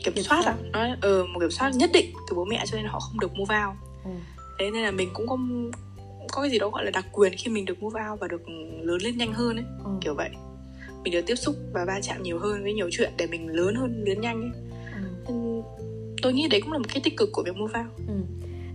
kiểm, 0.05 0.15
soát 0.17 0.45
à 0.47 0.57
nó 0.73 0.87
ờ, 1.01 1.25
một 1.25 1.41
kiểm 1.41 1.51
soát 1.51 1.71
nhất 1.75 1.91
định 1.93 2.13
từ 2.31 2.37
bố 2.37 2.45
mẹ 2.45 2.65
cho 2.67 2.77
nên 2.77 2.87
họ 2.87 3.01
không 3.01 3.21
được 3.21 3.35
move 3.37 3.57
out. 3.67 3.77
Ừ. 4.05 4.11
thế 4.59 4.71
nên 4.71 4.83
là 4.83 4.91
mình 4.91 5.09
cũng 5.15 5.27
có 5.29 5.37
có 6.33 6.43
cái 6.43 6.51
gì 6.51 6.59
đó 6.59 6.69
gọi 6.71 6.85
là 6.85 6.91
đặc 6.91 7.07
quyền 7.13 7.33
khi 7.39 7.51
mình 7.51 7.65
được 7.65 7.83
move 7.83 8.01
out 8.11 8.21
và 8.21 8.29
được 8.29 8.43
lớn 8.83 8.99
lên 9.03 9.17
nhanh 9.19 9.33
hơn 9.33 9.57
ấy 9.57 9.65
Ừ. 9.85 9.91
kiểu 10.01 10.15
vậy 10.15 10.31
mình 11.05 11.13
được 11.13 11.21
tiếp 11.27 11.35
xúc 11.35 11.55
và 11.73 11.85
va 11.85 12.01
chạm 12.03 12.23
nhiều 12.23 12.39
hơn 12.39 12.63
với 12.63 12.73
nhiều 12.73 12.89
chuyện 12.93 13.13
để 13.17 13.27
mình 13.27 13.49
lớn 13.49 13.75
hơn 13.75 14.05
lớn 14.07 14.21
nhanh 14.21 14.41
ấy 14.43 14.51
Ừ. 15.27 15.63
tôi 16.23 16.33
nghĩ 16.33 16.49
đấy 16.49 16.61
cũng 16.61 16.73
là 16.73 16.79
một 16.79 16.85
cái 16.95 17.01
tích 17.05 17.17
cực 17.17 17.29
của 17.33 17.43
việc 17.43 17.57
move 17.57 17.81
out 17.81 17.89
Ừ. 18.09 18.15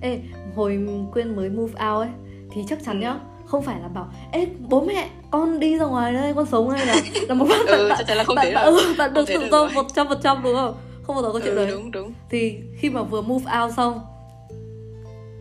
Ê, 0.01 0.19
hồi 0.55 0.79
Quyên 1.13 1.35
mới 1.35 1.49
move 1.49 1.73
out 1.73 2.01
ấy 2.07 2.09
Thì 2.51 2.61
chắc 2.69 2.79
chắn 2.85 2.99
Ừ. 2.99 3.03
nhá 3.03 3.19
Không 3.45 3.63
phải 3.63 3.79
là 3.81 3.87
bảo 3.87 4.09
Ê, 4.31 4.47
bố 4.69 4.81
mẹ, 4.85 5.09
con 5.31 5.59
đi 5.59 5.77
ra 5.77 5.85
ngoài 5.85 6.13
đây, 6.13 6.33
con 6.33 6.45
sống 6.45 6.69
hay 6.69 6.85
là 6.85 6.95
Là 7.27 7.33
một 7.35 7.45
bạn, 7.49 7.59
ừ, 7.67 7.87
bạn, 7.89 7.97
chắc 7.97 8.07
chắn 8.07 8.17
là 8.17 8.23
không 8.23 8.35
bạn, 8.35 8.53
bạn, 8.53 8.65
ừ, 8.65 8.95
bạn 8.97 9.13
được 9.13 9.25
Không 9.27 9.41
tự 9.41 9.47
do 9.51 9.67
rồi. 9.67 9.83
100% 10.15 10.43
đúng 10.43 10.55
không? 10.55 10.75
Không 11.03 11.15
bao 11.15 11.23
giờ 11.23 11.29
có 11.33 11.39
chuyện 11.39 11.55
ừ, 11.55 11.55
đấy 11.55 11.71
đúng 11.71 11.91
đúng 11.91 12.13
Thì 12.29 12.57
khi 12.77 12.89
mà 12.89 13.03
vừa 13.03 13.21
move 13.21 13.51
out 13.61 13.71
xong 13.77 13.99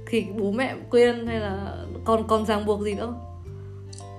Thì 0.07 0.25
bố 0.39 0.51
mẹ 0.53 0.75
Quyên 0.91 1.27
hay 1.27 1.41
là 1.41 1.77
còn 2.05 2.27
còn 2.29 2.47
ràng 2.47 2.67
buộc 2.67 2.83
gì 2.83 2.95
nữa 2.95 3.15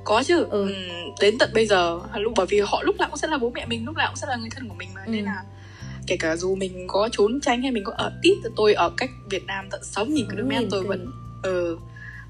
có 0.06 0.24
chứ 0.24 0.44
Ừ. 0.50 0.68
ừ. 0.68 0.74
đến 1.22 1.38
tận 1.40 1.50
bây 1.54 1.66
giờ 1.66 2.00
lúc 2.16 2.34
bởi 2.36 2.46
vì 2.50 2.60
họ 2.60 2.82
lúc 2.84 2.96
nào 2.98 3.08
cũng 3.10 3.18
sẽ 3.18 3.28
là 3.28 3.38
bố 3.38 3.50
mẹ 3.50 3.66
mình 3.66 3.86
lúc 3.86 3.96
nào 3.96 4.08
cũng 4.10 4.16
sẽ 4.16 4.28
là 4.28 4.36
người 4.36 4.50
thân 4.50 4.68
của 4.70 4.76
mình 4.76 4.90
mà 4.96 5.02
Ừ. 5.06 5.12
nên 5.12 5.26
là 5.26 5.44
kể 6.08 6.18
cả 6.20 6.36
dù 6.36 6.56
mình 6.56 6.86
có 6.88 7.10
trốn 7.12 7.40
tránh 7.42 7.62
hay 7.62 7.72
mình 7.72 7.84
có 7.84 7.94
ở 7.98 8.12
ít 8.22 8.38
tôi 8.56 8.74
ở 8.74 8.90
cách 8.98 9.10
Việt 9.30 9.46
Nam 9.46 9.68
tận 9.72 9.82
6.000 9.84 10.26
km 10.30 10.50
6.000 10.50 10.68
tôi 10.72 10.84
vẫn 10.84 11.12
ừ, 11.44 11.78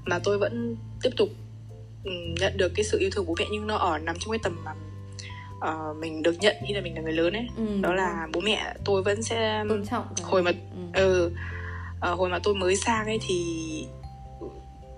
mà 0.06 0.18
tôi 0.24 0.38
vẫn 0.38 0.76
tiếp 1.02 1.10
tục 1.16 1.28
ừ, 2.04 2.10
nhận 2.40 2.56
được 2.56 2.72
cái 2.74 2.84
sự 2.84 2.98
yêu 2.98 3.10
thương 3.12 3.24
của 3.26 3.34
bố 3.38 3.44
mẹ 3.44 3.46
nhưng 3.52 3.66
nó 3.66 3.76
ở 3.76 3.98
nằm 3.98 4.16
trong 4.18 4.30
cái 4.32 4.38
tầm 4.42 4.56
mà 4.64 4.72
ờ, 5.60 5.94
mình 6.00 6.22
được 6.22 6.34
nhận 6.40 6.56
khi 6.68 6.74
là 6.74 6.80
mình 6.80 6.94
là 6.94 7.00
người 7.00 7.12
lớn 7.12 7.32
ấy 7.32 7.46
ừ, 7.56 7.62
đó 7.80 7.94
là 7.94 8.28
bố 8.32 8.40
mẹ 8.40 8.74
tôi 8.84 9.02
vẫn 9.02 9.22
sẽ 9.22 9.64
tôn 9.68 9.86
trọng 9.86 10.04
hồi 10.22 10.42
mà 10.42 10.50
ừ. 10.94 11.00
ừ, 11.02 11.30
ờ, 12.00 12.14
hồi 12.14 12.28
mà 12.28 12.38
tôi 12.42 12.54
mới 12.54 12.76
sang 12.76 13.06
ấy 13.06 13.18
thì 13.28 13.44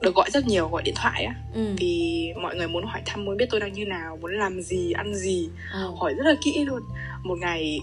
được 0.01 0.15
gọi 0.15 0.31
rất 0.31 0.47
nhiều 0.47 0.69
gọi 0.69 0.83
điện 0.83 0.95
thoại 0.97 1.25
á 1.25 1.35
Ừ. 1.55 1.61
vì 1.77 2.29
mọi 2.43 2.57
người 2.57 2.69
muốn 2.69 2.85
hỏi 2.85 3.03
thăm 3.07 3.25
muốn 3.25 3.37
biết 3.37 3.47
tôi 3.51 3.61
đang 3.61 3.73
như 3.73 3.85
nào 3.87 4.17
muốn 4.21 4.39
làm 4.39 4.61
gì 4.63 4.93
ăn 4.93 5.15
gì 5.15 5.49
ừ. 5.73 5.91
hỏi 6.01 6.15
rất 6.15 6.25
là 6.27 6.35
kỹ 6.45 6.65
luôn 6.65 6.83
một 7.23 7.39
ngày 7.41 7.81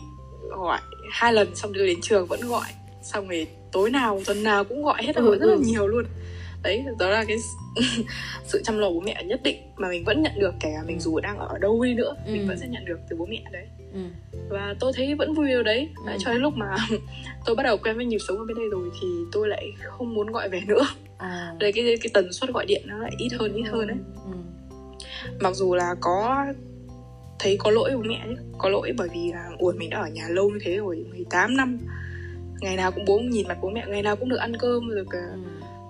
gọi 0.50 0.80
hai 1.12 1.34
lần 1.34 1.56
xong 1.56 1.72
rồi 1.72 1.88
đến 1.88 2.00
trường 2.02 2.28
vẫn 2.28 2.40
gọi 2.48 2.68
xong 3.02 3.28
rồi 3.28 3.48
tối 3.72 3.90
nào 3.92 4.22
tuần 4.26 4.44
nào 4.44 4.64
cũng 4.64 4.84
gọi 4.84 5.04
hết 5.04 5.16
Ừ, 5.16 5.26
gọi 5.26 5.38
rất 5.38 5.46
là 5.46 5.54
ừ. 5.56 5.62
nhiều 5.66 5.88
luôn 5.88 6.06
đấy 6.64 6.86
đó 7.00 7.10
là 7.10 7.24
cái 7.28 7.38
sự 8.46 8.62
chăm 8.66 8.78
lo 8.78 8.88
của 8.90 8.94
bố 8.94 9.00
mẹ 9.00 9.24
nhất 9.24 9.40
định 9.44 9.58
mà 9.76 9.90
mình 9.90 10.04
vẫn 10.04 10.22
nhận 10.22 10.40
được 10.40 10.54
kể 10.60 10.70
cả 10.76 10.84
mình 10.88 10.98
Ừ. 10.98 11.02
dù 11.02 11.20
đang 11.20 11.38
ở 11.38 11.58
đâu 11.58 11.84
đi 11.84 11.94
nữa 11.94 12.16
Ừ. 12.26 12.32
mình 12.32 12.48
vẫn 12.48 12.58
sẽ 12.60 12.68
nhận 12.68 12.86
được 12.86 13.00
từ 13.10 13.16
bố 13.16 13.26
mẹ 13.26 13.42
đấy 13.52 13.68
Ừ. 13.94 14.00
và 14.50 14.76
tôi 14.80 14.92
thấy 14.96 15.16
vẫn 15.16 15.34
vui 15.34 15.48
điều 15.48 15.64
đấy 15.64 15.90
Ừ. 16.06 16.12
Cho 16.20 16.34
đến 16.34 16.42
lúc 16.42 16.54
mà 16.58 16.76
tôi 17.46 17.56
bắt 17.56 17.64
đầu 17.64 17.78
quen 17.78 17.96
với 17.96 18.06
nhịp 18.06 18.18
sống 18.28 18.38
ở 18.38 18.46
bên 18.46 18.58
đây 18.58 18.66
rồi 18.72 18.90
thì 19.02 19.08
tôi 19.32 19.48
lại 19.48 19.68
không 19.84 20.14
muốn 20.14 20.32
gọi 20.32 20.50
về 20.50 20.62
nữa 20.68 20.84
À. 21.18 21.54
đây 21.60 21.72
cái 21.72 21.98
cái 22.04 22.10
tần 22.14 22.34
suất 22.34 22.50
gọi 22.50 22.66
điện 22.66 22.82
nó 22.86 22.98
lại 22.98 23.12
ít 23.18 23.30
hơn 23.40 23.54
ít 23.54 23.64
hơn 23.64 23.88
đấy 23.88 23.98
ừ. 24.26 24.32
mặc 25.40 25.54
dù 25.56 25.76
là 25.76 25.96
có 26.02 26.46
thấy 27.40 27.58
có 27.60 27.72
lỗi 27.72 27.92
bố 27.96 28.02
mẹ 28.02 28.22
chứ 28.26 28.36
có 28.58 28.70
lỗi 28.70 28.92
bởi 28.98 29.10
vì 29.14 29.32
là 29.32 29.50
ủa 29.60 29.74
mình 29.78 29.90
đã 29.90 30.00
ở 30.00 30.08
nhà 30.08 30.28
lâu 30.30 30.50
như 30.50 30.58
thế 30.62 30.78
rồi 30.78 31.06
18 31.10 31.58
năm 31.58 31.78
ngày 32.62 32.76
nào 32.76 32.92
cũng 32.92 33.06
bố 33.08 33.20
nhìn 33.20 33.48
mặt 33.48 33.58
bố 33.62 33.70
mẹ 33.70 33.86
ngày 33.88 34.02
nào 34.02 34.16
cũng 34.16 34.30
được 34.30 34.38
ăn 34.38 34.54
cơm 34.60 34.90
rồi 34.90 35.06
cả 35.12 35.20
Ừ. 35.34 35.40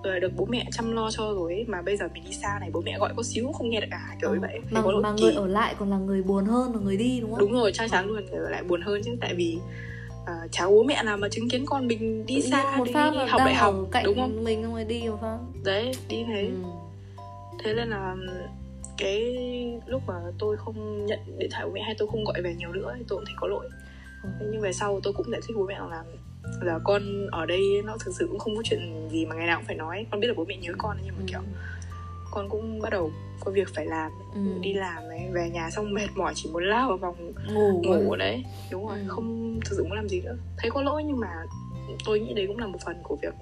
rồi 0.02 0.20
được 0.20 0.32
bố 0.36 0.44
mẹ 0.44 0.66
chăm 0.72 0.92
lo 0.92 1.10
cho 1.10 1.34
rồi 1.34 1.52
ấy. 1.52 1.64
mà 1.68 1.82
bây 1.82 1.96
giờ 1.96 2.08
mình 2.14 2.24
đi 2.24 2.32
xa 2.32 2.58
này 2.60 2.70
bố 2.72 2.80
mẹ 2.80 2.98
gọi 2.98 3.12
có 3.16 3.22
xíu 3.22 3.44
cũng 3.44 3.52
không 3.52 3.70
nghe 3.70 3.80
được 3.80 3.86
cả 3.90 4.16
kiểu 4.20 4.34
như 4.34 4.40
vậy 4.40 4.60
mà, 4.70 4.82
mà 5.02 5.12
người 5.12 5.32
ở 5.32 5.46
lại 5.46 5.74
còn 5.78 5.90
là 5.90 5.98
người 5.98 6.22
buồn 6.22 6.44
hơn 6.44 6.74
là 6.74 6.80
người 6.80 6.96
đi 6.96 7.20
đúng 7.20 7.30
không? 7.30 7.40
đúng 7.40 7.52
rồi 7.52 7.72
chắc 7.74 7.90
chắn 7.90 8.06
luôn 8.06 8.26
người 8.26 8.40
ở 8.40 8.50
lại 8.50 8.62
buồn 8.62 8.80
hơn 8.82 9.00
chứ 9.04 9.16
tại 9.20 9.34
vì 9.34 9.58
uh, 10.22 10.28
cháu 10.50 10.70
bố 10.70 10.82
mẹ 10.82 11.02
nào 11.02 11.16
mà 11.16 11.28
chứng 11.28 11.48
kiến 11.48 11.66
con 11.66 11.86
mình 11.86 12.26
đi 12.26 12.34
Tự 12.34 12.48
xa 12.50 12.76
một 12.78 12.84
đi 12.84 12.92
phát 12.92 13.14
là 13.14 13.26
học 13.26 13.40
đại 13.44 13.54
học 13.54 13.74
cạnh 13.90 14.04
đúng 14.04 14.16
không 14.16 14.44
mình 14.44 14.72
rồi 14.72 14.84
đi 14.84 15.02
một 15.08 15.18
phát 15.20 15.38
đấy 15.64 15.92
đi 16.08 16.24
thế 16.26 16.42
ừ. 16.42 16.68
thế 17.64 17.74
nên 17.74 17.88
là 17.88 18.16
cái 18.96 19.34
lúc 19.86 20.02
mà 20.06 20.14
tôi 20.38 20.56
không 20.56 21.06
nhận 21.06 21.18
điện 21.38 21.50
thoại 21.52 21.64
của 21.64 21.70
mẹ 21.74 21.80
hay 21.82 21.94
tôi 21.98 22.08
không 22.08 22.24
gọi 22.24 22.42
về 22.42 22.54
nhiều 22.54 22.72
nữa 22.72 22.94
thì 22.98 23.04
tôi 23.08 23.18
cũng 23.18 23.26
thấy 23.26 23.34
có 23.38 23.46
lỗi 23.48 23.68
Ừ. 24.22 24.28
Nhưng 24.52 24.60
về 24.60 24.72
sau 24.72 25.00
tôi 25.02 25.12
cũng 25.12 25.30
giải 25.30 25.40
thích 25.46 25.56
bố 25.56 25.66
mẹ 25.66 25.78
là 25.90 26.04
là 26.60 26.78
con 26.84 27.26
ở 27.30 27.46
đây 27.46 27.82
nó 27.84 27.96
thực 28.04 28.14
sự 28.18 28.26
cũng 28.30 28.38
không 28.38 28.56
có 28.56 28.62
chuyện 28.64 29.08
gì 29.10 29.26
mà 29.26 29.34
ngày 29.34 29.46
nào 29.46 29.56
cũng 29.58 29.66
phải 29.66 29.76
nói 29.76 30.06
con 30.10 30.20
biết 30.20 30.26
là 30.28 30.34
bố 30.36 30.44
mẹ 30.44 30.56
nhớ 30.56 30.72
con 30.78 30.96
nhưng 31.04 31.14
mà 31.18 31.22
kiểu 31.26 31.40
con 32.30 32.48
cũng 32.48 32.80
bắt 32.80 32.90
đầu 32.90 33.12
có 33.40 33.50
việc 33.50 33.68
phải 33.74 33.86
làm 33.86 34.12
Ừ. 34.34 34.40
đi 34.60 34.72
làm 34.74 35.02
ấy 35.02 35.20
về 35.32 35.50
nhà 35.50 35.70
xong 35.70 35.94
mệt 35.94 36.06
mỏi 36.14 36.32
chỉ 36.36 36.50
muốn 36.52 36.64
lao 36.64 36.88
vào 36.88 36.96
vòng 36.98 37.32
ngủ 37.54 37.82
ngủ 37.84 38.16
đấy 38.16 38.44
đúng 38.70 38.86
rồi 38.88 38.98
Ừ. 38.98 39.04
không 39.08 39.60
thực 39.64 39.76
sự 39.76 39.84
muốn 39.84 39.92
làm 39.92 40.08
gì 40.08 40.20
nữa 40.20 40.36
thấy 40.56 40.70
có 40.70 40.82
lỗi 40.82 41.02
nhưng 41.04 41.20
mà 41.20 41.28
tôi 42.06 42.20
nghĩ 42.20 42.34
đấy 42.34 42.44
cũng 42.46 42.58
là 42.58 42.66
một 42.66 42.78
phần 42.86 42.96
của 43.02 43.16
việc 43.22 43.34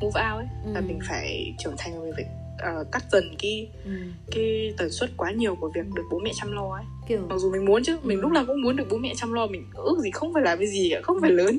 move 0.00 0.20
out 0.32 0.40
ấy 0.40 0.46
là 0.74 0.80
Ừ. 0.80 0.84
mình 0.86 0.98
phải 1.08 1.54
trưởng 1.58 1.74
thành 1.78 1.92
và 1.94 2.00
mình 2.04 2.12
phải 2.16 2.24
ờ, 2.62 2.84
cắt 2.92 3.04
dần 3.12 3.24
cái 3.38 3.68
ừ. 3.84 3.90
cái 4.30 4.74
tần 4.76 4.90
suất 4.90 5.10
quá 5.16 5.30
nhiều 5.30 5.54
của 5.54 5.68
việc 5.74 5.84
được 5.94 6.02
bố 6.10 6.18
mẹ 6.18 6.30
chăm 6.34 6.52
lo 6.52 6.70
ấy 6.74 6.84
kiểu 7.08 7.20
mặc 7.28 7.38
dù 7.38 7.50
mình 7.52 7.64
muốn 7.64 7.82
chứ 7.84 7.98
mình 8.02 8.18
Ừ. 8.18 8.22
lúc 8.22 8.32
nào 8.32 8.44
cũng 8.46 8.62
muốn 8.62 8.76
được 8.76 8.84
bố 8.90 8.96
mẹ 8.98 9.12
chăm 9.16 9.32
lo 9.32 9.46
mình 9.46 9.66
ước 9.74 9.98
gì 10.02 10.10
không 10.10 10.34
phải 10.34 10.42
làm 10.42 10.58
cái 10.58 10.66
gì 10.68 10.90
cả 10.90 11.00
không 11.02 11.16
phải 11.20 11.30
lớn 11.30 11.58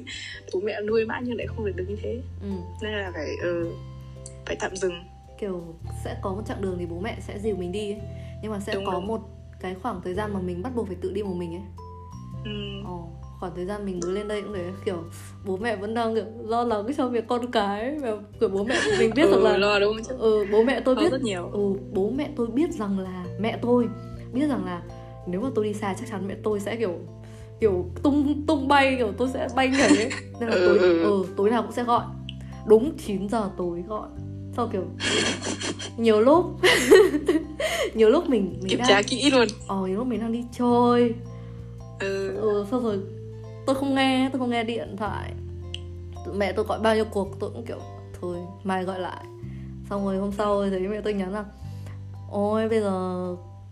bố 0.53 0.59
mẹ 0.59 0.81
nuôi 0.81 1.05
mãi 1.05 1.21
nhưng 1.25 1.37
lại 1.37 1.47
không 1.47 1.65
được 1.65 1.71
được 1.75 1.85
như 1.89 1.95
thế 2.01 2.21
ừ. 2.41 2.47
nên 2.81 2.91
là 2.91 3.11
phải 3.13 3.27
ừ, 3.41 3.71
phải 4.45 4.55
tạm 4.59 4.75
dừng 4.75 4.93
kiểu 5.39 5.61
sẽ 6.03 6.17
có 6.21 6.29
một 6.33 6.41
chặng 6.47 6.61
đường 6.61 6.75
thì 6.79 6.85
bố 6.85 6.99
mẹ 6.99 7.17
sẽ 7.27 7.39
dìu 7.39 7.55
mình 7.55 7.71
đi 7.71 7.91
ấy. 7.91 7.99
nhưng 8.43 8.51
mà 8.51 8.59
sẽ 8.59 8.73
Đúng, 8.75 8.85
có 8.85 8.91
đúng. 8.91 9.07
một 9.07 9.21
cái 9.59 9.75
khoảng 9.81 10.01
thời 10.03 10.13
gian 10.13 10.33
mà 10.33 10.39
mình 10.39 10.61
bắt 10.61 10.75
buộc 10.75 10.87
phải 10.87 10.95
tự 11.01 11.11
đi 11.11 11.23
một 11.23 11.33
mình 11.37 11.51
ấy 11.55 11.61
ừ, 12.45 12.51
Ồ, 12.85 13.09
khoảng 13.41 13.55
thời 13.55 13.65
gian 13.65 13.85
mình 13.85 13.99
mới 14.03 14.13
lên 14.13 14.27
đây 14.27 14.41
cũng 14.41 14.53
để 14.53 14.71
kiểu 14.85 15.03
bố 15.45 15.57
mẹ 15.57 15.75
vẫn 15.75 15.93
đang 15.93 16.15
kiểu 16.15 16.23
lo 16.45 16.63
lắng 16.63 16.85
cho 16.97 17.07
việc 17.07 17.27
con 17.27 17.51
cái 17.51 17.97
và 18.01 18.17
kiểu 18.39 18.49
bố 18.49 18.63
mẹ 18.63 18.75
mình 18.99 19.11
biết 19.15 19.29
rằng 19.31 19.39
ừ, 19.39 19.43
là 19.43 19.57
lo 19.57 19.79
đúng 19.79 19.93
không 20.07 20.17
ừ, 20.19 20.45
bố 20.51 20.63
mẹ 20.63 20.81
tôi 20.85 20.95
biết 20.95 21.11
rất 21.11 21.21
nhiều. 21.21 21.49
Ừ, 21.53 21.59
bố 21.93 22.09
mẹ 22.09 22.29
tôi 22.35 22.47
biết 22.47 22.71
rằng 22.71 22.99
là 22.99 23.25
mẹ 23.39 23.57
tôi 23.61 23.87
biết 24.33 24.47
rằng 24.47 24.65
là 24.65 24.81
nếu 25.27 25.41
mà 25.41 25.49
tôi 25.55 25.65
đi 25.65 25.73
xa 25.73 25.93
chắc 25.99 26.09
chắn 26.09 26.27
mẹ 26.27 26.35
tôi 26.43 26.59
sẽ 26.59 26.75
kiểu 26.75 26.99
kiểu 27.59 27.85
tung 28.03 28.45
tung 28.47 28.67
bay 28.67 28.95
kiểu 28.97 29.11
tôi 29.17 29.27
sẽ 29.33 29.47
bay 29.55 29.67
nhảy 29.67 29.89
ấy. 29.97 30.09
Nên 30.39 30.49
là 30.49 30.55
Ừ, 30.55 30.61
tối 30.65 30.77
ừ. 30.77 31.03
ừ, 31.03 31.25
tối 31.37 31.49
nào 31.49 31.61
cũng 31.63 31.71
sẽ 31.71 31.83
gọi. 31.83 32.03
Đúng 32.67 32.97
9 32.97 33.29
giờ 33.29 33.49
tối 33.57 33.83
gọi. 33.87 34.07
Sau 34.55 34.67
kiểu 34.67 34.83
nhiều 35.97 36.21
lúc 36.21 36.45
nhiều 37.93 38.09
lúc 38.09 38.29
mình 38.29 38.57
mình 38.59 38.69
kiểm 38.69 38.79
đang 38.79 38.87
tra 38.89 39.01
kỹ 39.01 39.29
luôn. 39.31 39.47
Ờ 39.67 39.87
nhiều 39.87 39.97
lúc 39.97 40.07
mình 40.07 40.19
đang 40.19 40.31
đi 40.31 40.43
chơi. 40.57 41.13
Ừ. 41.99 42.35
ừ 42.35 42.65
xong 42.71 42.83
rồi 42.83 42.99
tôi 43.65 43.75
không 43.75 43.95
nghe 43.95 44.29
tôi 44.31 44.39
không 44.39 44.49
nghe 44.49 44.63
điện 44.63 44.95
thoại. 44.97 45.31
Mẹ 46.33 46.51
tôi 46.53 46.65
gọi 46.65 46.79
bao 46.79 46.95
nhiêu 46.95 47.05
cuộc 47.05 47.39
tôi 47.39 47.49
cũng 47.49 47.65
kiểu 47.65 47.79
thôi 48.21 48.37
mai 48.63 48.83
gọi 48.83 48.99
lại. 48.99 49.25
Xong 49.89 50.05
rồi 50.05 50.17
hôm 50.17 50.31
sau 50.31 50.69
thấy 50.69 50.79
mẹ 50.79 51.01
tôi 51.01 51.13
nhắn 51.13 51.33
là 51.33 51.45
ôi 52.31 52.69
bây 52.69 52.79
giờ 52.81 52.91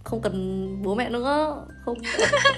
không 0.03 0.21
cần 0.21 0.67
bố 0.83 0.95
mẹ 0.95 1.09
nữa 1.09 1.55
không 1.85 1.97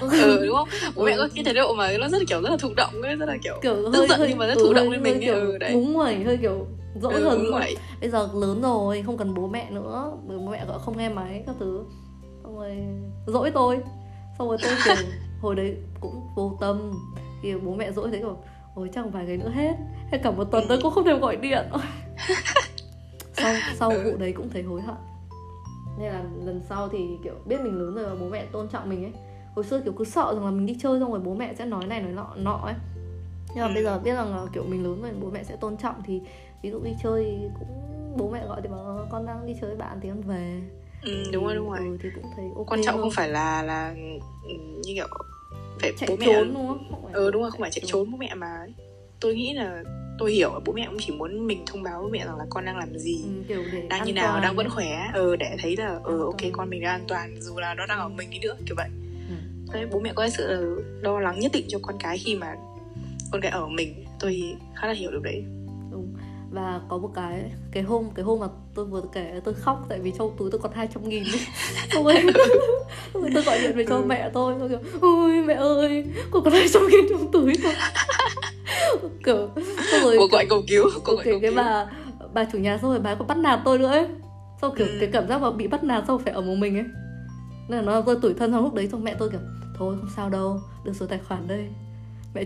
ừ 0.00 0.46
đúng 0.46 0.56
không? 0.56 0.68
Bố 0.96 1.04
mẹ 1.04 1.16
có 1.16 1.28
cái 1.34 1.44
thái 1.44 1.54
độ 1.54 1.74
mà 1.74 1.92
nó 2.00 2.08
rất 2.08 2.18
là 2.18 2.24
kiểu 2.28 2.42
rất 2.42 2.50
là 2.50 2.56
thụ 2.56 2.68
động 2.76 3.02
ấy 3.02 3.16
rất 3.16 3.26
là 3.26 3.36
kiểu, 3.42 3.54
kiểu 3.62 3.74
tức 3.76 3.98
hơi 3.98 4.08
giận 4.08 4.18
hơi 4.20 4.28
nhưng 4.28 4.38
mà 4.38 4.46
rất 4.46 4.54
ừ, 4.58 4.64
thụ 4.66 4.72
động 4.72 4.84
hơi- 4.88 4.92
lên 4.92 5.02
mình 5.02 5.20
kiểu 5.20 5.34
ừ 5.34 5.58
đấy. 5.58 5.72
ngúng 5.74 5.92
nguẩy 5.92 6.24
hơi 6.24 6.36
kiểu 6.36 6.66
dỗi 7.00 7.14
ừ, 7.14 7.28
đúng 7.42 7.50
rồi. 7.50 7.76
bây 8.00 8.10
giờ 8.10 8.28
lớn 8.34 8.62
rồi 8.62 9.02
không 9.06 9.16
cần 9.16 9.34
bố 9.34 9.46
mẹ 9.48 9.70
nữa 9.70 10.12
bố 10.28 10.50
mẹ 10.50 10.64
gọi 10.66 10.78
không 10.84 10.96
nghe 10.98 11.08
máy 11.08 11.42
các 11.46 11.56
thứ. 11.60 11.84
Xong 12.42 12.56
rồi 12.56 12.76
dỗi 13.26 13.50
tôi. 13.50 13.78
Xong 14.38 14.48
rồi 14.48 14.58
tôi 14.62 14.76
kiểu 14.84 14.96
hồi 15.42 15.54
đấy 15.54 15.76
cũng 16.00 16.20
vô 16.34 16.56
tâm. 16.60 16.92
Thì 17.42 17.54
bố 17.54 17.74
mẹ 17.74 17.92
dỗi 17.92 18.10
thấy 18.10 18.18
kiểu 18.20 18.36
ôi 18.74 18.90
chắc 18.94 19.04
vài 19.12 19.24
ngày 19.26 19.36
nữa 19.36 19.48
hết. 19.50 19.76
Hết 20.12 20.18
cả 20.22 20.30
một 20.30 20.44
tuần 20.44 20.64
tôi 20.68 20.78
cũng 20.82 20.92
không 20.92 21.04
thèm 21.04 21.20
gọi 21.20 21.36
điện. 21.36 21.66
Sau 23.34 23.54
sau 23.78 23.90
vụ 23.98 24.16
đấy 24.16 24.32
cũng 24.32 24.50
thấy 24.50 24.62
hối 24.62 24.80
hận. 24.82 24.94
Nên 25.98 26.12
là 26.12 26.22
lần 26.44 26.60
sau 26.68 26.88
thì 26.88 27.08
kiểu 27.24 27.34
biết 27.46 27.60
mình 27.60 27.78
lớn 27.78 27.94
rồi 27.94 28.04
và 28.04 28.14
bố 28.20 28.28
mẹ 28.28 28.46
tôn 28.52 28.68
trọng 28.68 28.88
mình 28.90 29.04
ấy. 29.04 29.12
Hồi 29.54 29.64
xưa 29.64 29.80
kiểu 29.80 29.92
cứ 29.92 30.04
sợ 30.04 30.34
rằng 30.34 30.44
là 30.44 30.50
mình 30.50 30.66
đi 30.66 30.76
chơi 30.82 31.00
xong 31.00 31.10
rồi 31.10 31.20
bố 31.20 31.34
mẹ 31.34 31.54
sẽ 31.54 31.64
nói 31.66 31.86
này 31.86 32.00
nói 32.02 32.12
nọ 32.12 32.34
nọ 32.36 32.60
ấy. 32.64 32.74
Nhưng 33.54 33.64
mà 33.64 33.66
Ừ. 33.68 33.74
bây 33.74 33.82
giờ 33.82 33.98
biết 33.98 34.14
rằng 34.14 34.36
là 34.36 34.46
kiểu 34.52 34.64
mình 34.68 34.84
lớn 34.84 35.02
rồi 35.02 35.12
bố 35.22 35.30
mẹ 35.30 35.44
sẽ 35.44 35.56
tôn 35.56 35.76
trọng 35.76 35.94
thì 36.06 36.20
ví 36.62 36.70
dụ 36.70 36.80
đi 36.84 36.90
chơi 37.02 37.24
thì 37.24 37.48
cũng 37.58 37.68
bố 38.16 38.30
mẹ 38.30 38.46
gọi 38.46 38.60
thì 38.62 38.68
bảo 38.68 39.06
con 39.10 39.26
đang 39.26 39.46
đi 39.46 39.54
chơi 39.60 39.70
với 39.70 39.76
bạn 39.78 39.98
thì 40.02 40.08
con 40.08 40.20
về. 40.22 40.60
Ừ, 41.02 41.30
đúng 41.32 41.44
rồi 41.44 41.54
đúng 41.54 41.70
rồi. 41.70 41.78
Ừ, 41.78 41.96
thì 42.02 42.08
cũng 42.14 42.24
thấy 42.36 42.50
ok 42.56 42.66
quan 42.68 42.80
trọng 42.84 42.94
hơn. 42.94 43.02
không 43.02 43.10
phải 43.16 43.28
là 43.28 43.62
là 43.62 43.94
ừ, 44.42 44.52
như 44.84 44.94
kiểu 44.94 45.08
phải 45.80 45.92
chạy 45.98 46.08
bố 46.10 46.16
mẹ 46.16 46.26
trốn 46.26 46.54
đúng 46.54 46.68
không? 46.68 46.86
không 46.90 47.02
phải 47.04 47.12
ừ 47.14 47.30
đúng 47.30 47.42
rồi 47.42 47.50
không 47.50 47.60
phải 47.60 47.70
chạy 47.70 47.82
trốn. 47.86 48.10
bố 48.10 48.16
mẹ 48.18 48.34
mà. 48.34 48.66
Tôi 49.20 49.34
nghĩ 49.34 49.52
là 49.54 49.82
tôi 50.18 50.32
hiểu 50.32 50.60
bố 50.64 50.72
mẹ 50.72 50.86
cũng 50.90 50.96
chỉ 51.00 51.12
muốn 51.12 51.46
mình 51.46 51.62
thông 51.66 51.82
báo 51.82 52.00
với 52.00 52.02
bố 52.04 52.08
mẹ 52.12 52.24
rằng 52.26 52.36
là 52.38 52.44
con 52.50 52.64
đang 52.64 52.76
làm 52.78 52.98
gì 52.98 53.20
ừ, 53.48 53.62
đang 53.88 54.00
an 54.00 54.06
như 54.06 54.12
nào 54.12 54.32
toàn. 54.32 54.42
đang 54.42 54.56
vẫn 54.56 54.68
khỏe. 54.70 55.10
Ừ 55.14 55.36
để 55.36 55.56
thấy 55.62 55.76
là 55.76 55.98
ừ 56.04 56.12
An 56.18 56.20
ok 56.24 56.38
toàn. 56.38 56.52
con 56.52 56.70
mình 56.70 56.82
đang 56.82 56.90
an 57.00 57.04
toàn 57.08 57.36
dù 57.40 57.58
là 57.58 57.74
nó 57.74 57.86
đang 57.86 57.98
ở 57.98 58.08
mình 58.08 58.30
đi 58.30 58.38
nữa 58.38 58.56
kiểu 58.66 58.74
vậy. 58.76 58.88
Ừ. 59.28 59.34
đấy 59.72 59.86
bố 59.92 60.00
mẹ 60.00 60.12
có 60.14 60.28
sự 60.28 60.76
lo 61.00 61.20
lắng 61.20 61.40
nhất 61.40 61.52
định 61.54 61.64
cho 61.68 61.78
con 61.82 61.96
cái 62.00 62.18
khi 62.18 62.36
mà 62.36 62.54
con 63.32 63.40
cái 63.40 63.50
ở 63.50 63.66
mình. 63.68 64.04
Tôi 64.20 64.56
khá 64.74 64.86
là 64.86 64.92
hiểu 64.92 65.10
được 65.10 65.22
đấy 65.22 65.44
và 66.52 66.80
có 66.88 66.98
một 66.98 67.10
cái 67.14 67.52
cái 67.72 67.82
hôm 67.82 68.10
cái 68.14 68.24
hôm 68.24 68.40
mà 68.40 68.46
tôi 68.74 68.84
vừa 68.84 69.02
kể 69.12 69.40
tôi 69.44 69.54
khóc 69.54 69.86
tại 69.88 69.98
vì 70.00 70.12
trong 70.18 70.36
túi 70.38 70.50
tôi 70.50 70.60
còn 70.60 70.72
200 70.72 71.08
nghìn. 71.08 71.24
Xong 71.92 72.04
rồi, 72.04 72.14
rồi 73.14 73.30
tôi 73.34 73.42
gọi 73.42 73.58
điện 73.60 73.72
về 73.76 73.84
cho 73.88 73.96
Ừ. 73.96 74.04
mẹ 74.06 74.30
tôi 74.34 74.54
tôi 74.58 74.68
kiểu 74.68 74.78
ôi 75.00 75.42
mẹ 75.46 75.54
ơi 75.54 76.04
con 76.30 76.44
còn 76.44 76.52
200 76.52 76.82
nghìn 76.88 77.04
trong 77.10 77.32
túi 77.32 77.52
thôi 77.62 77.72
kiểu 79.24 79.48
xong 79.90 80.02
rồi 80.02 80.16
cô 80.18 80.26
gọi 80.26 80.46
cầu 80.50 80.62
cứu 80.68 80.84
cô 81.04 81.14
gọi 81.14 81.24
cầu 81.24 81.38
cái 81.42 81.50
cứu. 81.50 81.56
bà 81.56 81.86
bà 82.34 82.44
chủ 82.52 82.58
nhà 82.58 82.78
xong 82.82 82.90
rồi 82.90 83.00
bà 83.00 83.14
còn 83.14 83.26
bắt 83.28 83.36
nạt 83.38 83.60
tôi 83.64 83.78
nữa 83.78 83.86
ấy. 83.88 84.06
Xong 84.62 84.74
kiểu 84.76 84.86
Ừ. 84.86 84.96
cái 85.00 85.08
cảm 85.12 85.28
giác 85.28 85.42
mà 85.42 85.50
bị 85.50 85.66
bắt 85.66 85.84
nạt 85.84 86.04
xong 86.08 86.18
phải 86.24 86.32
ở 86.32 86.40
một 86.40 86.54
mình 86.54 86.76
ấy. 86.76 86.84
Nên 87.68 87.78
là 87.78 87.92
nó 87.92 88.00
tôi 88.00 88.16
tủi 88.22 88.34
thân 88.34 88.52
xong 88.52 88.64
lúc 88.64 88.74
đấy 88.74 88.88
xong 88.92 89.04
mẹ 89.04 89.14
tôi 89.18 89.30
kiểu 89.30 89.40
thôi 89.78 89.96
không 90.00 90.10
sao 90.16 90.30
đâu 90.30 90.60
đưa 90.84 90.92
số 90.92 91.06
tài 91.06 91.18
khoản 91.28 91.48
đây 91.48 91.66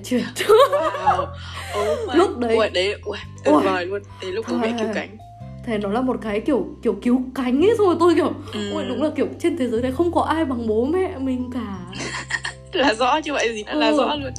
chuyển 0.04 0.24
cho 0.34 0.46
wow. 0.46 1.22
Oh 1.22 2.14
Lúc 2.14 2.38
đấy- 2.38 2.56
Ui, 2.56 2.68
đấy 2.70 2.94
ui, 3.04 3.18
tuyệt 3.44 3.54
vời 3.64 3.86
luôn. 3.86 4.02
Đấy 4.22 4.32
lúc 4.32 4.46
bố 4.50 4.56
mẹ 4.56 4.76
cứu 4.78 4.88
cánh. 4.94 5.16
thế 5.64 5.78
nó 5.78 5.88
là 5.88 6.00
một 6.00 6.16
cái 6.22 6.40
kiểu 6.40 6.66
kiểu 6.82 6.96
cứu 7.02 7.22
cánh 7.34 7.60
ấy 7.64 7.74
rồi 7.78 7.96
tôi 8.00 8.14
kiểu 8.14 8.32
Ừ. 8.52 8.70
ôi 8.72 8.84
đúng 8.88 9.02
là 9.02 9.10
kiểu 9.16 9.26
trên 9.38 9.56
thế 9.56 9.68
giới 9.68 9.82
này 9.82 9.92
không 9.92 10.12
có 10.12 10.20
ai 10.22 10.44
bằng 10.44 10.66
bố 10.66 10.84
mẹ 10.84 11.18
mình 11.18 11.50
cả. 11.54 11.78
Là 12.72 12.94
rõ 12.94 13.20
như 13.24 13.32
vậy 13.32 13.52
gì 13.54 13.64
nữa 13.64 13.74
là 13.74 13.88
Ừ. 13.88 13.96
rõ 13.96 14.14
luôn. 14.16 14.32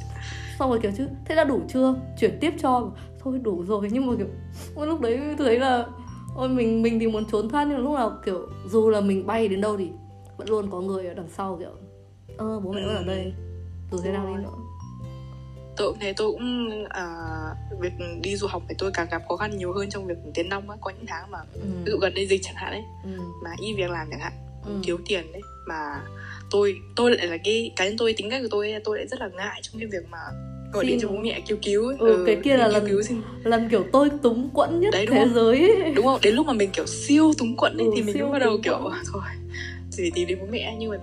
Xong 0.59 0.69
rồi 0.69 0.79
kiểu 0.79 0.91
chứ 0.97 1.07
thế 1.25 1.35
đã 1.35 1.43
đủ 1.43 1.61
chưa? 1.73 1.95
Chuyển 2.19 2.37
tiếp 2.41 2.53
cho. 2.61 2.91
Thôi 3.23 3.39
đủ 3.43 3.63
rồi 3.67 3.87
nhưng 3.91 4.07
mà 4.07 4.13
kiểu 4.17 4.27
ôi, 4.75 4.87
lúc 4.87 5.01
đấy 5.01 5.19
tôi 5.37 5.47
thấy 5.47 5.59
là 5.59 5.85
ôi 6.35 6.49
mình 6.49 6.81
mình 6.81 6.99
thì 6.99 7.07
muốn 7.07 7.25
trốn 7.31 7.49
thoát 7.49 7.63
nhưng 7.67 7.77
mà 7.77 7.83
lúc 7.83 7.93
nào 7.95 8.17
kiểu 8.25 8.47
dù 8.69 8.89
là 8.89 9.01
mình 9.01 9.27
bay 9.27 9.47
đến 9.47 9.61
đâu 9.61 9.77
thì 9.77 9.89
vẫn 10.37 10.49
luôn 10.49 10.69
có 10.71 10.81
người 10.81 11.07
ở 11.07 11.13
đằng 11.13 11.27
sau 11.29 11.55
kiểu 11.59 11.69
ơ 12.37 12.59
bố 12.59 12.71
mẹ 12.71 12.81
vẫn 12.85 12.95
ở 12.95 13.03
đây 13.03 13.33
dù 13.91 13.97
thế 14.03 14.11
nào 14.11 14.25
đi 14.27 14.43
nữa 14.43 14.49
tôi 15.77 15.89
cũng 15.91 15.99
thế 15.99 16.13
tôi 16.17 16.31
cũng 16.31 16.69
à, 16.89 17.05
việc 17.79 17.93
đi 18.21 18.35
du 18.35 18.47
học 18.47 18.63
thì 18.69 18.75
tôi 18.77 18.91
càng 18.93 19.07
gặp 19.11 19.21
khó 19.29 19.35
khăn 19.37 19.57
nhiều 19.57 19.73
hơn 19.73 19.89
trong 19.89 20.07
việc 20.07 20.17
tiến 20.33 20.49
nong 20.49 20.69
á 20.69 20.75
có 20.81 20.91
những 20.91 21.05
tháng 21.07 21.31
mà 21.31 21.37
ừ. 21.53 21.61
ví 21.85 21.91
dụ 21.91 21.97
gần 21.97 22.13
đây 22.15 22.27
dịch 22.27 22.41
chẳng 22.43 22.55
hạn 22.55 22.71
ấy 22.71 22.83
Ừ. 23.03 23.09
mà 23.43 23.49
ít 23.61 23.73
việc 23.73 23.89
làm 23.89 24.07
chẳng 24.11 24.19
hạn 24.19 24.33
Ừ. 24.65 24.71
thiếu 24.83 24.97
tiền 25.05 25.31
đấy 25.31 25.41
mà 25.67 26.01
tôi 26.51 26.75
tôi 26.95 27.11
lại 27.11 27.27
là 27.27 27.37
cái 27.43 27.71
cá 27.75 27.85
nhân 27.85 27.95
tôi 27.97 28.13
tính 28.17 28.29
cách 28.29 28.41
của 28.41 28.47
tôi 28.51 28.73
tôi 28.83 28.97
lại 28.97 29.07
rất 29.07 29.19
là 29.19 29.27
ngại 29.37 29.59
trong 29.63 29.79
cái 29.79 29.87
việc 29.91 30.09
mà 30.09 30.17
gọi 30.73 30.85
điện 30.85 30.99
cho 31.01 31.07
bố 31.07 31.17
mẹ 31.17 31.41
kêu 31.47 31.57
cứu 31.63 31.87
ấy. 31.87 31.95
Ừ, 31.99 32.23
cái 32.25 32.37
kia 32.43 32.57
là 32.57 32.67
lần- 32.67 32.87
cứu 32.89 33.01
xin 33.01 33.21
lần 33.43 33.69
kiểu 33.69 33.85
tôi 33.93 34.09
túng 34.23 34.49
quẫn 34.53 34.79
nhất 34.79 34.89
Đấy, 34.93 35.05
thế 35.09 35.17
không? 35.19 35.33
giới 35.33 35.59
ấy. 35.81 35.91
đúng 35.95 36.05
không 36.05 36.19
đến 36.23 36.35
lúc 36.35 36.45
mà 36.47 36.53
mình 36.53 36.69
kiểu 36.73 36.85
siêu 36.85 37.33
túng 37.37 37.57
quẫn 37.57 37.77
ấy 37.77 37.85
Ừ, 37.87 37.91
thì 37.95 38.01
mình 38.03 38.19
mới 38.23 38.31
bắt 38.31 38.39
đầu 38.39 38.57
kiểu 38.63 38.73
quẫn. 38.83 38.93
"Ờ, 38.93 38.99
thôi 39.13 39.21
thì 39.97 40.11
tìm 40.15 40.27
đến 40.27 40.37
bố 40.41 40.45
mẹ 40.51 40.75
nhưng 40.79 40.89
mà 40.89 40.97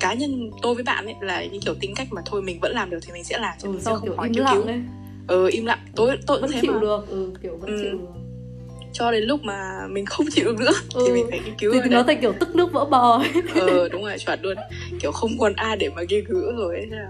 cá 0.00 0.14
nhân 0.14 0.50
tôi 0.62 0.74
với 0.74 0.84
bạn 0.84 1.04
ấy 1.04 1.14
là 1.20 1.44
những 1.44 1.60
kiểu 1.60 1.74
tính 1.80 1.94
cách 1.96 2.08
mà 2.10 2.22
thôi 2.24 2.42
mình 2.42 2.60
vẫn 2.60 2.72
làm 2.72 2.90
được 2.90 2.98
thì 3.06 3.12
mình 3.12 3.24
sẽ 3.24 3.38
làm 3.38 3.54
chứ 3.58 3.68
ừ, 3.68 3.72
mình 3.72 3.80
sẽ 3.80 3.90
không 3.90 4.02
kiểu 4.04 4.14
hỏi 4.16 4.30
lặng 4.36 4.54
cứu 4.56 4.66
ấy 4.66 4.80
ừ 5.28 5.48
im 5.52 5.66
lặng 5.66 5.78
tôi 5.96 6.18
tôi 6.26 6.40
vẫn 6.40 6.50
thế 6.52 6.58
chịu 6.62 6.72
mà 6.72 6.80
được 6.80 7.08
ừ, 7.08 7.32
kiểu 7.42 7.56
vẫn 7.60 7.70
Ừ. 7.70 7.78
chịu 7.82 7.90
được 7.98 8.06
cho 8.92 9.12
đến 9.12 9.24
lúc 9.24 9.40
mà 9.44 9.86
mình 9.90 10.06
không 10.06 10.26
chịu 10.30 10.44
được 10.44 10.58
nữa 10.58 10.72
Ừ. 10.94 11.02
thì 11.06 11.12
mình 11.12 11.26
phải 11.30 11.40
kêu 11.58 11.72
cứu 11.72 11.72
thì, 11.72 11.78
đấy. 11.80 11.88
nó 11.90 12.02
thành 12.02 12.20
kiểu 12.20 12.32
tức 12.40 12.54
nước 12.54 12.72
vỡ 12.72 12.84
bò 12.84 13.18
ấy 13.18 13.30
ờ 13.54 13.88
đúng 13.88 14.02
rồi 14.04 14.18
chuẩn 14.18 14.40
luôn 14.42 14.56
kiểu 15.00 15.12
không 15.12 15.30
còn 15.38 15.52
ai 15.56 15.76
để 15.76 15.88
mà 15.88 16.02
kêu 16.08 16.22
cứu 16.28 16.40
rồi 16.56 16.76
ấy. 16.76 16.86
Thế 16.90 16.96
là 16.96 17.08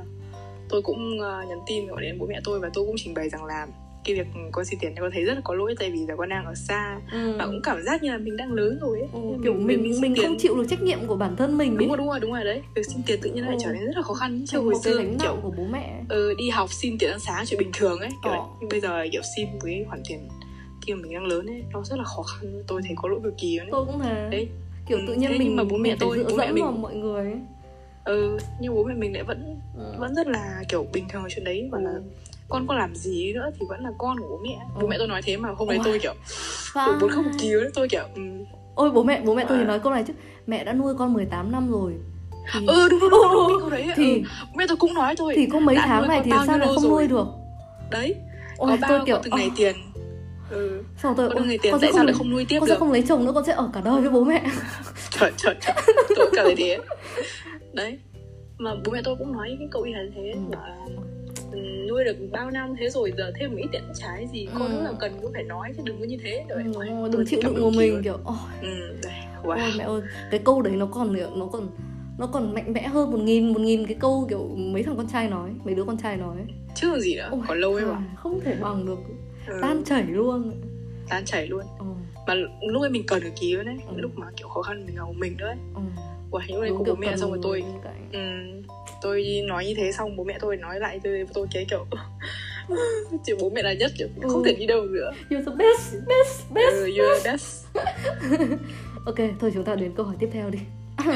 tôi 0.68 0.82
cũng 0.82 1.18
uh, 1.18 1.48
nhắn 1.48 1.58
tin 1.66 1.86
gọi 1.86 2.02
đến 2.02 2.18
bố 2.18 2.26
mẹ 2.26 2.40
tôi 2.44 2.60
và 2.60 2.70
tôi 2.74 2.84
cũng 2.86 2.96
trình 2.98 3.14
bày 3.14 3.28
rằng 3.28 3.44
là 3.44 3.66
cái 4.04 4.14
việc 4.16 4.26
con 4.52 4.64
xin 4.64 4.78
tiền 4.80 4.94
con 5.00 5.10
thấy 5.14 5.24
rất 5.24 5.34
là 5.34 5.40
có 5.44 5.54
lỗi 5.54 5.74
tại 5.78 5.90
vì 5.90 6.06
là 6.08 6.16
con 6.16 6.28
đang 6.28 6.44
ở 6.44 6.54
xa 6.54 7.00
ừ. 7.12 7.36
và 7.38 7.46
cũng 7.46 7.60
cảm 7.62 7.82
giác 7.82 8.02
như 8.02 8.10
là 8.10 8.18
mình 8.18 8.36
đang 8.36 8.52
lớn 8.52 8.78
rồi 8.80 8.98
ấy 9.00 9.08
Ừ, 9.12 9.20
kiểu 9.44 9.54
mình 9.54 9.92
xin 9.92 10.00
mình 10.02 10.14
tiền- 10.14 10.26
không 10.26 10.36
chịu 10.38 10.56
được 10.56 10.64
trách 10.70 10.82
nhiệm 10.82 11.06
của 11.06 11.16
bản 11.16 11.36
thân 11.36 11.58
mình 11.58 11.70
đúng 11.76 11.78
ấy 11.78 11.88
rồi 11.88 11.96
đúng 11.98 12.06
rồi 12.08 12.20
đúng 12.20 12.32
rồi 12.32 12.44
đấy 12.44 12.62
việc 12.74 12.86
xin 12.86 13.02
tiền 13.06 13.18
tự 13.22 13.30
nhiên 13.30 13.44
lại 13.44 13.54
Ừ. 13.54 13.60
trở 13.64 13.72
nên 13.72 13.84
rất 13.84 13.96
là 13.96 14.02
khó 14.02 14.14
khăn 14.14 14.44
chứ 14.48 14.58
hồi 14.58 14.74
xưa 14.84 15.02
kiểu 15.22 15.36
của 15.42 15.50
bố 15.56 15.64
mẹ 15.64 16.02
ừ, 16.08 16.34
đi 16.38 16.48
học 16.50 16.72
xin 16.72 16.98
tiền 16.98 17.10
ăn 17.10 17.20
sáng 17.20 17.44
chuyện 17.46 17.58
bình 17.60 17.70
thường 17.72 17.98
ấy 18.00 18.10
kiểu 18.24 18.32
đấy. 18.32 18.40
nhưng 18.60 18.68
bây 18.68 18.80
giờ 18.80 19.04
kiểu 19.12 19.22
xin 19.36 19.46
với 19.62 19.84
khoản 19.88 20.02
tiền 20.08 20.28
khi 20.86 20.94
mà 20.94 21.00
mình 21.02 21.12
đang 21.12 21.24
lớn 21.26 21.46
ấy 21.46 21.62
nó 21.72 21.82
rất 21.84 21.96
là 21.98 22.04
khó 22.04 22.22
khăn 22.22 22.62
tôi 22.66 22.82
thấy 22.82 22.92
có 22.96 23.08
lỗi 23.08 23.20
cực 23.24 23.34
kỳ 23.38 23.58
luôn 23.58 23.66
ấy. 23.66 23.70
tôi 23.72 23.84
cũng 23.86 24.00
thế 24.02 24.28
Đấy. 24.32 24.48
kiểu 24.86 24.98
Ừ, 24.98 25.04
tự 25.06 25.14
nhiên 25.14 25.30
thế 25.30 25.38
mình 25.38 25.56
mà 25.56 25.64
bố 25.64 25.76
mẹ 25.76 25.90
mình 25.90 25.96
tôi- 26.00 26.24
bố 26.30 26.36
mẹ 26.36 26.52
mình- 26.52 26.64
vào 26.64 26.72
mọi 26.72 26.94
người 26.94 27.24
ấy. 27.24 27.40
ừ 28.04 28.38
nhưng 28.60 28.74
bố 28.74 28.84
mẹ 28.84 28.94
mình 28.94 29.12
lại 29.14 29.22
vẫn 29.22 29.56
Ừ. 29.76 29.94
vẫn 29.98 30.14
rất 30.14 30.26
là 30.26 30.62
kiểu 30.68 30.86
bình 30.92 31.04
thường 31.12 31.22
chuyện 31.28 31.44
đấy 31.44 31.68
và 31.72 31.78
là 31.80 31.90
Ừ. 31.90 32.02
con 32.50 32.66
có 32.66 32.74
làm 32.74 32.94
gì 32.94 33.32
nữa 33.32 33.50
thì 33.60 33.66
vẫn 33.68 33.80
là 33.84 33.90
con 33.98 34.20
của 34.20 34.26
bố 34.28 34.38
mẹ 34.42 34.58
bố 34.74 34.80
Ừ. 34.80 34.86
mẹ 34.90 34.98
tôi 34.98 35.08
nói 35.08 35.22
thế 35.24 35.36
mà 35.36 35.48
hôm 35.58 35.68
đấy 35.68 35.76
Ôi. 35.78 35.84
tôi 35.84 35.98
kiểu 35.98 36.14
tôi 36.74 36.94
muốn 37.00 37.24
một 37.24 37.30
cứu 37.40 37.60
đấy 37.60 37.70
tôi 37.74 37.88
kiểu 37.88 38.02
ừ, 38.14 38.22
ôi 38.74 38.90
bố 38.90 39.02
mẹ 39.02 39.20
bố 39.24 39.34
mẹ 39.34 39.44
tôi 39.48 39.58
thì 39.58 39.64
Vãi. 39.64 39.68
nói 39.68 39.78
câu 39.80 39.92
này 39.92 40.04
chứ 40.06 40.12
mẹ 40.46 40.64
đã 40.64 40.72
nuôi 40.72 40.94
con 40.98 41.12
18 41.12 41.52
năm 41.52 41.70
rồi 41.70 41.92
thì 42.52 42.66
ừ 42.66 42.88
đúng 42.88 43.00
đúng 43.00 43.10
đúng, 43.10 43.20
đúng, 43.32 43.48
đúng, 43.60 43.70
đấy 43.70 43.90
thì 43.96 44.18
ừ. 44.18 44.22
bố 44.42 44.54
mẹ 44.56 44.64
tôi 44.68 44.76
cũng 44.76 44.94
nói 44.94 45.16
thôi 45.16 45.32
thì 45.36 45.46
có 45.46 45.60
mấy 45.60 45.76
tháng 45.86 46.08
này 46.08 46.18
con 46.18 46.24
thì 46.24 46.32
sao 46.46 46.58
lại 46.58 46.68
không 46.74 46.82
rồi? 46.84 46.90
nuôi 46.92 47.06
được 47.08 47.26
đấy 47.90 48.14
ôi 48.56 48.70
có 48.80 48.88
tôi 48.88 48.98
bao 48.98 49.06
kiểu 49.06 49.16
có 49.16 49.22
từng 49.24 49.34
này 49.36 49.46
"Ơ." 49.48 49.54
tiền 49.56 49.74
ừ 50.50 50.82
xong 51.02 51.14
rồi 51.16 51.28
tôi 51.28 51.36
"Ôi, 51.38 51.46
này 51.46 51.58
tiền 51.58 51.72
con 51.72 51.80
sẽ 51.80 51.86
tại 51.86 51.92
sao 51.92 51.98
không 51.98 52.06
lại 52.06 52.14
không 52.18 52.30
nuôi 52.30 52.44
tiếp 52.48 52.56
con 52.60 52.68
sẽ 52.68 52.74
được 52.74 52.78
không 52.78 52.92
lấy 52.92 53.02
chồng 53.08 53.24
nữa 53.24 53.32
con 53.34 53.44
sẽ 53.44 53.52
ở 53.52 53.70
cả 53.72 53.80
đời 53.84 54.00
với 54.00 54.10
bố 54.10 54.24
mẹ 54.24 54.42
trời 55.10 55.32
trời 55.36 55.54
trời 55.62 55.74
tôi 56.16 56.30
thấy 56.36 56.54
thế 56.56 56.78
đấy 57.72 57.98
mà 58.58 58.74
bố 58.84 58.92
mẹ 58.92 59.00
tôi 59.04 59.16
cũng 59.18 59.32
nói 59.32 59.56
cái 59.58 59.68
câu 59.70 59.82
y 59.82 59.92
hệt 59.92 60.12
thế 60.14 60.32
Ừ. 60.34 60.40
bảo 60.56 60.62
là 60.68 60.76
nuôi 61.88 62.04
được 62.04 62.16
bao 62.32 62.50
năm 62.50 62.74
thế 62.78 62.90
rồi 62.90 63.12
giờ 63.18 63.32
thêm 63.40 63.50
một 63.50 63.56
ít 63.60 63.68
tiền 63.72 63.82
trái 63.94 64.26
gì 64.32 64.48
con 64.54 64.68
Ừ. 64.70 64.74
lúc 64.74 64.82
nào 64.84 64.94
cần 65.00 65.12
cũng 65.22 65.32
phải 65.34 65.42
nói 65.42 65.72
chứ 65.76 65.82
đừng 65.86 65.98
có 65.98 66.04
như 66.04 66.16
thế 66.22 66.44
rồi 66.48 66.62
Ừ, 66.64 66.72
Ôi, 66.74 67.08
đừng 67.12 67.24
chịu 67.26 67.40
đựng 67.44 67.54
của 67.60 67.70
mình 67.70 68.00
kiểu 68.04 68.18
ôi 68.24 68.36
ừ 68.62 68.98
đây 69.02 69.12
wow. 69.42 69.58
Ôi 69.60 69.72
mẹ 69.76 69.84
ơi, 69.84 70.00
cái 70.30 70.40
câu 70.44 70.62
đấy 70.62 70.76
nó 70.76 70.86
còn 70.86 71.16
nó 71.38 71.46
còn 71.52 71.68
nó 72.18 72.26
còn 72.26 72.54
mạnh 72.54 72.72
mẽ 72.72 72.88
hơn 72.88 73.10
một 73.10 73.18
nghìn 73.18 73.52
một 73.52 73.60
nghìn 73.60 73.86
cái 73.86 73.96
câu 74.00 74.26
kiểu 74.30 74.48
mấy 74.56 74.82
thằng 74.82 74.96
con 74.96 75.06
trai 75.12 75.28
nói, 75.28 75.50
mấy 75.64 75.74
đứa 75.74 75.84
con 75.84 75.96
trai 75.98 76.16
nói. 76.16 76.36
chứ 76.74 76.88
còn 76.90 77.00
gì 77.00 77.16
nữa 77.16 77.28
Ôi, 77.30 77.40
còn 77.48 77.60
lâu 77.60 77.74
ấy 77.74 77.84
mà 77.84 78.02
không 78.16 78.40
thể 78.40 78.54
bằng 78.60 78.86
được, 78.86 78.98
ừ, 79.46 79.58
tan 79.62 79.82
chảy 79.84 80.02
luôn. 80.02 80.52
tan 81.08 81.24
chảy 81.24 81.46
luôn 81.46 81.64
Ừ, 81.78 81.84
mà 82.26 82.34
lúc 82.72 82.82
ấy 82.82 82.90
mình 82.90 83.02
cần 83.06 83.22
được 83.22 83.30
ký 83.40 83.56
đấy 83.56 83.76
Ừ. 83.88 83.94
lúc 83.96 84.10
mà 84.14 84.26
kiểu 84.36 84.48
khó 84.48 84.62
khăn 84.62 84.86
mình 84.86 84.96
một 84.96 85.14
mình 85.16 85.36
nữa 85.38 85.46
ấy 85.46 85.56
ừ. 85.74 85.80
Đấy 86.38 86.68
Đúng 86.68 86.78
có 86.78 86.84
kiểu 86.84 86.94
bố 86.94 87.00
mẹ 87.00 87.16
xong 87.16 87.30
rồi 87.30 87.38
tôi 87.42 87.64
ừ, 88.12 88.20
tôi 89.02 89.42
nói 89.46 89.66
như 89.66 89.74
thế 89.76 89.92
xong 89.92 90.16
bố 90.16 90.24
mẹ 90.24 90.38
tôi 90.40 90.56
nói 90.56 90.80
lại 90.80 91.00
tôi 91.04 91.26
tôi 91.34 91.46
cái 91.52 91.66
kiểu 91.70 91.86
chỉ 93.24 93.32
bố 93.40 93.50
mẹ 93.50 93.62
là 93.62 93.72
nhất 93.72 93.92
kiểu 93.98 94.08
Ừ. 94.22 94.28
không 94.28 94.44
thể 94.44 94.52
đi 94.52 94.66
đâu 94.66 94.82
nữa 94.82 95.12
You're 95.30 95.44
the 95.44 95.52
best, 95.58 95.94
best, 96.08 96.50
best. 96.54 96.70
ừ, 96.72 96.86
you're 96.86 97.22
the 97.24 97.30
best 97.32 97.66
Ok, 99.06 99.16
thôi 99.40 99.50
chúng 99.54 99.64
ta 99.64 99.74
đến 99.74 99.92
câu 99.96 100.06
hỏi 100.06 100.16
tiếp 100.18 100.28
theo 100.32 100.50
đi. 100.50 100.58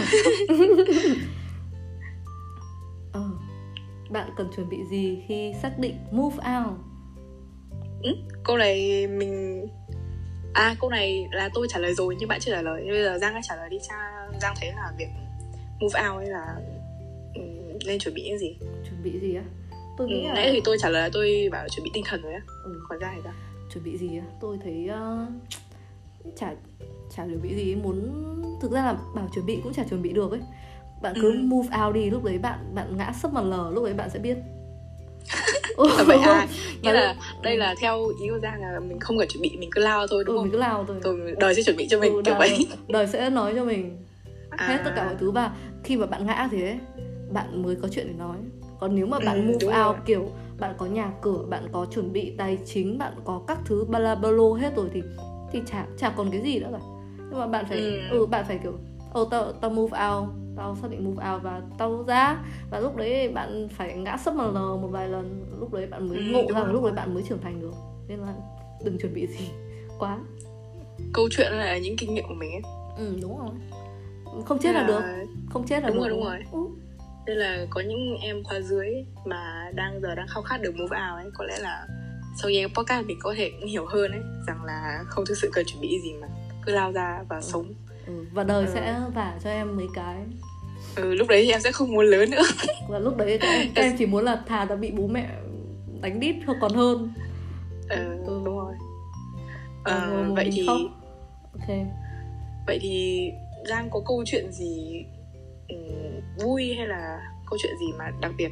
ờ, 3.12 3.22
bạn 4.10 4.30
cần 4.36 4.48
chuẩn 4.56 4.68
bị 4.68 4.76
gì 4.90 5.22
khi 5.28 5.52
xác 5.62 5.78
định 5.78 5.94
move 6.10 6.36
out? 6.36 6.76
câu 8.44 8.56
này 8.56 9.06
mình 9.06 9.66
à 10.54 10.74
câu 10.80 10.90
này 10.90 11.28
là 11.30 11.50
tôi 11.54 11.66
trả 11.70 11.78
lời 11.78 11.94
rồi 11.94 12.16
nhưng 12.18 12.28
bạn 12.28 12.40
chưa 12.40 12.52
trả 12.52 12.62
lời. 12.62 12.84
Bây 12.88 13.02
giờ 13.02 13.18
giang 13.18 13.34
đã 13.34 13.40
trả 13.48 13.56
lời 13.56 13.68
đi. 13.70 13.78
Cha 13.88 13.94
giang 14.40 14.54
thấy 14.60 14.72
là 14.76 14.92
việc 14.98 15.08
move 15.80 16.00
out 16.08 16.22
ấy 16.22 16.26
là 16.26 16.56
ừ, 17.34 17.40
nên 17.86 17.98
chuẩn 17.98 18.14
bị 18.14 18.22
những 18.22 18.38
gì? 18.38 18.56
Chuẩn 18.60 19.02
bị 19.02 19.20
gì 19.20 19.34
á? 19.34 19.42
Tôi 19.98 20.08
ừ, 20.10 20.14
nghĩ 20.14 20.22
là 20.26 20.34
nãy 20.34 20.48
thì 20.52 20.60
tôi 20.64 20.76
trả 20.80 20.88
lời 20.88 21.02
là 21.02 21.10
tôi 21.12 21.48
bảo 21.52 21.68
chuẩn 21.68 21.84
bị 21.84 21.90
tinh 21.94 22.04
thần 22.06 22.22
rồi 22.22 22.32
á. 22.32 22.40
Ừ, 22.64 22.80
còn 22.88 22.98
ra 22.98 23.12
thì 23.14 23.20
sao? 23.24 23.32
Chuẩn 23.74 23.84
bị 23.84 23.98
gì 23.98 24.18
á? 24.18 24.24
Tôi 24.40 24.58
thấy 24.64 24.88
uh, 24.90 25.28
chả 26.36 26.54
chả 27.16 27.24
chuẩn 27.26 27.42
bị 27.42 27.54
gì. 27.56 27.74
Muốn 27.74 28.12
thực 28.60 28.72
ra 28.72 28.84
là 28.84 28.96
bảo 29.14 29.28
chuẩn 29.34 29.46
bị 29.46 29.60
cũng 29.62 29.72
chả 29.72 29.84
chuẩn 29.90 30.02
bị 30.02 30.12
được 30.12 30.30
ấy. 30.30 30.40
Bạn 31.02 31.14
cứ 31.22 31.30
Ừ. 31.30 31.38
move 31.42 31.68
out 31.84 31.94
đi 31.94 32.10
lúc 32.10 32.24
đấy 32.24 32.38
bạn 32.38 32.58
bạn 32.74 32.96
ngã 32.96 33.12
sấp 33.22 33.32
mặt 33.32 33.44
lờ 33.44 33.70
lúc 33.74 33.84
đấy 33.84 33.94
bạn 33.94 34.10
sẽ 34.10 34.18
biết 34.18 34.36
à, 35.98 36.04
vậy 36.06 36.18
à 36.22 36.46
nghĩa 36.82 36.92
là 36.92 37.14
lúc- 37.32 37.42
đây 37.42 37.56
là 37.56 37.74
theo 37.80 38.06
ý 38.20 38.28
của 38.30 38.38
Giang 38.38 38.60
là 38.62 38.80
mình 38.80 39.00
không 39.00 39.18
cần 39.18 39.28
chuẩn 39.28 39.42
bị 39.42 39.56
mình 39.58 39.70
cứ 39.72 39.80
lao 39.82 40.06
thôi 40.06 40.24
đúng 40.26 40.34
ừ, 40.36 40.38
không? 40.38 40.44
mình 40.44 40.52
cứ 40.52 40.58
lao 40.58 40.84
thôi. 40.88 40.96
Rồi 41.02 41.34
đời 41.40 41.54
sẽ 41.54 41.62
chuẩn 41.62 41.76
bị 41.76 41.88
cho 41.90 42.00
mình 42.00 42.14
Ừ, 42.14 42.22
kiểu 42.24 42.34
vậy. 42.38 42.66
đời 42.88 43.06
sẽ 43.06 43.30
nói 43.30 43.52
cho 43.56 43.64
mình 43.64 43.98
hết 44.58 44.78
tất 44.84 44.90
cả 44.96 45.02
À. 45.02 45.04
mọi 45.04 45.14
thứ. 45.20 45.30
Và 45.30 45.50
khi 45.84 45.96
mà 45.96 46.06
bạn 46.06 46.26
ngã 46.26 46.48
thế 46.50 46.78
bạn 47.32 47.62
mới 47.62 47.76
có 47.82 47.88
chuyện 47.88 48.06
để 48.08 48.14
nói. 48.18 48.36
Còn 48.80 48.94
nếu 48.94 49.06
mà 49.06 49.18
bạn 49.18 49.36
Ừ, 49.36 49.42
move 49.52 49.66
out 49.66 49.96
rồi. 49.96 50.02
kiểu 50.06 50.30
bạn 50.58 50.74
có 50.78 50.86
nhà 50.86 51.10
cửa 51.22 51.44
bạn 51.48 51.68
có 51.72 51.86
chuẩn 51.94 52.12
bị 52.12 52.32
tài 52.38 52.58
chính 52.66 52.98
bạn 52.98 53.12
có 53.24 53.42
các 53.48 53.58
thứ 53.64 53.84
bala 53.88 54.14
balo 54.14 54.52
hết 54.60 54.76
rồi 54.76 54.86
thì 54.94 55.02
thì 55.52 55.60
chả 55.66 55.86
chả 55.98 56.10
còn 56.10 56.30
cái 56.30 56.40
gì 56.40 56.58
nữa 56.58 56.68
cả. 56.72 56.78
Nhưng 57.30 57.38
mà 57.40 57.46
bạn 57.46 57.64
phải 57.68 57.78
Ừ. 57.78 58.18
ừ, 58.18 58.26
bạn 58.26 58.44
phải 58.48 58.58
kiểu 58.62 58.72
ờ 59.12 59.26
tao 59.30 59.52
tao 59.52 59.70
move 59.70 59.98
out 60.08 60.28
tao 60.56 60.76
xác 60.82 60.90
định 60.90 61.04
move 61.04 61.30
out 61.32 61.42
và 61.42 61.62
tao 61.78 62.04
ra. 62.08 62.36
Và 62.70 62.80
lúc 62.80 62.96
đấy 62.96 63.28
bạn 63.28 63.68
phải 63.76 63.94
ngã 63.94 64.16
sấp 64.16 64.34
mặt 64.34 64.44
lờ 64.54 64.76
một 64.76 64.88
vài 64.88 65.08
lần. 65.08 65.46
Lúc 65.60 65.72
đấy 65.72 65.86
bạn 65.86 66.08
mới 66.08 66.18
Ừ, 66.18 66.24
ngộ 66.32 66.52
ra 66.54 66.60
và 66.62 66.72
lúc 66.72 66.82
đấy 66.84 66.92
bạn 66.92 67.14
mới 67.14 67.22
trưởng 67.28 67.40
thành 67.42 67.60
được. 67.60 67.72
Nên 68.08 68.18
là 68.18 68.34
đừng 68.84 68.98
chuẩn 68.98 69.14
bị 69.14 69.26
gì 69.26 69.48
quá. 69.98 70.18
Câu 71.12 71.28
chuyện 71.30 71.52
là 71.52 71.78
những 71.78 71.96
kinh 71.96 72.14
nghiệm 72.14 72.24
của 72.28 72.34
mình 72.34 72.50
ấy. 72.52 72.62
Ừ 72.98 73.18
đúng 73.22 73.38
rồi. 73.38 73.54
Không 74.46 74.58
chết 74.58 74.72
là 74.74 74.80
Nên 74.80 74.86
được. 74.86 75.02
Không 75.50 75.66
chết 75.66 75.82
là 75.82 75.88
Đúng 75.88 75.96
được 75.98 76.02
rồi, 76.02 76.10
đúng 76.10 76.24
rồi. 76.24 76.38
Ừ. 76.52 76.58
nên 77.26 77.36
là 77.36 77.66
có 77.70 77.80
những 77.80 78.16
em 78.22 78.44
khóa 78.44 78.60
dưới 78.60 78.86
ấy 78.86 79.06
mà 79.24 79.70
đang 79.74 80.00
giờ 80.00 80.14
đang 80.14 80.26
khao 80.28 80.42
khát 80.42 80.62
được 80.62 80.74
move 80.76 80.96
out 80.96 81.24
ấy 81.24 81.30
có 81.34 81.44
lẽ 81.44 81.58
là 81.58 81.86
sau 82.42 82.50
nghe 82.50 82.66
podcast 82.66 83.06
mình 83.06 83.18
có 83.22 83.34
thể 83.36 83.50
hiểu 83.68 83.86
hơn 83.86 84.10
ấy 84.10 84.20
rằng 84.46 84.64
là 84.64 85.04
không 85.06 85.24
thực 85.26 85.34
sự 85.38 85.50
cần 85.52 85.64
chuẩn 85.66 85.80
bị 85.80 86.00
gì 86.02 86.12
mà. 86.20 86.28
Cứ 86.66 86.72
lao 86.72 86.92
ra 86.92 87.22
và 87.28 87.40
sống 87.40 87.66
Ừ, 88.06 88.12
và 88.32 88.44
đời 88.44 88.66
Ừ. 88.66 88.70
sẽ 88.74 89.00
vả 89.14 89.38
cho 89.44 89.50
em 89.50 89.76
mấy 89.76 89.86
cái 89.94 90.16
ừ, 90.96 91.14
lúc 91.14 91.28
đấy 91.28 91.42
thì 91.44 91.50
em 91.52 91.60
sẽ 91.60 91.72
không 91.72 91.92
muốn 91.92 92.06
lớn 92.06 92.30
nữa 92.30 92.42
và 92.88 92.98
lúc 92.98 93.16
đấy 93.16 93.38
các 93.42 93.48
em, 93.48 93.72
các 93.74 93.82
em 93.82 93.94
chỉ 93.98 94.06
muốn 94.06 94.24
là 94.24 94.42
thà 94.46 94.64
đã 94.64 94.76
bị 94.76 94.90
bố 94.90 95.06
mẹ 95.06 95.30
đánh 96.00 96.20
đít 96.20 96.36
hoặc 96.46 96.56
còn 96.60 96.72
hơn 96.74 97.14
ừ, 97.88 97.96
Ừ. 98.26 98.42
đúng 98.44 98.56
rồi 98.56 98.74
Ờ, 99.84 100.24
một 100.28 100.34
vậy 100.36 100.50
thì 100.54 100.66
khóc. 100.66 100.76
ok 101.52 101.76
vậy 102.66 102.78
thì 102.82 103.30
Giang 103.68 103.90
có 103.90 104.00
câu 104.06 104.22
chuyện 104.26 104.52
gì 104.52 105.04
ừm, 105.68 106.20
vui 106.44 106.74
hay 106.78 106.86
là 106.86 107.20
câu 107.50 107.58
chuyện 107.62 107.72
gì 107.80 107.86
mà 107.98 108.10
đặc 108.20 108.32
biệt 108.38 108.50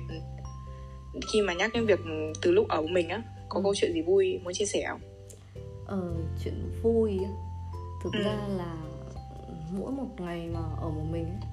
khi 1.33 1.43
mà 1.43 1.53
nhắc 1.55 1.71
đến 1.75 1.87
việc 1.87 2.01
từ 2.43 2.51
lúc 2.53 2.69
ở 2.69 2.83
mình 2.83 3.09
á 3.09 3.23
có 3.49 3.59
Ừ. 3.61 3.63
câu 3.63 3.75
chuyện 3.77 3.93
gì 3.93 4.03
vui 4.03 4.41
muốn 4.45 4.53
chia 4.55 4.65
sẻ 4.65 4.85
không? 4.89 5.01
ờ, 5.87 6.15
chuyện 6.45 6.55
vui 6.83 7.19
thực 8.05 8.13
Ừ. 8.13 8.23
ra 8.25 8.37
là 8.57 8.75
mỗi 9.79 9.93
một 9.93 10.09
ngày 10.21 10.49
mà 10.55 10.61
ở 10.81 10.89
một 10.91 11.05
mình 11.11 11.25
ấy, 11.25 11.49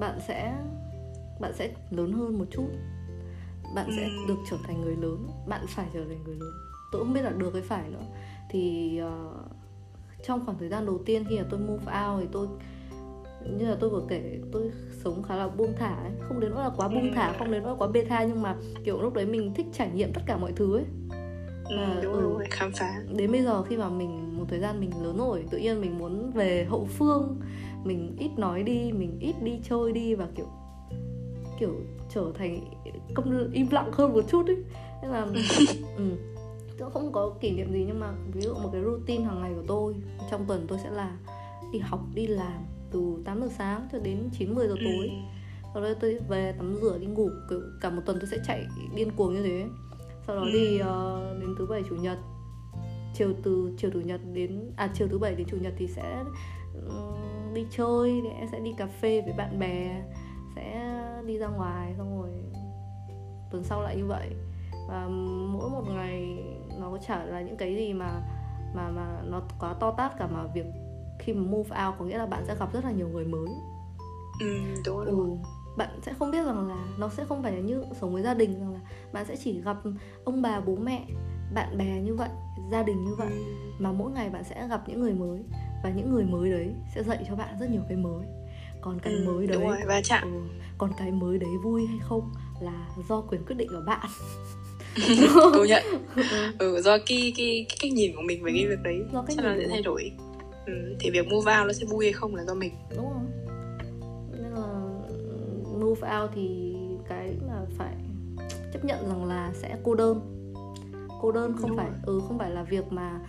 bạn 0.00 0.18
sẽ 0.28 0.54
bạn 1.40 1.52
sẽ 1.54 1.70
lớn 1.90 2.12
hơn 2.12 2.38
một 2.38 2.44
chút 2.50 2.66
bạn 3.74 3.86
sẽ 3.96 4.02
Ừ. 4.04 4.10
được 4.28 4.36
trở 4.50 4.56
thành 4.66 4.80
người 4.80 4.96
lớn 4.96 5.28
bạn 5.46 5.60
phải 5.68 5.86
trở 5.94 6.04
thành 6.08 6.24
người 6.24 6.36
lớn 6.36 6.50
tôi 6.92 7.04
không 7.04 7.12
biết 7.14 7.22
là 7.22 7.30
được 7.30 7.52
hay 7.52 7.62
phải 7.62 7.88
nữa 7.90 8.02
thì 8.50 8.98
ờ, 8.98 9.34
trong 10.26 10.44
khoảng 10.44 10.58
thời 10.58 10.68
gian 10.68 10.86
đầu 10.86 10.98
tiên 11.06 11.24
khi 11.28 11.38
mà 11.38 11.44
tôi 11.50 11.60
move 11.60 11.92
out 12.08 12.20
thì 12.22 12.28
tôi 12.32 12.48
như 13.58 13.66
là 13.66 13.76
tôi 13.80 13.90
vừa 13.90 14.02
kể 14.08 14.38
tôi 14.52 14.70
sống 15.04 15.22
khá 15.22 15.36
là 15.36 15.48
buông 15.48 15.72
thả 15.78 15.94
ấy. 15.94 16.12
không 16.28 16.40
đến 16.40 16.50
nỗi 16.50 16.64
là 16.64 16.70
quá 16.76 16.88
buông 16.88 17.02
Ừ. 17.10 17.14
thả 17.14 17.32
không 17.38 17.50
đến 17.50 17.62
nỗi 17.62 17.72
là 17.72 17.78
quá 17.78 17.88
beta 17.88 18.24
nhưng 18.24 18.42
mà 18.42 18.56
kiểu 18.84 19.02
lúc 19.02 19.14
đấy 19.14 19.26
mình 19.26 19.54
thích 19.54 19.66
trải 19.72 19.90
nghiệm 19.90 20.12
tất 20.12 20.20
cả 20.26 20.36
mọi 20.36 20.52
thứ 20.56 20.76
ấy 20.76 20.84
Ừ, 21.68 21.76
À, 21.76 22.00
đúng, 22.02 22.12
ừ. 22.12 22.16
rồi, 22.20 22.22
đúng 22.22 22.38
rồi 22.38 22.46
khám 22.50 22.72
phá 22.72 23.02
đến 23.16 23.32
bây 23.32 23.42
giờ 23.42 23.62
khi 23.62 23.76
mà 23.76 23.88
mình 23.88 24.38
một 24.38 24.44
thời 24.48 24.60
gian 24.60 24.80
mình 24.80 24.90
lớn 25.02 25.16
rồi 25.18 25.44
tự 25.50 25.58
nhiên 25.58 25.80
mình 25.80 25.98
muốn 25.98 26.30
về 26.30 26.64
hậu 26.64 26.84
phương 26.84 27.40
mình 27.84 28.16
ít 28.18 28.30
nói 28.36 28.62
đi 28.62 28.92
mình 28.92 29.18
ít 29.20 29.34
đi 29.42 29.60
chơi 29.68 29.92
đi 29.92 30.14
và 30.14 30.28
kiểu 30.34 30.46
kiểu 31.58 31.74
trở 32.14 32.32
thành 32.38 32.60
câm 33.14 33.50
im 33.52 33.66
lặng 33.70 33.90
hơn 33.92 34.12
một 34.12 34.24
chút 34.28 34.46
ấy 34.46 34.56
nên 35.02 35.10
là 35.10 35.26
ừ, 35.96 36.04
tôi 36.78 36.90
không 36.90 37.12
có 37.12 37.30
kỷ 37.40 37.50
niệm 37.50 37.72
gì 37.72 37.84
nhưng 37.86 38.00
mà 38.00 38.12
ví 38.32 38.40
dụ 38.40 38.54
một 38.54 38.68
cái 38.72 38.82
routine 38.82 39.24
hàng 39.24 39.40
ngày 39.42 39.52
của 39.56 39.62
tôi 39.66 39.94
trong 40.30 40.44
tuần 40.48 40.64
tôi 40.68 40.78
sẽ 40.82 40.90
là 40.90 41.16
đi 41.72 41.78
học 41.78 42.00
đi 42.14 42.26
làm 42.26 42.64
từ 42.90 43.16
8 43.24 43.40
giờ 43.40 43.48
sáng 43.58 43.88
cho 43.92 43.98
đến 43.98 44.28
9 44.38 44.54
10 44.54 44.68
giờ 44.68 44.76
tối 44.84 45.08
Ừ. 45.08 45.16
sau 45.74 45.82
đó 45.82 45.88
tôi 46.00 46.18
về 46.28 46.52
tắm 46.58 46.76
rửa 46.82 46.98
đi 46.98 47.06
ngủ 47.06 47.30
cả 47.80 47.90
một 47.90 48.02
tuần 48.06 48.18
tôi 48.20 48.28
sẽ 48.30 48.36
chạy 48.46 48.66
điên 48.94 49.10
cuồng 49.16 49.34
như 49.34 49.42
thế 49.42 49.66
sau 50.26 50.36
đó 50.36 50.46
thì 50.52 50.78
ờ, 50.78 51.36
đến 51.40 51.54
thứ 51.58 51.66
bảy 51.66 51.82
chủ 51.88 51.96
nhật. 51.96 52.18
Chiều 53.14 53.32
từ 53.42 53.74
chiều 53.78 53.90
chủ 53.94 54.00
nhật 54.00 54.20
đến 54.32 54.70
à 54.76 54.90
chiều 54.94 55.08
thứ 55.08 55.18
bảy 55.18 55.34
đến 55.34 55.46
chủ 55.50 55.56
nhật 55.56 55.74
thì 55.76 55.86
sẽ 55.86 56.24
đi 57.54 57.66
chơi 57.70 58.20
thì 58.22 58.28
em 58.28 58.48
sẽ 58.52 58.60
đi 58.60 58.74
cà 58.78 58.86
phê 58.86 59.20
với 59.20 59.32
bạn 59.32 59.58
bè 59.58 60.02
sẽ 60.56 60.92
đi 61.26 61.38
ra 61.38 61.46
ngoài 61.46 61.94
xong 61.98 62.22
rồi 62.22 62.30
tuần 63.50 63.64
sau 63.64 63.82
lại 63.82 63.96
như 63.96 64.06
vậy. 64.06 64.30
Và 64.88 65.08
mỗi 65.52 65.70
một 65.70 65.84
ngày 65.88 66.44
nó 66.80 66.90
có 66.90 66.98
chả 67.06 67.24
là 67.24 67.40
những 67.40 67.56
cái 67.56 67.76
gì 67.76 67.92
mà 67.92 68.20
mà 68.74 68.90
mà 68.90 69.22
nó 69.24 69.42
quá 69.60 69.74
to 69.80 69.90
tát 69.90 70.18
cả 70.18 70.26
mà 70.26 70.46
việc 70.54 70.66
khi 71.18 71.32
mà 71.32 71.42
move 71.50 71.86
out 71.86 71.94
có 71.98 72.04
nghĩa 72.04 72.18
là 72.18 72.26
bạn 72.26 72.44
sẽ 72.46 72.56
gặp 72.60 72.72
rất 72.72 72.84
là 72.84 72.90
nhiều 72.90 73.08
người 73.08 73.24
mới. 73.24 73.48
Ừ, 74.40 74.46
đúng 74.86 74.96
rồi. 74.96 75.06
ừ, 75.06 75.14
bạn 75.76 75.88
sẽ 76.02 76.12
không 76.18 76.30
biết 76.30 76.44
rằng 76.46 76.68
là 76.68 76.86
nó 76.98 77.08
sẽ 77.08 77.24
không 77.24 77.42
phải 77.42 77.52
là 77.52 77.58
như 77.60 77.82
sống 78.00 78.12
với 78.12 78.22
gia 78.22 78.34
đình 78.34 78.60
rằng 78.60 78.72
là 78.74 78.80
bạn 79.12 79.24
sẽ 79.28 79.36
chỉ 79.44 79.60
gặp 79.60 79.76
ông 80.24 80.42
bà 80.42 80.60
bố 80.60 80.76
mẹ 80.76 81.04
bạn 81.54 81.78
bè 81.78 82.00
như 82.00 82.14
vậy 82.14 82.28
gia 82.70 82.82
đình 82.82 83.04
như 83.04 83.14
vậy. 83.14 83.28
Ừ. 83.30 83.42
mà 83.78 83.92
mỗi 83.92 84.10
ngày 84.12 84.30
bạn 84.30 84.44
sẽ 84.44 84.68
gặp 84.68 84.88
những 84.88 85.00
người 85.00 85.12
mới 85.12 85.40
và 85.84 85.90
những 85.90 86.10
người 86.12 86.24
mới 86.24 86.50
đấy 86.50 86.68
sẽ 86.94 87.02
dạy 87.02 87.24
cho 87.28 87.36
bạn 87.36 87.54
rất 87.60 87.70
nhiều 87.70 87.82
cái 87.88 87.96
mới. 87.96 88.26
Còn 88.80 88.98
cái 89.00 89.12
Ừ, 89.12 89.24
mới 89.26 89.46
đấy 89.46 89.56
đúng 89.58 89.68
rồi 89.68 89.78
va 89.86 90.00
chạm. 90.04 90.32
Ừ, 90.32 90.40
còn 90.78 90.90
cái 90.98 91.10
mới 91.10 91.38
đấy 91.38 91.50
vui 91.64 91.86
hay 91.86 91.98
không 92.02 92.32
là 92.60 92.88
do 93.08 93.20
quyền 93.20 93.44
quyết 93.46 93.56
định 93.56 93.68
của 93.68 93.82
bạn. 93.86 94.06
Công 95.34 95.66
nhận. 95.66 95.82
Ừ, 96.58 96.80
do 96.80 96.98
cái, 96.98 97.32
cái, 97.36 97.66
cái 97.68 97.76
cách 97.80 97.92
nhìn 97.92 98.16
của 98.16 98.22
mình 98.22 98.42
về 98.44 98.52
cái 98.54 98.66
việc 98.66 98.82
đấy. 98.82 98.98
Do 99.12 99.22
cách 99.22 99.36
chắc 99.36 99.44
là 99.44 99.56
sẽ 99.58 99.68
thay 99.68 99.82
đổi. 99.82 100.12
Ừ, 100.66 100.72
thì 101.00 101.10
việc 101.10 101.26
move 101.26 101.58
out 101.58 101.66
nó 101.66 101.72
sẽ 101.72 101.86
vui 101.86 102.04
hay 102.04 102.12
không 102.12 102.34
là 102.34 102.44
do 102.44 102.54
mình. 102.54 102.72
Đúng 102.96 103.06
không 103.08 103.26
move 105.94 106.18
out 106.20 106.30
thì 106.34 106.74
cái 107.08 107.36
mà 107.48 107.62
phải 107.78 107.94
chấp 108.72 108.84
nhận 108.84 109.08
rằng 109.08 109.24
là 109.24 109.52
sẽ 109.54 109.76
cô 109.82 109.94
đơn 109.94 110.20
cô 111.22 111.32
đơn 111.32 111.52
không 111.56 111.68
Đúng 111.70 111.76
phải 111.76 111.86
rồi. 111.90 111.96
ừ 112.02 112.22
không 112.28 112.38
phải 112.38 112.50
là 112.50 112.62
việc 112.62 112.92
mà 112.92 113.20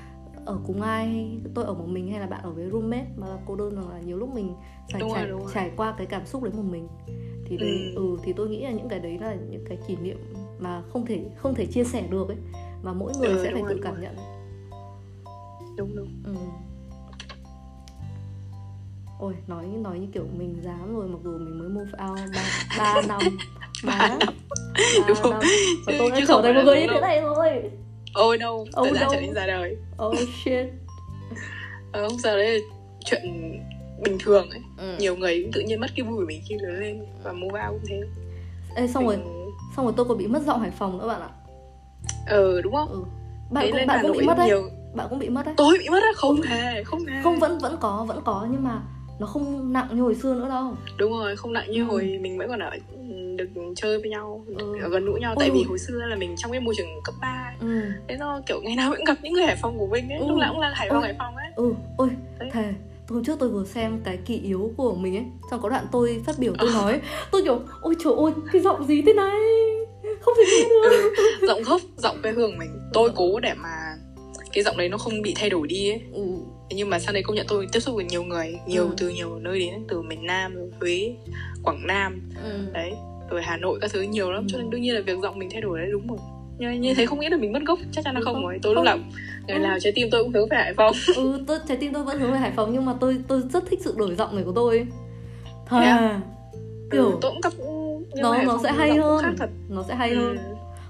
ở 0.46 0.60
cùng 0.68 0.82
ai 0.82 1.06
hay 1.08 1.40
tôi 1.54 1.66
ở 1.66 1.74
một 1.74 1.86
mình 1.88 2.12
hay 2.12 2.20
là 2.20 2.28
bạn 2.28 2.42
ở 2.44 2.52
với 2.52 2.70
roommate 2.72 3.08
mà 3.16 3.28
là 3.28 3.38
cô 3.46 3.56
đơn 3.56 3.76
rằng 3.76 3.90
là 3.90 4.00
nhiều 4.00 4.18
lúc 4.18 4.30
mình 4.36 4.54
phải 4.92 5.02
Đúng 5.02 5.10
rồi, 5.10 5.20
trải 5.20 5.30
đúng 5.30 5.40
rồi. 5.40 5.52
trải 5.54 5.72
qua 5.78 5.96
cái 5.98 6.08
cảm 6.08 6.26
xúc 6.26 6.44
đấy 6.44 6.54
một 6.58 6.64
mình 6.72 6.88
thì 7.46 7.58
đấy, 7.58 7.70
Ừ. 7.96 7.96
ừ. 7.96 8.18
thì 8.24 8.34
tôi 8.34 8.50
nghĩ 8.50 8.64
là 8.64 8.72
những 8.72 8.90
cái 8.90 9.00
đấy 9.00 9.18
là 9.22 9.36
những 9.50 9.66
cái 9.70 9.78
kỷ 9.88 9.96
niệm 9.96 10.18
mà 10.60 10.82
không 10.94 11.06
thể 11.06 11.26
không 11.38 11.54
thể 11.56 11.66
chia 11.66 11.84
sẻ 11.84 12.08
được 12.12 12.28
ấy 12.28 12.38
mà 12.84 12.94
mỗi 12.94 13.14
người 13.20 13.30
Ừ, 13.30 13.40
sẽ 13.44 13.52
phải 13.54 13.62
rồi, 13.62 13.70
tự 13.74 13.80
cảm 13.84 13.94
rồi. 13.94 14.04
nhận 14.04 14.16
đúng 15.78 15.96
đúng 15.96 16.08
ừ. 16.24 16.34
Ôi 19.20 19.34
nói 19.48 19.66
nói 19.66 20.00
như 20.00 20.08
kiểu 20.14 20.26
mình 20.38 20.62
dám 20.64 20.96
rồi 20.96 21.08
mặc 21.08 21.20
dù 21.24 21.32
mình 21.38 21.60
mới 21.60 21.70
move 21.70 21.92
out 22.10 22.20
3, 22.78 22.94
3 22.94 23.02
năm. 23.08 23.22
Má 23.84 24.18
Đúng 25.08 25.08
3 25.08 25.14
không? 25.22 25.32
năm 25.32 25.42
và 25.86 25.94
tôi 26.00 26.12
đã 26.12 26.20
trở 26.28 26.42
thành 26.44 26.56
một 26.56 26.62
người 26.66 26.76
đúng 26.76 26.82
như 26.82 26.88
thế 26.88 26.94
đâu. 26.94 27.02
này 27.02 27.22
rồi 27.22 27.72
ôi 28.14 28.38
đâu. 28.38 28.56
Oh, 28.62 28.70
thời 28.76 28.94
gian 28.94 29.04
no. 29.04 29.10
trở 29.12 29.22
nên 29.22 29.34
ra 29.34 29.48
đời. 29.48 29.78
Oh 30.06 30.16
shit. 30.44 30.68
Ờ, 31.92 32.10
không 32.10 32.20
sao 32.20 32.38
đấy 32.38 32.60
là 32.60 32.66
chuyện 33.06 33.22
bình 34.04 34.18
thường 34.20 34.50
ấy. 34.50 34.62
Ừ. 34.78 34.96
nhiều 35.00 35.16
người 35.16 35.44
cũng 35.44 35.52
tự 35.52 35.62
nhiên 35.62 35.80
mất 35.80 35.88
cái 35.96 36.06
vui 36.06 36.16
của 36.16 36.26
mình 36.28 36.42
khi 36.50 36.56
lớn 36.60 36.80
lên 36.80 37.06
và 37.24 37.34
move 37.34 37.62
out 37.68 37.72
cũng 37.82 37.90
thế. 37.90 38.02
Ê, 38.76 38.88
xong 38.88 39.06
rồi 39.08 39.18
mình... 39.18 39.52
xong 39.76 39.86
rồi 39.86 39.94
tôi 39.98 40.06
còn 40.06 40.18
bị 40.18 40.28
mất 40.28 40.42
giọng 40.46 40.60
Hải 40.62 40.72
Phòng 40.72 40.98
nữa 40.98 41.08
bạn 41.08 41.22
ạ. 41.22 41.30
Ờ 42.28 42.62
đúng 42.62 42.74
không? 42.74 42.90
Ừ. 42.90 43.04
bạn 43.52 43.64
Đấy 43.64 43.72
cũng 43.72 43.88
bạn 43.88 44.00
cũng 44.08 44.18
bị 44.18 44.26
mất 44.28 44.38
đấy. 44.38 44.48
nhiều 44.48 44.70
bạn 44.94 45.08
cũng 45.10 45.20
bị 45.20 45.30
mất 45.30 45.46
đấy. 45.46 45.54
Tôi 45.58 45.78
bị 45.80 45.90
mất 45.90 46.04
á? 46.04 46.10
Không 46.16 46.42
hề 46.42 46.84
không 46.84 47.06
hề. 47.06 47.22
không 47.24 47.40
vẫn 47.40 47.58
vẫn 47.60 47.78
có 47.82 48.06
vẫn 48.08 48.22
có 48.26 48.48
nhưng 48.52 48.64
mà 48.64 48.82
nó 49.20 49.26
không 49.28 49.74
nặng 49.74 49.88
như 49.94 50.02
hồi 50.02 50.16
xưa 50.16 50.34
nữa 50.36 50.48
đâu 50.50 50.74
đúng 50.98 51.12
rồi 51.12 51.36
không 51.36 51.54
nặng 51.54 51.72
như 51.72 51.80
Ừ. 51.82 51.86
hồi 51.86 52.18
mình 52.22 52.38
vẫn 52.38 52.48
còn 52.50 52.60
ở 52.60 52.72
được 53.38 53.50
chơi 53.76 54.00
với 54.00 54.10
nhau 54.10 54.46
Ừ. 54.58 54.78
ở 54.82 54.90
gần 54.90 55.06
gũi 55.06 55.20
nhau 55.20 55.34
Ôi 55.36 55.38
tại 55.40 55.50
vì 55.52 55.60
ôi. 55.60 55.66
hồi 55.70 55.80
xưa 55.80 55.94
là 56.10 56.16
mình 56.16 56.36
trong 56.38 56.52
cái 56.52 56.62
môi 56.62 56.74
trường 56.78 56.88
cấp 57.04 57.16
3 57.22 57.54
ừ 57.60 57.82
thế 58.08 58.18
nó 58.20 58.42
kiểu 58.48 58.62
ngày 58.64 58.76
nào 58.76 58.92
cũng 58.96 59.06
gặp 59.06 59.18
những 59.22 59.34
người 59.34 59.44
hải 59.46 59.56
phòng 59.56 59.80
của 59.80 59.88
mình 59.88 60.10
ấy 60.10 60.20
Ừ. 60.20 60.26
lúc 60.30 60.38
nào 60.38 60.54
cũng 60.54 60.62
là 60.62 60.72
hải 60.76 60.90
phòng 60.90 61.02
Ừ. 61.02 61.04
hải 61.06 61.16
phòng 61.20 61.36
ấy 61.36 61.48
ừ 61.56 61.74
ôi 61.98 62.10
Đấy. 62.40 62.50
thề 62.54 62.74
hôm 63.10 63.24
trước 63.24 63.40
tôi 63.40 63.50
vừa 63.50 63.66
xem 63.66 64.00
cái 64.04 64.18
kỳ 64.26 64.38
yếu 64.40 64.72
của 64.78 64.96
mình 64.96 65.16
ấy 65.18 65.26
xong 65.52 65.62
có 65.62 65.70
đoạn 65.70 65.86
tôi 65.92 66.22
phát 66.26 66.36
biểu 66.40 66.54
tôi 66.60 66.70
nói 66.74 67.02
tôi 67.32 67.42
kiểu 67.44 67.60
ôi 67.82 67.96
trời 68.04 68.14
ơi 68.18 68.32
cái 68.54 68.62
giọng 68.62 68.84
gì 68.88 69.02
thế 69.02 69.14
này 69.14 69.40
không 70.22 70.34
thể 70.38 70.44
nghe 70.56 70.70
được 70.70 71.12
ừ. 71.42 71.48
giọng 71.48 71.64
gốc 71.64 71.82
giọng 71.98 72.18
quê 72.22 72.32
hương 72.32 72.58
mình 72.58 72.70
tôi 72.94 73.10
cố 73.16 73.40
để 73.40 73.54
mà 73.54 73.70
cái 74.54 74.64
giọng 74.64 74.78
đấy 74.78 74.90
nó 74.90 74.98
không 74.98 75.22
bị 75.22 75.34
thay 75.38 75.50
đổi 75.50 75.68
đi 75.68 75.90
ấy 75.92 76.02
ừ. 76.14 76.22
Thế 76.70 76.76
nhưng 76.78 76.90
mà 76.90 77.00
sau 77.00 77.14
đấy 77.14 77.24
công 77.24 77.36
nhận 77.36 77.46
tôi 77.50 77.68
tiếp 77.72 77.80
xúc 77.80 77.96
với 77.96 78.06
nhiều 78.06 78.24
người 78.24 78.60
nhiều 78.68 78.84
Ừ. 78.84 78.94
từ 78.98 79.10
nhiều 79.10 79.40
nơi 79.40 79.60
đến 79.60 79.74
từ 79.88 80.02
miền 80.02 80.26
Nam 80.26 80.56
Huế 80.80 81.16
Quảng 81.64 81.88
Nam. 81.88 82.22
Ừ. 82.44 82.60
đấy 82.74 82.94
rồi 83.30 83.42
Hà 83.42 83.58
Nội 83.58 83.78
các 83.82 83.92
thứ 83.94 84.02
nhiều 84.02 84.32
lắm 84.32 84.46
cho 84.48 84.58
nên 84.58 84.70
đương 84.70 84.82
nhiên 84.82 84.96
là 84.96 85.02
việc 85.02 85.18
giọng 85.24 85.40
mình 85.40 85.50
thay 85.52 85.62
đổi 85.62 85.80
đấy 85.80 85.88
đúng 85.92 86.08
rồi. 86.08 86.18
Nhưng 86.58 86.82
như 86.82 86.94
thế 86.94 87.06
không 87.06 87.20
nghĩ 87.20 87.30
là 87.30 87.38
mình 87.38 87.52
mất 87.54 87.60
gốc 87.66 87.80
chắc 87.92 88.04
chắn 88.06 88.16
là 88.16 88.22
không, 88.24 88.44
rồi 88.44 88.60
tôi 88.62 88.76
lúc 88.76 88.84
nào 88.84 88.98
ngày 89.48 89.60
nào 89.60 89.78
trái 89.80 89.94
tim 89.96 90.08
tôi 90.12 90.24
cũng 90.24 90.34
hướng 90.34 90.50
về 90.50 90.58
Hải 90.58 90.74
Phòng. 90.74 90.94
Ừ 91.16 91.44
tôi 91.48 91.60
trái 91.68 91.78
tim 91.78 91.94
tôi 91.94 92.04
vẫn 92.04 92.20
hướng 92.20 92.32
về 92.32 92.38
Hải 92.38 92.52
Phòng 92.56 92.74
nhưng 92.74 92.86
mà 92.86 92.94
tôi 93.00 93.18
tôi 93.28 93.42
rất 93.54 93.64
thích 93.70 93.80
sự 93.84 93.94
đổi 93.98 94.16
giọng 94.16 94.36
này 94.36 94.44
của 94.46 94.52
tôi. 94.56 94.88
Thà. 95.66 95.80
Yeah. 95.82 96.16
kiểu 96.92 97.04
ừ, 97.06 97.18
tôi 97.22 97.32
cũng 97.32 97.42
nhưng 98.14 98.22
nó 98.24 98.44
nó 98.44 98.60
sẽ 98.64 98.72
hay 98.72 98.92
hơn. 98.98 99.24
thật. 99.38 99.50
Nó 99.70 99.84
sẽ 99.88 99.96
hay 99.96 100.10
Ừ. 100.12 100.16
hơn 100.18 100.38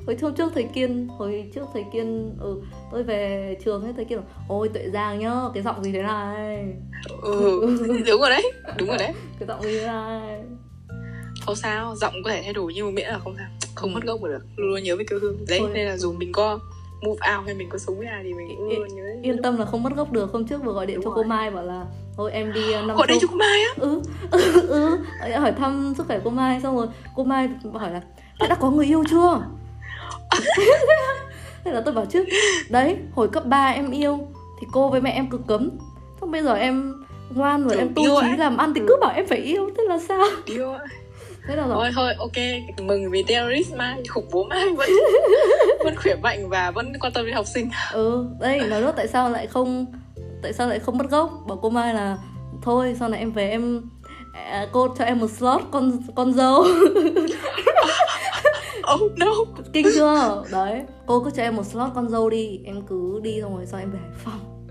hồi 0.05 0.17
hôm 0.21 0.35
trước 0.35 0.51
thầy 0.53 0.63
kiên 0.63 1.07
hồi 1.07 1.51
trước 1.55 1.65
thầy 1.73 1.85
kiên 1.93 2.35
ừ 2.39 2.61
tôi 2.91 3.03
về 3.03 3.55
trường 3.65 3.83
ấy 3.83 3.93
thầy 3.95 4.05
kiên 4.05 4.19
bảo 4.19 4.27
ôi 4.47 4.69
tuệ 4.69 4.89
giang 4.93 5.19
nhá 5.19 5.33
cái 5.53 5.63
giọng 5.63 5.83
gì 5.83 5.91
thế 5.91 6.01
này? 6.01 6.73
Ừ 7.21 7.77
đúng 8.07 8.21
rồi 8.21 8.29
đấy 8.29 8.51
đúng 8.77 8.87
rồi 8.87 8.97
đấy. 8.97 9.13
Cái 9.39 9.47
giọng 9.47 9.61
gì 9.61 9.79
thế 9.79 9.87
này? 9.87 10.41
Không 11.45 11.55
sao 11.55 11.95
giọng 11.95 12.13
có 12.23 12.29
thể 12.29 12.41
thay 12.43 12.53
đổi 12.53 12.73
nhưng 12.75 12.85
mà 12.85 12.91
miễn 12.91 13.07
là 13.07 13.19
không 13.19 13.35
sao 13.37 13.47
không 13.75 13.93
mất 13.93 14.03
gốc 14.03 14.21
mà 14.21 14.29
được 14.29 14.45
luôn 14.55 14.69
luôn 14.69 14.83
nhớ 14.83 14.95
về 14.95 15.03
quê 15.09 15.17
hương. 15.21 15.45
Đấy 15.49 15.59
Thôi. 15.59 15.69
nên 15.73 15.87
là 15.87 15.97
dù 15.97 16.13
mình 16.13 16.31
có 16.31 16.59
move 17.01 17.35
out 17.35 17.45
hay 17.45 17.55
mình 17.55 17.69
có 17.69 17.77
sống 17.77 17.97
với 17.97 18.07
ai 18.07 18.23
thì 18.23 18.33
mình 18.33 18.47
cũng 18.57 18.69
luôn 18.69 18.87
nhớ 18.95 19.03
yên 19.21 19.41
tâm 19.41 19.57
là 19.57 19.65
không 19.65 19.83
mất 19.83 19.95
gốc 19.95 20.11
được. 20.11 20.31
Hôm 20.31 20.47
trước 20.47 20.63
vừa 20.63 20.73
gọi 20.73 20.85
điện 20.85 20.95
Đúng 20.95 21.03
cho 21.03 21.09
rồi. 21.09 21.23
cô 21.23 21.23
Mai 21.23 21.51
bảo 21.51 21.63
là 21.63 21.85
thôi 22.17 22.31
em 22.31 22.53
đi 22.53 22.61
uh, 22.61 22.85
năm 22.87 22.97
gọi 22.97 23.07
châu 23.07 23.17
cho 23.21 23.27
cô 23.31 23.35
Mai 23.37 23.61
á? 23.61 23.73
Ừ 23.77 24.01
ừ 24.31 24.67
ừ. 24.67 24.97
Hỏi 25.39 25.51
thăm 25.51 25.93
sức 25.97 26.07
khỏe 26.07 26.19
cô 26.23 26.29
Mai 26.29 26.61
xong 26.61 26.75
rồi 26.75 26.87
cô 27.15 27.23
Mai 27.23 27.49
hỏi 27.73 27.91
là 27.91 28.01
đã 28.49 28.55
có 28.55 28.71
người 28.71 28.85
yêu 28.85 29.03
chưa 29.09 29.41
thế 31.65 31.71
là 31.71 31.81
tôi 31.85 31.93
bảo 31.93 32.05
chứ 32.05 32.25
đấy 32.69 32.97
hồi 33.15 33.27
cấp 33.27 33.45
3 33.45 33.67
em 33.67 33.91
yêu 33.91 34.19
thì 34.61 34.67
cô 34.73 34.89
với 34.89 35.01
mẹ 35.01 35.11
em 35.11 35.29
cực 35.29 35.41
cấm. 35.47 35.69
Xong 36.21 36.31
bây 36.31 36.43
giờ 36.43 36.53
em 36.53 36.93
ngoan 37.29 37.63
rồi 37.67 37.77
em 37.77 37.93
tu 37.95 38.03
trí 38.03 38.27
ấy. 38.27 38.37
làm 38.37 38.57
ăn 38.57 38.73
thì 38.73 38.81
Ừ. 38.81 38.85
cứ 38.89 38.95
bảo 39.01 39.11
em 39.15 39.27
phải 39.27 39.37
yêu 39.37 39.69
thế 39.77 39.83
là 39.87 39.99
sao? 40.07 40.23
Yêu 40.45 40.73
thế 41.47 41.55
là 41.55 41.67
rồi 41.67 41.75
thôi 41.77 41.91
thôi 41.95 42.13
ok 42.19 42.45
mừng 42.81 43.11
vì 43.11 43.23
terrorist 43.23 43.73
Mai 43.75 44.03
khủng 44.09 44.27
bố 44.31 44.43
Mai 44.43 44.65
vẫn 44.77 44.89
vẫn 45.83 45.95
khỏe 45.95 46.15
mạnh 46.15 46.49
và 46.49 46.71
vẫn 46.71 46.93
quan 47.01 47.13
tâm 47.13 47.25
đến 47.25 47.35
học 47.35 47.45
sinh. 47.53 47.69
Ừ 47.93 48.25
đây 48.39 48.59
nói 48.59 48.81
nữa 48.81 48.93
tại 48.95 49.07
sao 49.07 49.29
lại 49.29 49.47
không 49.47 49.85
tại 50.43 50.53
sao 50.53 50.67
lại 50.67 50.79
không 50.79 50.97
mất 50.97 51.09
gốc? 51.09 51.31
Bảo 51.47 51.59
cô 51.61 51.69
Mai 51.69 51.93
là 51.93 52.17
thôi 52.61 52.95
sau 52.99 53.09
này 53.09 53.19
em 53.19 53.31
về 53.31 53.49
em 53.49 53.81
à, 54.33 54.67
cô 54.71 54.87
cho 54.97 55.03
em 55.05 55.19
một 55.19 55.29
slot 55.31 55.61
con 55.71 55.91
con 56.15 56.33
dâu 56.33 56.65
oh 58.93 59.11
no. 59.17 59.31
Kinh 59.73 59.85
chưa? 59.95 60.43
Đấy 60.51 60.81
cô 61.05 61.23
cứ 61.23 61.31
cho 61.35 61.43
em 61.43 61.55
một 61.55 61.63
slot 61.65 61.91
con 61.95 62.09
dâu 62.09 62.29
đi 62.29 62.59
em 62.65 62.81
cứ 62.81 63.19
đi 63.23 63.41
xong 63.41 63.55
rồi 63.57 63.65
sau 63.65 63.79
em 63.79 63.91
về 63.91 63.99
Hải 63.99 64.11
Phòng. 64.23 64.67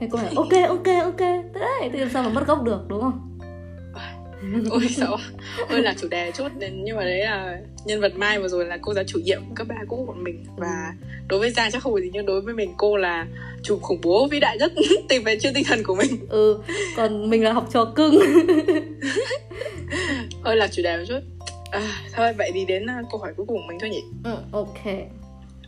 Thế 0.00 0.08
cô 0.10 0.18
hỏi 0.18 0.30
ok 0.36 0.68
ok 0.68 0.86
ok. 1.04 1.18
Thế 1.18 1.60
đấy 1.60 1.90
thì 1.92 1.98
làm 1.98 2.10
sao 2.10 2.22
mà 2.22 2.28
mất 2.28 2.46
gốc 2.46 2.62
được 2.62 2.80
đúng 2.88 3.00
không? 3.00 3.28
Ôi 4.70 4.88
sợ 4.96 5.16
ôi 5.68 5.82
là 5.82 5.94
chủ 6.00 6.08
đề 6.08 6.32
chút 6.32 6.48
nên- 6.58 6.84
nhưng 6.84 6.96
mà 6.96 7.04
đấy 7.04 7.18
là 7.18 7.58
nhân 7.84 8.00
vật 8.00 8.12
Mai 8.16 8.38
vừa 8.40 8.48
rồi 8.48 8.64
là 8.66 8.78
cô 8.82 8.94
giáo 8.94 9.04
chủ 9.06 9.18
nhiệm 9.18 9.42
cấp 9.54 9.66
ba 9.68 9.74
cũ 9.88 9.96
của 9.96 10.12
bọn 10.12 10.24
mình. 10.24 10.44
Và 10.56 10.92
đối 11.28 11.40
với 11.40 11.50
Giang 11.50 11.70
chắc 11.70 11.82
không 11.82 11.92
phải 11.92 12.02
gì 12.02 12.10
nhưng 12.12 12.26
đối 12.26 12.40
với 12.40 12.54
mình 12.54 12.74
cô 12.76 12.96
là 12.96 13.26
chủ 13.62 13.78
khủng 13.78 14.00
bố 14.02 14.28
vĩ 14.30 14.40
đại 14.40 14.56
nhất 14.58 14.72
tìm 15.08 15.24
về 15.24 15.38
chuyên 15.38 15.54
tinh 15.54 15.64
thần 15.64 15.82
của 15.84 15.94
mình. 15.94 16.26
Ừ 16.28 16.58
còn 16.96 17.30
mình 17.30 17.44
là 17.44 17.52
học 17.52 17.68
trò 17.72 17.84
cưng. 17.84 18.18
Ôi 20.44 20.56
là 20.56 20.68
chủ 20.68 20.82
đề 20.82 20.96
một 20.96 21.04
chút 21.08 21.20
à, 21.72 21.80
thôi 22.14 22.32
vậy 22.32 22.50
thì 22.54 22.64
đến 22.64 22.86
à, 22.90 23.02
câu 23.10 23.20
hỏi 23.20 23.32
cuối 23.36 23.46
cùng 23.46 23.56
của 23.56 23.64
mình 23.68 23.78
thôi 23.80 23.90
nhỉ? 23.90 24.02
Ừ, 24.24 24.36
ok. 24.52 24.84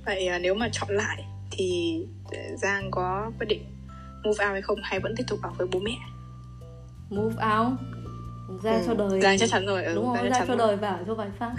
Vậy 0.06 0.26
à, 0.26 0.38
nếu 0.38 0.54
mà 0.54 0.68
chọn 0.72 0.88
lại 0.90 1.24
thì 1.50 1.98
Giang 2.56 2.90
có 2.90 3.30
quyết 3.38 3.46
định 3.46 3.62
move 4.24 4.44
out 4.44 4.52
hay 4.52 4.62
không 4.62 4.78
hay 4.82 5.00
vẫn 5.00 5.14
tiếp 5.16 5.24
tục 5.28 5.38
ở 5.42 5.50
với 5.58 5.66
bố 5.72 5.78
mẹ? 5.80 5.96
Move 7.10 7.34
out? 7.34 7.72
Ra 8.62 8.72
Ừ, 8.72 8.82
cho 8.86 8.94
đời. 8.94 9.20
Giang 9.20 9.38
chắc 9.38 9.48
chắn 9.50 9.66
rồi 9.66 9.84
ừ, 9.84 9.94
đúng 9.94 10.06
không 10.06 10.14
ra 10.14 10.30
chắn 10.38 10.48
cho 10.48 10.56
rồi. 10.56 10.66
đời 10.68 10.76
vào 10.76 10.98
cho 11.06 11.14
vài 11.14 11.28
phát 11.38 11.54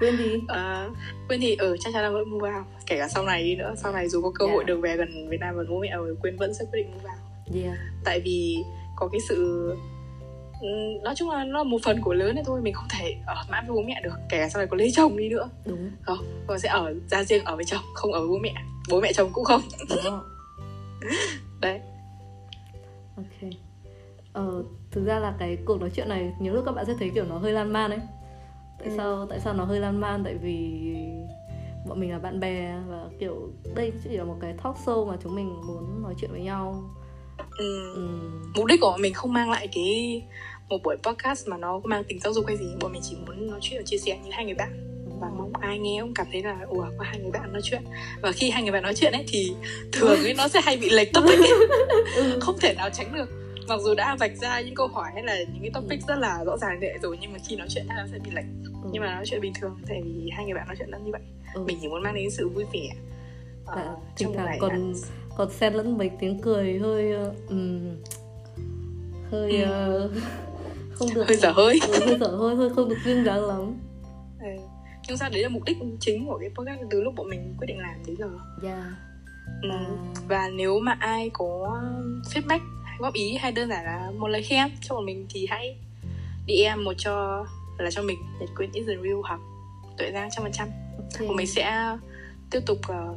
quên 0.00 0.16
gì 0.16 0.40
À, 0.48 0.88
Quyên 1.28 1.40
thì 1.40 1.54
ở 1.56 1.76
chắc 1.76 1.90
chắn 1.94 2.02
là 2.02 2.10
vẫn 2.10 2.30
move 2.30 2.48
out. 2.58 2.66
Kể 2.86 2.98
cả 2.98 3.08
sau 3.08 3.22
này 3.24 3.42
đi 3.44 3.56
nữa 3.56 3.74
sau 3.82 3.92
này 3.92 4.08
dù 4.08 4.22
có 4.22 4.30
cơ 4.34 4.46
hội 4.46 4.54
Yeah. 4.56 4.66
được 4.66 4.80
về 4.80 4.96
gần 4.96 5.28
Việt 5.28 5.40
Nam 5.40 5.56
và 5.56 5.62
bố 5.70 5.80
mẹ 5.80 5.88
rồi 5.96 6.16
Quyên 6.22 6.36
vẫn 6.36 6.54
sẽ 6.54 6.64
quyết 6.64 6.82
định 6.82 6.90
move 6.94 7.04
out. 7.10 7.64
Yeah 7.64 7.78
tại 8.04 8.20
vì 8.20 8.56
có 8.96 9.08
cái 9.08 9.20
sự 9.28 9.70
nói 11.02 11.14
chung 11.16 11.30
là 11.30 11.44
nó 11.44 11.58
là 11.58 11.64
một 11.64 11.78
phần 11.84 12.00
của 12.02 12.12
lớn 12.14 12.34
này 12.34 12.44
thôi 12.46 12.60
mình 12.62 12.74
không 12.74 12.88
thể 12.90 13.14
ở 13.26 13.34
mãi 13.50 13.62
với 13.66 13.76
bố 13.76 13.82
mẹ 13.82 14.00
được 14.04 14.14
kể 14.28 14.38
cả 14.38 14.48
sau 14.48 14.60
này 14.60 14.66
có 14.66 14.76
lấy 14.76 14.90
chồng 14.94 15.16
đi 15.16 15.28
nữa. 15.28 15.48
Đúng. 15.64 15.90
Không 16.02 16.18
con 16.46 16.58
sẽ 16.58 16.68
ở 16.68 16.94
ra 17.10 17.24
riêng 17.24 17.44
ở 17.44 17.56
với 17.56 17.64
chồng 17.64 17.82
không 17.94 18.12
ở 18.12 18.20
với 18.20 18.28
bố 18.28 18.38
mẹ. 18.38 18.54
Bố 18.90 19.00
mẹ 19.00 19.12
chồng 19.12 19.30
cũng 19.32 19.44
không. 19.44 19.60
Đúng 19.88 19.98
không 20.02 20.22
đấy. 21.60 21.80
Ok. 23.16 23.50
Ờ, 24.32 24.64
thực 24.90 25.04
ra 25.04 25.18
là 25.18 25.34
cái 25.38 25.58
cuộc 25.64 25.80
nói 25.80 25.90
chuyện 25.94 26.08
này 26.08 26.32
nhiều 26.40 26.54
lúc 26.54 26.64
các 26.66 26.72
bạn 26.72 26.84
sẽ 26.86 26.92
thấy 26.98 27.10
kiểu 27.14 27.24
nó 27.24 27.38
hơi 27.38 27.52
lan 27.52 27.72
man 27.72 27.90
ấy. 27.90 28.00
Tại 28.78 28.88
Ừ. 28.88 28.94
sao 28.96 29.26
tại 29.30 29.40
sao 29.40 29.54
nó 29.54 29.64
hơi 29.64 29.80
lan 29.80 30.00
man? 30.00 30.24
Tại 30.24 30.34
vì 30.34 30.80
bọn 31.88 32.00
mình 32.00 32.10
là 32.12 32.18
bạn 32.18 32.40
bè 32.40 32.74
và 32.88 33.04
kiểu 33.20 33.50
đây 33.74 33.92
chỉ 34.04 34.10
là 34.16 34.24
một 34.24 34.36
cái 34.40 34.52
talk 34.64 34.76
show 34.84 35.06
mà 35.06 35.16
chúng 35.22 35.34
mình 35.34 35.48
muốn 35.66 36.02
nói 36.02 36.14
chuyện 36.20 36.30
với 36.30 36.40
nhau 36.40 36.82
Ừm, 37.58 37.94
Ừm, 37.94 38.42
mục 38.54 38.66
đích 38.66 38.80
của 38.80 38.96
mình 39.00 39.14
không 39.14 39.32
mang 39.32 39.50
lại 39.50 39.68
cái 39.72 40.22
một 40.68 40.78
buổi 40.84 40.96
podcast 41.02 41.48
mà 41.48 41.56
nó 41.56 41.80
mang 41.84 42.04
tính 42.04 42.18
giáo 42.20 42.32
dục 42.32 42.44
hay 42.46 42.56
gì 42.56 42.66
bọn 42.80 42.92
mình 42.92 43.02
chỉ 43.04 43.16
muốn 43.26 43.50
nói 43.50 43.58
chuyện 43.62 43.80
và 43.80 43.82
chia 43.86 43.98
sẻ 43.98 44.18
như 44.24 44.30
hai 44.32 44.44
người 44.44 44.54
bạn 44.54 44.82
và 45.20 45.28
mong 45.38 45.52
ai 45.60 45.78
nghe 45.78 45.98
cũng 46.00 46.14
cảm 46.14 46.26
thấy 46.32 46.42
là 46.42 46.56
ủa 46.68 46.86
có 46.98 47.04
hai 47.04 47.18
người 47.18 47.30
bạn 47.30 47.52
nói 47.52 47.62
chuyện 47.64 47.82
và 48.22 48.32
khi 48.32 48.50
hai 48.50 48.62
người 48.62 48.72
bạn 48.72 48.82
nói 48.82 48.94
chuyện 48.94 49.12
ấy 49.12 49.24
thì 49.28 49.52
thường 49.92 50.24
ấy 50.24 50.34
nó 50.34 50.48
sẽ 50.48 50.60
hay 50.60 50.76
bị 50.76 50.90
lệch 50.90 51.12
topic 51.12 51.38
ấy. 51.38 51.50
Ừ. 52.16 52.38
không 52.40 52.58
thể 52.60 52.74
nào 52.74 52.90
tránh 52.90 53.12
được 53.14 53.30
mặc 53.68 53.80
dù 53.84 53.94
đã 53.94 54.16
vạch 54.20 54.36
ra 54.36 54.60
những 54.60 54.74
câu 54.74 54.86
hỏi 54.86 55.10
hay 55.14 55.22
là 55.22 55.36
những 55.38 55.62
cái 55.62 55.70
topic 55.74 56.00
rất 56.08 56.18
là 56.18 56.44
rõ 56.46 56.56
ràng 56.56 56.80
vậy 56.80 56.92
rồi 57.02 57.18
nhưng 57.20 57.32
mà 57.32 57.38
khi 57.48 57.56
nói 57.56 57.66
chuyện 57.70 57.86
nó 57.88 57.94
sẽ 58.12 58.18
bị 58.18 58.30
lệch 58.34 58.44
Ừ. 58.82 58.90
nhưng 58.92 59.02
mà 59.02 59.14
nói 59.14 59.24
chuyện 59.26 59.40
bình 59.40 59.52
thường 59.60 59.76
tại 59.88 60.00
vì 60.04 60.30
hai 60.36 60.44
người 60.44 60.54
bạn 60.54 60.66
nói 60.66 60.76
chuyện 60.78 60.88
là 60.88 60.98
như 60.98 61.12
vậy 61.12 61.20
Ừ. 61.54 61.64
mình 61.66 61.78
chỉ 61.80 61.88
muốn 61.88 62.02
mang 62.02 62.14
đến 62.14 62.30
sự 62.30 62.48
vui 62.48 62.64
vẻ 62.72 62.88
ờ, 63.66 63.96
thỉnh 64.16 64.28
trong 64.34 64.36
ngày 64.44 64.58
còn 64.60 64.92
còn 65.36 65.50
xen 65.50 65.74
lẫn 65.74 65.98
mấy 65.98 66.10
tiếng 66.20 66.40
cười 66.42 66.78
hơi 66.78 67.12
ừm, 67.48 67.96
hơi 69.30 69.50
Ừ. 69.62 69.64
ờ, 69.64 70.10
không 70.94 71.08
được 71.14 71.24
hơi 71.28 71.36
dở 71.36 71.50
hơi. 71.50 71.78
Ừ, 71.88 72.06
hơi 72.06 72.18
dở 72.20 72.26
hơi 72.28 72.56
hơi 72.56 72.70
không 72.76 72.88
được 72.88 72.96
duyên 73.04 73.24
dáng 73.24 73.44
lắm. 73.44 73.74
Ừ. 74.40 74.46
nhưng 75.08 75.16
sao 75.16 75.30
đấy 75.32 75.42
là 75.42 75.48
mục 75.48 75.64
đích 75.64 75.76
chính 76.00 76.26
của 76.26 76.38
cái 76.38 76.50
podcast 76.54 76.80
từ 76.90 77.02
lúc 77.02 77.14
bọn 77.16 77.28
mình 77.28 77.54
quyết 77.58 77.66
định 77.66 77.78
làm 77.78 77.94
đến 78.06 78.16
giờ. 78.18 78.30
Yeah 78.62 78.84
Ừ. 79.62 79.68
và 79.70 79.86
và 80.28 80.48
nếu 80.48 80.78
mà 80.80 80.96
ai 81.00 81.30
có 81.32 81.80
feedback 82.34 82.60
hay 82.84 82.96
góp 82.98 83.14
ý 83.14 83.34
hay 83.36 83.52
đơn 83.52 83.68
giản 83.68 83.84
là 83.84 84.10
một 84.18 84.28
lời 84.28 84.42
khen 84.42 84.68
cho 84.80 84.94
bọn 84.94 85.04
mình 85.06 85.26
thì 85.30 85.46
hãy 85.50 85.76
DM 86.48 86.84
một 86.84 86.92
cho 86.98 87.46
là 87.78 87.90
cho 87.90 88.02
mình 88.02 88.18
Nhật 88.40 88.48
Quyên 88.56 88.70
is 88.72 88.86
the 88.86 88.94
real 89.02 89.16
hoặc 89.24 89.40
Tuệ 89.98 90.12
Giang 90.12 90.28
trăm 90.30 90.42
phần 90.42 90.52
trăm. 90.52 90.68
Bọn 91.26 91.36
mình 91.36 91.46
sẽ 91.46 91.96
tiếp 92.50 92.60
tục 92.66 92.78
ờ, 92.88 93.14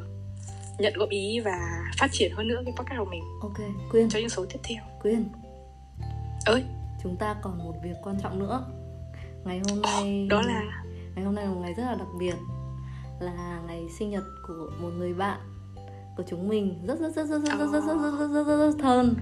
nhận 0.79 0.93
góp 0.95 1.09
ý 1.09 1.39
và 1.39 1.83
phát 1.97 2.07
triển 2.11 2.31
hơn 2.35 2.47
nữa 2.47 2.61
cái 2.65 2.73
podcast 2.77 2.99
của 2.99 3.11
mình 3.11 3.23
ok 3.41 3.57
quyên 3.91 4.09
cho 4.09 4.19
những 4.19 4.29
số 4.29 4.45
tiếp 4.49 4.59
theo 4.63 4.83
quyên 5.01 5.29
ơi 6.45 6.63
chúng 7.03 7.17
ta 7.17 7.35
còn 7.41 7.57
một 7.57 7.73
việc 7.83 7.95
quan 8.03 8.19
trọng 8.21 8.39
nữa 8.39 8.65
ngày 9.45 9.61
hôm 9.69 9.81
nay 9.81 10.27
đó 10.29 10.41
là 10.41 10.83
ngày 11.15 11.25
hôm 11.25 11.35
nay 11.35 11.45
là 11.45 11.51
một 11.51 11.59
ngày 11.61 11.73
rất 11.73 11.83
là 11.83 11.95
đặc 11.95 12.07
biệt 12.19 12.35
là 13.19 13.61
ngày 13.67 13.87
sinh 13.99 14.09
nhật 14.09 14.23
của 14.47 14.71
một 14.81 14.89
người 14.97 15.13
bạn 15.13 15.39
của 16.17 16.23
chúng 16.27 16.47
mình 16.47 16.85
rất 16.87 16.99
rất 16.99 17.15
rất 17.15 17.25
rất 17.27 17.41
rất 17.43 17.57
rất 17.57 17.71
rất 17.71 17.81
rất 17.85 17.97
rất 17.97 18.17
rất 18.19 18.27
rất 18.27 18.43
rất 18.43 18.57
rất 18.57 18.75
thân 18.79 19.15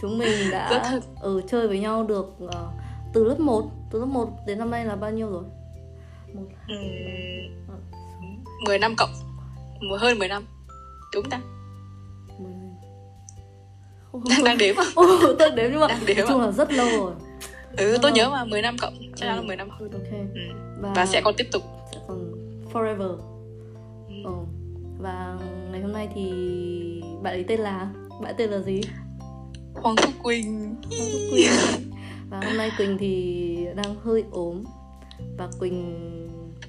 chúng 0.00 0.18
mình 0.18 0.50
đã 0.50 1.00
ừ, 1.20 1.42
chơi 1.48 1.68
với 1.68 1.78
nhau 1.78 2.04
được 2.04 2.34
ờ, 2.48 2.72
từ 3.12 3.24
lớp 3.24 3.40
1 3.40 3.70
từ 3.90 4.00
lớp 4.00 4.06
1 4.06 4.28
đến 4.46 4.58
năm 4.58 4.70
nay 4.70 4.84
là 4.84 4.96
bao 4.96 5.10
nhiêu 5.10 5.30
rồi 5.30 5.44
một 6.34 6.42
ờ, 6.68 6.74
sáu, 7.66 7.76
10 8.66 8.78
năm 8.78 8.94
cộng 8.98 9.25
hơn 9.98 10.18
10 10.18 10.28
năm. 10.28 10.42
Đúng 11.14 11.30
ta. 11.30 11.40
Đang 14.30 14.44
đang 14.44 14.58
đếm. 14.58 14.76
À 14.76 14.84
Ồ, 14.94 15.04
tôi 15.38 15.50
đếm 15.50 15.70
nhưng 15.70 15.80
mà 15.80 15.86
Đang 15.88 16.06
đếm 16.06 16.26
chung 16.28 16.40
là 16.40 16.50
rất 16.50 16.72
lâu 16.72 16.86
rồi. 17.06 17.12
Ừ 17.76 17.98
tôi 18.02 18.10
Ờ. 18.10 18.14
nhớ 18.16 18.30
mà 18.30 18.44
10 18.44 18.62
năm 18.62 18.76
cộng 18.80 18.94
chắc 19.00 19.16
chắn 19.16 19.28
là 19.28 19.34
Ừ. 19.36 19.42
10 19.42 19.56
năm. 19.56 19.68
Ok. 19.68 19.80
Ừ. 19.90 20.18
và, 20.80 20.92
và 20.96 21.06
sẽ 21.06 21.20
còn 21.24 21.34
tiếp 21.36 21.46
tục. 21.52 21.62
forever. 22.72 23.16
Ừ. 24.08 24.14
ừ. 24.24 24.30
và 24.98 25.38
ngày 25.72 25.80
hôm 25.80 25.92
nay 25.92 26.08
thì 26.14 26.30
bạn 27.22 27.32
ấy 27.34 27.44
tên 27.48 27.60
là 27.60 27.88
bạn 28.22 28.34
tên 28.38 28.50
là 28.50 28.58
gì? 28.58 28.80
Hoàng 29.74 29.96
Thúc 29.96 30.14
Quỳnh. 30.22 30.76
Quỳnh. 31.30 31.50
Và 32.30 32.40
hôm 32.44 32.56
nay 32.56 32.70
Quỳnh 32.78 32.98
thì 32.98 33.56
đang 33.76 33.94
hơi 34.04 34.24
ốm. 34.30 34.62
Và 35.38 35.48
Quỳnh 35.58 35.98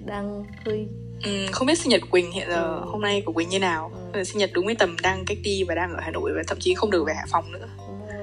đang 0.06 0.46
hơi 0.66 0.88
Ừ, 1.24 1.46
không 1.52 1.68
biết 1.68 1.80
sinh 1.80 1.90
nhật 1.90 2.02
Quỳnh 2.12 2.32
hiện 2.32 2.48
giờ 2.50 2.80
Ừ. 2.84 2.86
hôm 2.92 3.02
nay 3.02 3.22
của 3.26 3.32
Quỳnh 3.34 3.50
như 3.50 3.60
nào 3.60 3.92
Ừ. 4.14 4.24
sinh 4.24 4.38
nhật 4.38 4.50
đúng 4.54 4.66
cái 4.68 4.76
tầm 4.80 4.96
đang 5.04 5.26
cách 5.26 5.38
ly 5.44 5.64
và 5.64 5.76
đang 5.76 5.94
ở 5.94 6.00
Hà 6.02 6.12
Nội 6.12 6.32
và 6.36 6.44
thậm 6.48 6.58
chí 6.62 6.74
không 6.74 6.92
được 6.92 7.04
về 7.08 7.14
Hải 7.14 7.26
Phòng 7.32 7.52
nữa 7.52 7.68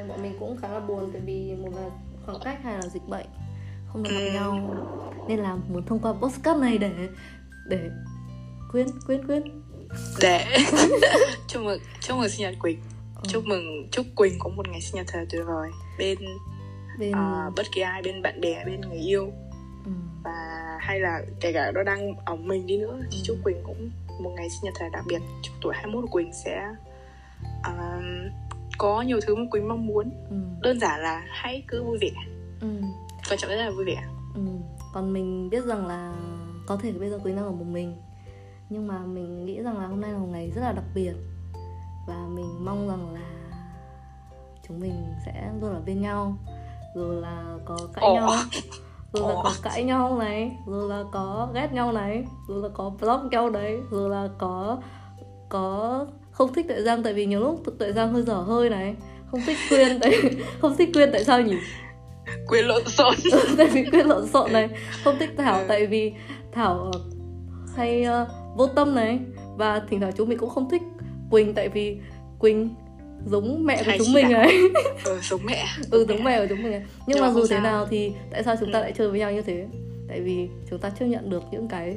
bọn 0.09 0.23
mình 0.23 0.37
cũng 0.41 0.57
khá 0.63 0.69
là 0.69 0.81
buồn 0.81 1.11
tại 1.13 1.23
vì 1.27 1.53
một 1.63 1.71
là 1.77 1.91
khoảng 2.27 2.39
cách 2.45 2.59
hay 2.65 2.75
là 2.75 2.83
dịch 2.83 3.09
bệnh 3.09 3.27
không 3.93 4.03
được 4.03 4.11
gặp 4.11 4.21
Ừ. 4.25 4.31
nhau 4.33 4.75
nên 5.29 5.39
là 5.39 5.57
muốn 5.69 5.87
thông 5.87 5.99
qua 5.99 6.13
postcard 6.13 6.61
này 6.61 6.79
để 6.79 6.91
để 7.69 7.91
quyên 8.73 8.87
quyên 9.07 9.27
quyên 9.27 9.43
để 10.21 10.45
chúc 11.49 11.63
mừng 11.63 11.81
chúc 12.01 12.19
mừng 12.19 12.29
sinh 12.29 12.41
nhật 12.41 12.55
Quỳnh 12.63 12.79
Ừ. 13.17 13.23
chúc 13.29 13.45
mừng 13.47 13.89
chúc 13.91 14.07
Quỳnh 14.17 14.35
có 14.39 14.49
một 14.51 14.69
ngày 14.69 14.81
sinh 14.81 14.95
nhật 14.95 15.07
thật 15.09 15.25
tuyệt 15.31 15.43
vời 15.47 15.71
bên 15.99 16.19
bên 16.99 17.13
à, 17.13 17.51
bất 17.57 17.67
kỳ 17.75 17.81
ai 17.81 18.03
bên 18.03 18.23
bạn 18.23 18.41
bè 18.41 18.65
bên 18.65 18.81
người 18.81 18.99
yêu 18.99 19.33
ừ. 19.85 19.91
và 20.25 20.33
hay 20.85 21.01
là 21.01 21.21
kể 21.41 21.53
cả 21.53 21.73
nó 21.75 21.83
đang 21.83 22.15
ở 22.25 22.37
mình 22.37 22.67
đi 22.67 22.79
nữa 22.79 22.99
thì 23.13 23.19
chúc 23.25 23.37
Quỳnh 23.45 23.63
cũng 23.65 23.91
một 24.21 24.31
ngày 24.37 24.51
sinh 24.51 24.61
nhật 24.65 24.75
thật 24.79 24.85
là 24.85 24.89
đặc 24.93 25.05
biệt 25.09 25.21
chúc 25.43 25.55
tuổi 25.63 25.75
21 25.77 26.03
của 26.05 26.11
Quỳnh 26.11 26.33
sẽ 26.33 26.69
um, 27.67 28.05
có 28.79 29.03
nhiều 29.03 29.21
thứ 29.27 29.35
mà 29.35 29.43
Quỳnh 29.51 29.69
mong 29.69 29.87
muốn 29.87 30.11
Ừ. 30.31 30.37
đơn 30.63 30.81
giản 30.81 31.01
là 31.01 31.23
hãy 31.29 31.65
cứ 31.69 31.83
vui 31.85 31.99
vẻ 32.01 32.11
Ừ. 32.61 32.69
quan 33.31 33.39
trọng 33.39 33.51
nhất 33.51 33.57
là 33.57 33.71
vui 33.71 33.85
vẻ 33.85 34.05
Ừ. 34.35 34.41
còn 34.95 35.13
mình 35.13 35.51
biết 35.51 35.65
rằng 35.65 35.87
là 35.87 36.15
có 36.67 36.77
thể 36.77 36.93
bây 36.93 37.11
giờ 37.11 37.19
Quỳnh 37.19 37.37
đang 37.37 37.45
ở 37.45 37.51
một 37.53 37.65
mình 37.65 37.97
nhưng 38.71 38.87
mà 38.87 38.99
mình 38.99 39.45
nghĩ 39.47 39.63
rằng 39.63 39.79
là 39.79 39.87
hôm 39.87 40.01
nay 40.01 40.13
là 40.13 40.19
một 40.19 40.29
ngày 40.33 40.51
rất 40.55 40.61
là 40.63 40.73
đặc 40.73 40.85
biệt 40.95 41.13
và 42.09 42.27
mình 42.35 42.65
mong 42.65 42.89
rằng 42.89 43.15
là 43.15 43.21
chúng 44.69 44.81
mình 44.81 45.05
sẽ 45.27 45.51
luôn 45.61 45.75
ở 45.75 45.83
bên 45.87 46.03
nhau 46.03 46.37
rồi 46.95 47.23
là 47.23 47.45
có 47.65 47.79
cãi 47.95 48.05
Ồ. 48.05 48.15
nhau 48.15 48.31
rồi 49.15 49.35
là 49.35 49.41
có 49.45 49.55
cãi 49.63 49.85
nhau 49.85 50.19
này 50.19 50.57
rồi 50.67 50.89
là 50.89 51.05
có 51.13 51.49
ghét 51.55 51.69
nhau 51.73 51.93
này 51.93 52.25
rồi 52.49 52.63
là 52.63 52.69
có 52.75 52.93
block 53.01 53.25
nhau 53.25 53.51
đấy 53.51 53.81
rồi 53.91 54.11
là 54.11 54.29
có 54.39 54.79
có 55.49 56.07
không 56.31 56.53
thích 56.53 56.69
tuệ 56.69 56.83
giang 56.83 57.03
tại 57.03 57.13
vì 57.13 57.27
nhiều 57.27 57.41
lúc 57.41 57.63
tuệ 57.79 57.93
giang 57.93 58.13
hơi 58.13 58.23
dở 58.23 58.35
hơi 58.35 58.71
này. 58.71 58.95
Không 59.31 59.41
thích 59.47 59.57
quyên 59.69 60.01
tại 60.01 60.13
không 60.61 60.77
thích 60.77 60.91
quyên 60.95 61.13
tại 61.13 61.25
sao 61.25 61.41
nhỉ? 61.41 61.57
Quỳnh 62.47 62.69
lộn 62.69 62.83
xộn. 62.87 63.15
Tại 63.57 63.67
vì 63.67 63.85
quyên 63.91 64.07
lộn 64.07 64.27
xộn 64.27 64.53
này. 64.53 64.69
Không 65.05 65.17
thích 65.19 65.31
thảo 65.37 65.59
Ừ. 65.59 65.65
tại 65.69 65.87
vì 65.87 66.13
thảo 66.53 66.91
ờ, 66.93 67.01
hay 67.77 68.05
ờ, 68.05 68.27
vô 68.57 68.67
tâm 68.67 68.95
này. 68.95 69.21
Và 69.57 69.83
thỉnh 69.91 70.01
thoảng 70.01 70.13
chúng 70.17 70.29
mình 70.29 70.39
cũng 70.39 70.51
không 70.51 70.71
thích 70.71 70.83
quỳnh 71.31 71.55
tại 71.55 71.69
vì 71.69 71.99
quỳnh 72.39 72.75
giống 73.27 73.67
mẹ 73.67 73.83
của 73.87 73.93
chúng 73.99 74.13
mình 74.13 74.31
này 74.31 74.57
ừ, 75.05 75.19
giống 75.23 75.41
mẹ. 75.45 75.67
Ừ 75.91 76.07
giống 76.09 76.25
mẹ 76.25 76.39
của 76.39 76.47
chúng 76.49 76.63
mình 76.63 76.71
này 76.71 76.83
nhưng 77.07 77.07
Nhưng 77.07 77.21
mà 77.21 77.31
dù 77.31 77.47
thế 77.51 77.61
nào 77.61 77.87
thì 77.91 78.13
tại 78.31 78.43
sao 78.45 78.57
chúng 78.61 78.73
ta 78.73 78.79
Ừ. 78.79 78.83
lại 78.83 78.93
chơi 78.99 79.09
với 79.09 79.21
nhau 79.21 79.33
như 79.33 79.43
thế? 79.43 79.67
Tại 80.09 80.21
vì 80.21 80.49
chúng 80.71 80.79
ta 80.79 80.91
chấp 80.91 81.05
nhận 81.05 81.31
được 81.31 81.43
những 81.51 81.69
cái 81.69 81.97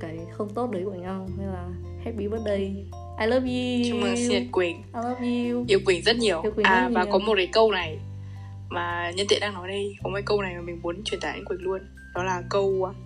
cái 0.00 0.18
không 0.32 0.48
tốt 0.54 0.70
đấy 0.70 0.82
của 0.84 0.94
nhau. 0.94 1.28
Nên 1.38 1.46
là 1.48 1.68
happy 2.04 2.28
birthday. 2.28 2.74
I 3.20 3.26
love 3.26 3.48
you. 3.48 3.90
Chúc 3.90 4.00
mừng 4.00 4.16
sinh 4.16 4.28
nhật 4.28 4.42
Quỳnh. 4.52 4.76
I 4.76 5.00
love 5.08 5.26
you. 5.26 5.64
Yêu 5.68 5.80
Quỳnh 5.84 6.02
rất 6.02 6.16
nhiều. 6.16 6.42
Yêu 6.42 6.52
Quỳnh 6.52 6.66
à 6.66 6.88
và 6.92 7.04
nhiều. 7.04 7.12
có 7.12 7.18
một 7.18 7.32
cái 7.36 7.48
câu 7.52 7.72
này 7.72 7.98
mà 8.68 9.10
nhân 9.16 9.26
tiện 9.28 9.40
đang 9.40 9.54
nói 9.54 9.68
đây. 9.68 9.96
Có 10.02 10.08
một 10.10 10.14
cái 10.14 10.22
câu 10.26 10.42
này 10.42 10.54
mà 10.54 10.60
mình 10.60 10.80
muốn 10.82 11.04
truyền 11.04 11.20
tải 11.20 11.36
đến 11.36 11.44
Quỳnh 11.44 11.62
luôn. 11.62 11.80
Đó 12.14 12.22
là 12.22 12.42
câu 12.50 12.64
uh, 12.64 12.96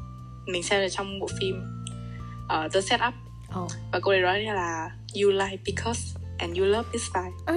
mình 0.46 0.62
xem 0.62 0.80
được 0.82 0.88
trong 0.90 1.20
bộ 1.20 1.28
phim 1.40 1.62
uh, 2.44 2.72
The 2.72 2.80
Setup 2.80 3.14
oh. 3.62 3.70
và 3.92 4.00
câu 4.00 4.12
này 4.12 4.20
nói 4.20 4.42
là 4.42 4.90
you 5.22 5.30
like 5.30 5.58
because 5.66 6.18
and 6.38 6.58
you 6.58 6.64
love 6.66 6.88
this 6.92 7.02
guy 7.14 7.30
à. 7.46 7.54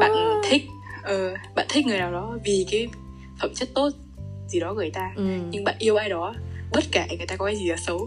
bạn 0.00 0.40
thích 0.50 0.62
ờ, 1.02 1.34
bạn 1.54 1.66
thích 1.68 1.86
người 1.86 1.98
nào 1.98 2.12
đó 2.12 2.38
vì 2.44 2.66
cái 2.70 2.88
phẩm 3.40 3.50
chất 3.54 3.68
tốt 3.74 3.90
gì 4.48 4.60
đó 4.60 4.68
của 4.68 4.74
người 4.80 4.90
ta 4.90 5.12
ừ. 5.16 5.24
nhưng 5.50 5.64
bạn 5.64 5.74
yêu 5.78 5.96
ai 5.96 6.08
đó 6.08 6.34
bất 6.72 6.84
kể 6.92 7.04
người 7.18 7.26
ta 7.26 7.36
có 7.36 7.44
cái 7.46 7.56
gì 7.56 7.68
là 7.68 7.76
xấu 7.76 7.98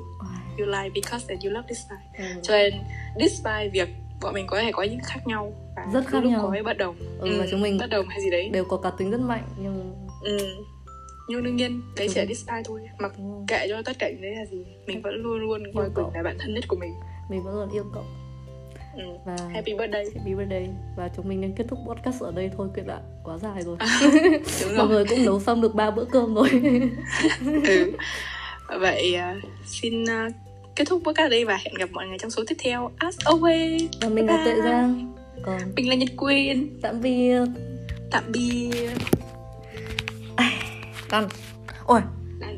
you 0.59 0.65
like 0.67 0.89
because 0.95 1.25
and 1.29 1.45
you 1.45 1.51
love 1.51 1.67
this 1.69 1.79
guy 1.89 2.25
ừ. 2.25 2.41
cho 2.43 2.53
nên 2.53 2.73
despite 3.19 3.69
việc 3.73 3.89
bọn 4.21 4.33
mình 4.33 4.47
có 4.47 4.59
thể 4.61 4.71
có 4.71 4.83
những 4.83 4.99
khác 5.03 5.27
nhau 5.27 5.53
và 5.75 5.85
Rất 5.93 6.07
khác 6.07 6.23
lúc 6.23 6.31
nhau. 6.31 6.41
có 6.57 6.63
bất 6.65 6.77
đồng 6.77 6.95
Ừ, 7.19 7.39
và 7.39 7.47
chúng 7.51 7.61
mình- 7.61 7.77
bất 7.77 7.89
đồng 7.89 8.07
hay 8.07 8.21
gì 8.21 8.29
đấy 8.29 8.49
đều 8.49 8.65
có 8.65 8.77
cá 8.77 8.89
tính 8.89 9.11
rất 9.11 9.19
mạnh 9.21 9.43
nhưng 9.61 9.93
ừ. 10.21 10.37
nhưng 11.27 11.43
đương 11.43 11.55
nhiên 11.55 11.81
đấy 11.97 12.07
chỉ 12.09 12.15
là 12.15 12.21
Ừ. 12.21 12.27
despite 12.33 12.61
thôi 12.65 12.81
mặc 12.99 13.11
không? 13.17 13.45
kệ 13.47 13.67
cho 13.69 13.81
tất 13.85 13.99
cả 13.99 14.09
những 14.09 14.21
đấy 14.21 14.35
là 14.35 14.45
gì 14.45 14.65
mình 14.87 15.01
vẫn 15.01 15.13
luôn 15.15 15.37
luôn 15.39 15.63
coi 15.75 15.85
Quỳnh 15.85 15.93
cậu. 15.95 16.11
là 16.15 16.23
bạn 16.23 16.37
thân 16.39 16.53
nhất 16.53 16.63
của 16.67 16.75
mình 16.75 16.93
mình 17.29 17.43
vẫn 17.43 17.55
luôn 17.55 17.69
yêu 17.71 17.83
cậu 17.93 18.03
ừ. 18.97 19.03
và 19.25 19.35
happy 19.53 19.73
birthday. 19.73 20.05
Happy 20.15 20.35
birthday. 20.35 20.69
Và 20.97 21.09
chúng 21.15 21.27
mình 21.27 21.41
nên 21.41 21.53
kết 21.53 21.65
thúc 21.67 21.79
podcast 21.87 22.23
ở 22.23 22.31
đây 22.31 22.51
thôi 22.57 22.67
quyện 22.73 22.87
ạ. 22.87 22.99
Quá 23.23 23.37
dài 23.37 23.61
rồi. 23.63 23.77
Đúng 24.61 24.77
mọi 24.77 24.87
người 24.87 25.05
cũng 25.05 25.25
nấu 25.25 25.39
xong 25.39 25.61
được 25.61 25.75
ba 25.75 25.91
bữa 25.91 26.05
cơm 26.05 26.35
rồi. 26.35 26.49
Ừ. 27.67 27.91
vậy 28.79 29.15
à, 29.15 29.35
xin 29.65 30.09
à, 30.09 30.29
kết 30.75 30.85
thúc 30.89 31.01
podcast 31.05 31.31
đây 31.31 31.45
và 31.45 31.57
hẹn 31.63 31.73
gặp 31.73 31.89
mọi 31.91 32.07
người 32.07 32.17
trong 32.17 32.31
số 32.31 32.43
tiếp 32.47 32.55
theo. 32.59 32.91
As 32.97 33.17
always. 33.17 33.87
Và 34.01 34.09
mình 34.09 34.25
là 34.25 34.41
tuệ 34.45 34.55
giang. 34.63 35.13
Còn 35.43 35.57
mình 35.75 35.89
là 35.89 35.95
nhật 35.95 36.09
quyên. 36.17 36.79
Tạm 36.81 37.01
biệt. 37.01 37.39
Tạm 38.11 38.23
biệt. 38.33 38.89
Con 41.09 41.27
ôi. 41.85 42.01
Đây. 42.39 42.57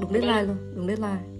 đúng 0.00 0.12
deadline 0.12 0.42
luôn 0.42 0.56
đúng 0.76 0.86
deadline 0.86 1.31